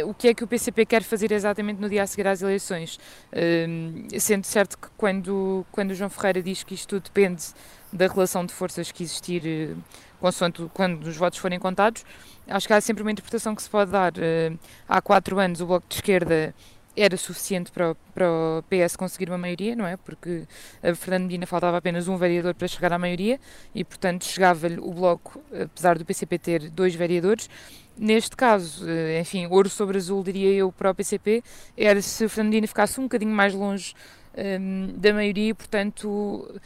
o 0.06 0.14
que 0.14 0.28
é 0.28 0.34
que 0.34 0.42
o 0.44 0.46
PCP 0.46 0.86
quer 0.86 1.02
fazer 1.02 1.32
exatamente 1.32 1.80
no 1.80 1.88
dia 1.88 2.02
a 2.02 2.06
seguir 2.06 2.26
às 2.26 2.42
eleições. 2.42 2.98
Uh, 3.32 4.20
sendo 4.20 4.44
certo 4.44 4.78
que 4.78 4.88
quando, 4.96 5.64
quando 5.70 5.94
João 5.94 6.10
Ferreira 6.10 6.42
diz 6.42 6.62
que 6.62 6.74
isto 6.74 7.00
depende 7.00 7.44
da 7.92 8.06
relação 8.06 8.44
de 8.44 8.52
forças 8.52 8.90
que 8.90 9.02
existir 9.02 9.42
uh, 9.44 9.76
consoante 10.20 10.68
quando 10.72 11.04
os 11.04 11.16
votos 11.16 11.38
forem 11.38 11.58
contados, 11.58 12.04
acho 12.48 12.66
que 12.66 12.72
há 12.72 12.80
sempre 12.80 13.02
uma 13.02 13.12
interpretação 13.12 13.54
que 13.54 13.62
se 13.62 13.70
pode 13.70 13.90
dar. 13.90 14.12
Uh, 14.12 14.58
há 14.88 15.00
quatro 15.00 15.38
anos 15.38 15.60
o 15.60 15.66
Bloco 15.66 15.86
de 15.88 15.96
Esquerda 15.96 16.54
era 16.96 17.16
suficiente 17.16 17.72
para 17.72 17.90
o, 17.90 17.96
para 18.14 18.30
o 18.30 18.62
PS 18.62 18.96
conseguir 18.96 19.28
uma 19.28 19.38
maioria, 19.38 19.74
não 19.74 19.86
é? 19.86 19.96
Porque 19.96 20.44
a 20.82 20.94
Fernando 20.94 21.24
Medina 21.24 21.46
faltava 21.46 21.76
apenas 21.76 22.06
um 22.06 22.16
vereador 22.16 22.54
para 22.54 22.68
chegar 22.68 22.92
à 22.92 22.98
maioria 22.98 23.40
e, 23.74 23.82
portanto, 23.82 24.24
chegava-lhe 24.24 24.78
o 24.78 24.92
Bloco, 24.92 25.42
apesar 25.52 25.98
do 25.98 26.04
PCP 26.04 26.38
ter 26.38 26.70
dois 26.70 26.94
vereadores, 26.94 27.50
Neste 27.96 28.36
caso, 28.36 28.88
eh, 28.88 29.20
enfim, 29.20 29.46
ouro 29.46 29.68
sobre 29.70 29.96
azul, 29.96 30.22
diria 30.24 30.50
eu, 30.50 30.72
para 30.72 30.90
o 30.90 30.94
PCP, 30.94 31.42
era 31.76 32.02
se 32.02 32.24
o 32.24 32.28
Fernandina 32.28 32.66
ficasse 32.66 32.98
um 32.98 33.04
bocadinho 33.04 33.30
mais 33.30 33.54
longe 33.54 33.94
um, 34.36 34.40
ehm, 34.40 34.86
da 34.96 35.12
maioria 35.12 35.50
e, 35.50 35.54
portanto, 35.54 36.08
uh, 36.08 36.58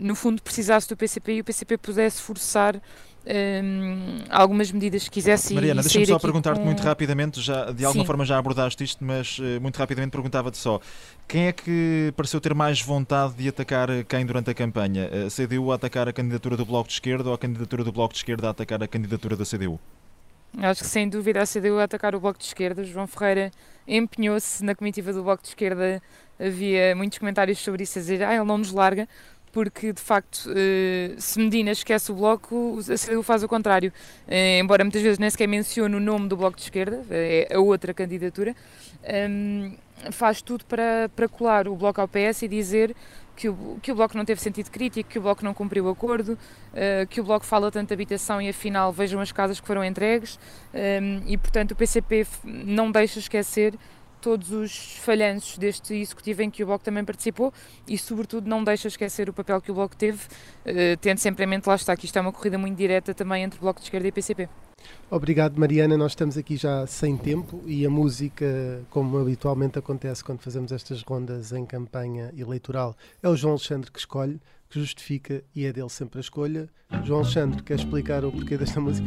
no 0.00 0.14
fundo, 0.14 0.40
precisasse 0.40 0.88
do 0.88 0.96
PCP 0.96 1.34
e 1.34 1.40
o 1.40 1.44
PCP 1.44 1.76
pudesse 1.78 2.22
forçar 2.22 2.76
um, 2.76 2.80
ehm, 3.26 4.24
algumas 4.30 4.70
medidas 4.70 5.02
que 5.04 5.10
quisesse 5.10 5.52
Mariana, 5.52 5.82
deixa-me 5.82 6.06
só 6.06 6.18
perguntar-te 6.20 6.60
com... 6.60 6.64
muito 6.64 6.80
rapidamente, 6.80 7.40
já, 7.40 7.72
de 7.72 7.84
alguma 7.84 8.04
Sim. 8.04 8.06
forma 8.06 8.24
já 8.24 8.38
abordaste 8.38 8.84
isto, 8.84 9.04
mas 9.04 9.40
uh, 9.40 9.60
muito 9.60 9.76
rapidamente 9.76 10.12
perguntava-te 10.12 10.58
só, 10.58 10.80
quem 11.26 11.48
é 11.48 11.52
que 11.52 12.12
pareceu 12.16 12.40
ter 12.40 12.54
mais 12.54 12.80
vontade 12.80 13.34
de 13.34 13.48
atacar 13.48 13.88
quem 14.04 14.24
durante 14.24 14.48
a 14.48 14.54
campanha? 14.54 15.10
A 15.26 15.28
CDU 15.28 15.72
a 15.72 15.74
atacar 15.74 16.08
a 16.08 16.12
candidatura 16.12 16.56
do 16.56 16.64
Bloco 16.64 16.86
de 16.86 16.94
Esquerda 16.94 17.30
ou 17.30 17.34
a 17.34 17.38
candidatura 17.38 17.82
do 17.82 17.90
Bloco 17.90 18.14
de 18.14 18.20
Esquerda 18.20 18.46
a 18.46 18.50
atacar 18.52 18.80
a 18.80 18.86
candidatura 18.86 19.36
da 19.36 19.44
CDU? 19.44 19.80
Acho 20.58 20.82
que 20.82 20.88
sem 20.88 21.08
dúvida 21.08 21.40
a 21.40 21.46
CDU 21.46 21.78
a 21.78 21.84
atacar 21.84 22.14
o 22.14 22.20
Bloco 22.20 22.38
de 22.38 22.44
Esquerda. 22.44 22.84
João 22.84 23.06
Ferreira 23.06 23.50
empenhou-se 23.88 24.62
na 24.62 24.74
comitiva 24.74 25.12
do 25.12 25.22
Bloco 25.22 25.42
de 25.42 25.48
Esquerda. 25.48 26.02
Havia 26.38 26.94
muitos 26.94 27.18
comentários 27.18 27.58
sobre 27.58 27.84
isso 27.84 27.98
a 27.98 28.02
dizer, 28.02 28.22
ah, 28.22 28.34
ele 28.34 28.44
não 28.44 28.58
nos 28.58 28.70
larga, 28.70 29.08
porque 29.50 29.92
de 29.92 30.00
facto, 30.00 30.50
eh, 30.54 31.14
se 31.18 31.38
Medina 31.38 31.70
esquece 31.70 32.12
o 32.12 32.14
Bloco, 32.14 32.78
a 32.80 32.96
CDU 32.98 33.22
faz 33.22 33.42
o 33.42 33.48
contrário. 33.48 33.92
Eh, 34.28 34.58
embora 34.58 34.84
muitas 34.84 35.00
vezes 35.00 35.18
nem 35.18 35.30
sequer 35.30 35.46
mencione 35.46 35.94
o 35.96 36.00
nome 36.00 36.28
do 36.28 36.36
Bloco 36.36 36.56
de 36.56 36.64
Esquerda, 36.64 37.02
é 37.10 37.48
a 37.54 37.58
outra 37.58 37.94
candidatura, 37.94 38.54
ehm, 39.04 39.74
faz 40.10 40.42
tudo 40.42 40.64
para, 40.66 41.10
para 41.14 41.28
colar 41.28 41.66
o 41.66 41.76
Bloco 41.76 42.00
ao 42.00 42.08
PS 42.08 42.42
e 42.42 42.48
dizer 42.48 42.94
que 43.42 43.48
o, 43.48 43.78
que 43.82 43.90
o 43.90 43.94
Bloco 43.96 44.16
não 44.16 44.24
teve 44.24 44.40
sentido 44.40 44.70
crítico, 44.70 45.10
que 45.10 45.18
o 45.18 45.22
Bloco 45.22 45.44
não 45.44 45.52
cumpriu 45.52 45.86
o 45.86 45.88
acordo, 45.88 46.34
uh, 46.34 47.06
que 47.08 47.20
o 47.20 47.24
Bloco 47.24 47.44
fala 47.44 47.72
tanto 47.72 47.88
de 47.88 47.94
habitação 47.94 48.40
e 48.40 48.48
afinal 48.48 48.92
vejam 48.92 49.20
as 49.20 49.32
casas 49.32 49.58
que 49.58 49.66
foram 49.66 49.84
entregues 49.84 50.38
um, 50.72 50.78
ehm, 50.78 51.22
e 51.26 51.36
portanto 51.36 51.72
o 51.72 51.76
PCP 51.76 52.24
não 52.44 52.92
deixa 52.92 53.18
esquecer 53.18 53.74
todos 54.20 54.52
os 54.52 54.96
falhanços 54.98 55.58
deste 55.58 55.92
executivo 55.92 56.42
em 56.42 56.50
que 56.50 56.62
o 56.62 56.66
Bloco 56.66 56.84
também 56.84 57.04
participou 57.04 57.52
e 57.88 57.98
sobretudo 57.98 58.48
não 58.48 58.62
deixa 58.62 58.86
esquecer 58.86 59.28
o 59.28 59.32
papel 59.32 59.60
que 59.60 59.72
o 59.72 59.74
Bloco 59.74 59.96
teve, 59.96 60.20
uh, 60.20 60.96
tendo 61.00 61.18
sempre 61.18 61.42
em 61.44 61.48
mente, 61.48 61.66
lá 61.66 61.74
está, 61.74 61.96
que 61.96 62.06
isto 62.06 62.16
é 62.16 62.20
uma 62.20 62.32
corrida 62.32 62.56
muito 62.56 62.76
direta 62.76 63.12
também 63.12 63.42
entre 63.42 63.58
Bloco 63.58 63.80
de 63.80 63.86
Esquerda 63.86 64.06
e 64.06 64.12
PCP. 64.12 64.48
Obrigado, 65.10 65.58
Mariana. 65.58 65.96
Nós 65.96 66.12
estamos 66.12 66.38
aqui 66.38 66.56
já 66.56 66.86
sem 66.86 67.16
tempo 67.16 67.62
e 67.66 67.84
a 67.84 67.90
música, 67.90 68.82
como 68.88 69.18
habitualmente 69.18 69.78
acontece 69.78 70.24
quando 70.24 70.40
fazemos 70.40 70.72
estas 70.72 71.02
rondas 71.02 71.52
em 71.52 71.66
campanha 71.66 72.32
eleitoral, 72.36 72.96
é 73.22 73.28
o 73.28 73.36
João 73.36 73.52
Alexandre 73.52 73.90
que 73.90 73.98
escolhe, 73.98 74.40
que 74.70 74.80
justifica 74.80 75.44
e 75.54 75.66
é 75.66 75.72
dele 75.72 75.90
sempre 75.90 76.18
a 76.18 76.22
escolha. 76.22 76.66
João 77.04 77.20
Alexandre, 77.20 77.62
quer 77.62 77.74
explicar 77.74 78.24
o 78.24 78.32
porquê 78.32 78.56
desta 78.56 78.80
música? 78.80 79.06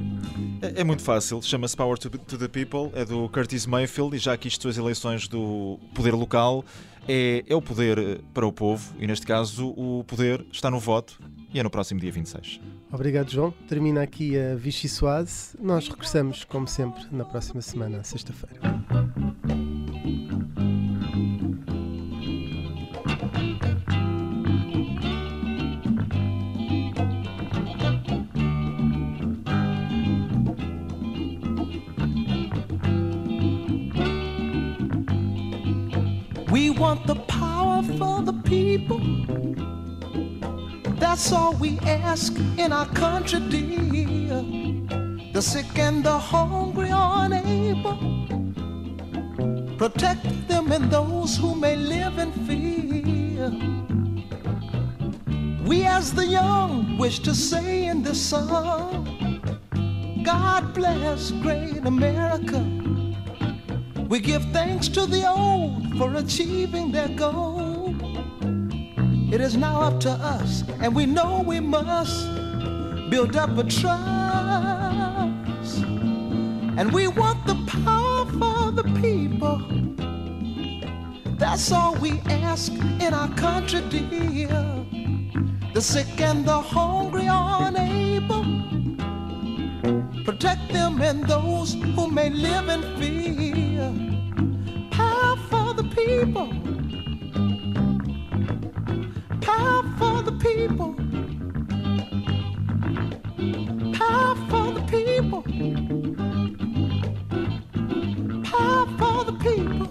É, 0.62 0.82
é 0.82 0.84
muito 0.84 1.02
fácil. 1.02 1.42
Chama-se 1.42 1.76
Power 1.76 1.98
to, 1.98 2.10
to, 2.10 2.38
the 2.38 2.48
People, 2.48 2.92
é 2.94 3.04
do 3.04 3.28
Curtis 3.30 3.66
Mayfield 3.66 4.16
e 4.16 4.20
já 4.20 4.36
isto 4.36 4.62
são 4.62 4.70
as 4.70 4.78
eleições 4.78 5.28
do 5.28 5.80
poder 5.96 6.14
local, 6.14 6.64
é, 7.08 7.44
é 7.48 7.56
o 7.56 7.62
poder 7.62 8.22
para 8.34 8.46
o 8.46 8.52
povo 8.52 8.94
e 9.00 9.08
neste 9.08 9.26
caso 9.26 9.70
o 9.70 10.04
poder 10.04 10.46
está 10.52 10.70
no 10.70 10.80
voto 10.80 11.20
e 11.54 11.60
é 11.60 11.64
no 11.64 11.70
próximo 11.70 12.00
dia 12.00 12.12
26. 12.12 12.60
Obrigado, 12.92 13.30
João. 13.30 13.52
Termina 13.68 14.02
aqui 14.02 14.38
a 14.38 14.56
Vichy 14.56 14.88
Soase. 14.88 15.58
Nós 15.62 15.88
regressamos, 15.88 16.44
como 16.44 16.68
sempre, 16.68 17.04
na 17.12 17.26
próxima 17.26 17.62
semana, 17.62 18.04
sexta-feira. 18.04 18.60
Want 36.78 37.06
the 37.08 37.16
power 37.16 37.82
for 37.84 38.22
the 38.22 38.34
people. 38.44 39.00
That's 41.00 41.32
all 41.32 41.54
we 41.54 41.80
ask 41.80 42.34
in 42.58 42.72
our 42.72 42.88
country, 42.88 43.40
dear. 43.40 44.44
The 45.34 45.42
sick 45.42 45.78
and 45.78 46.04
the 46.04 46.18
hungry 46.18 46.92
are 46.92 47.26
unable. 47.26 47.98
Protect 49.78 50.48
them 50.48 50.72
and 50.72 50.90
those 50.90 51.38
who 51.38 51.56
may 51.56 51.76
live 51.76 52.18
in 52.18 52.32
fear. 52.48 53.50
We, 55.66 55.84
as 55.84 56.14
the 56.14 56.26
young, 56.26 56.98
wish 56.98 57.20
to 57.20 57.34
say 57.34 57.88
in 57.88 58.04
this 58.04 58.22
song 58.22 59.06
God 60.24 60.74
bless 60.74 61.32
great 61.32 61.86
America. 61.86 62.85
We 64.08 64.20
give 64.20 64.44
thanks 64.52 64.88
to 64.90 65.08
the 65.08 65.28
old 65.28 65.98
for 65.98 66.16
achieving 66.16 66.92
their 66.92 67.08
goal. 67.08 67.96
It 69.34 69.42
is 69.42 69.58
now 69.58 69.82
up 69.82 70.00
to 70.02 70.12
us, 70.12 70.64
and 70.80 70.96
we 70.96 71.08
know 71.08 71.44
we 71.46 71.60
must 71.60 72.28
build 73.10 73.36
up 73.36 73.58
a 73.58 73.64
trust. 73.64 73.86
And 76.78 76.92
we 76.94 77.08
want 77.08 77.48
the 77.48 77.56
power 77.68 78.26
for 78.28 78.72
the 78.72 78.84
people. 79.02 79.58
That's 81.38 81.72
all 81.72 81.96
we 81.96 82.20
ask 82.30 82.72
in 82.72 83.12
our 83.14 83.34
country, 83.36 83.82
dear. 83.90 84.86
The 85.74 85.82
sick 85.82 86.22
and 86.22 86.46
the 86.46 86.62
hungry 86.62 87.28
are 87.28 87.68
unable. 87.68 88.46
Protect 90.24 90.72
them 90.72 91.02
and 91.02 91.26
those 91.26 91.74
who 91.74 92.12
may 92.12 92.30
live 92.30 92.70
in 92.70 92.82
fear. 92.98 93.65
People. 96.06 96.48
Power 99.42 99.84
for 99.98 100.22
the 100.22 100.34
people. 100.40 100.94
Power 103.92 104.36
for 104.50 104.72
the 104.78 104.84
people. 104.88 105.42
Power 108.44 108.86
for 109.00 109.24
the 109.26 109.36
people. 109.48 109.90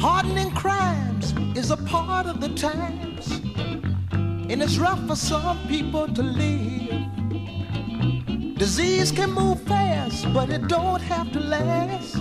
Hardening 0.00 0.50
crimes 0.52 1.34
is 1.54 1.70
a 1.70 1.76
part 1.76 2.26
of 2.26 2.40
the 2.40 2.48
times, 2.54 3.42
and 4.48 4.62
it's 4.62 4.78
rough 4.78 5.06
for 5.06 5.16
some 5.16 5.58
people 5.68 6.08
to 6.08 6.22
live. 6.22 6.99
Disease 8.60 9.10
can 9.10 9.30
move 9.32 9.58
fast, 9.62 10.30
but 10.34 10.50
it 10.50 10.68
don't 10.68 11.00
have 11.00 11.32
to 11.32 11.40
last. 11.40 12.16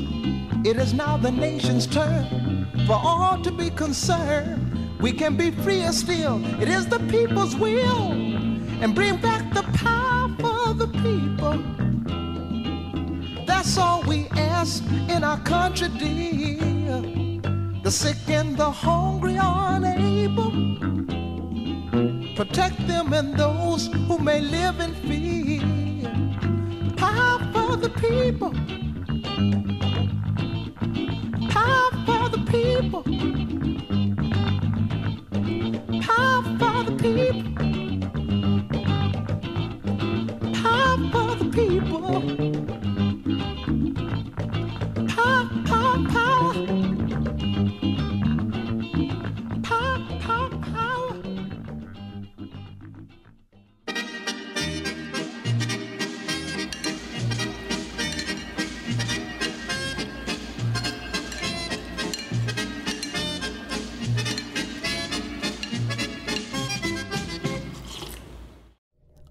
It 0.63 0.77
is 0.77 0.93
now 0.93 1.17
the 1.17 1.29
nation's 1.29 1.85
turn 1.85 2.65
for 2.87 2.93
all 2.93 3.41
to 3.41 3.51
be 3.51 3.69
concerned. 3.69 4.97
We 5.01 5.11
can 5.11 5.35
be 5.35 5.51
freer 5.51 5.91
still. 5.91 6.41
It 6.61 6.69
is 6.69 6.87
the 6.87 6.99
people's 7.11 7.57
will, 7.57 8.13
and 8.81 8.95
bring 8.95 9.17
back 9.17 9.53
the 9.53 9.63
power 9.83 10.29
for 10.39 10.73
the 10.73 10.87
people. 11.03 11.57
That's 13.45 13.77
all 13.77 14.03
we 14.03 14.29
ask 14.29 14.81
in 15.09 15.25
our 15.25 15.41
country, 15.41 15.89
dear. 15.89 17.01
The 17.83 17.91
sick 17.91 18.29
and 18.29 18.55
the 18.55 18.71
hungry 18.71 19.37
are 19.37 19.75
unable. 19.75 20.51
Protect 22.37 22.87
them 22.87 23.11
and 23.11 23.35
those 23.35 23.87
who 24.07 24.19
may 24.19 24.39
live 24.39 24.79
in 24.79 24.93
fear. 24.93 25.58
For 27.69 27.77
the 27.77 27.89
people. 27.89 28.51
Power 31.51 31.91
for 32.07 32.29
the 32.29 32.41
people. 32.49 33.03
Power 36.01 36.41
for 36.57 36.83
the 36.89 36.95
people. 36.97 37.53
Power 40.63 40.97
for 41.11 41.35
the 41.35 41.45
people. 41.53 42.68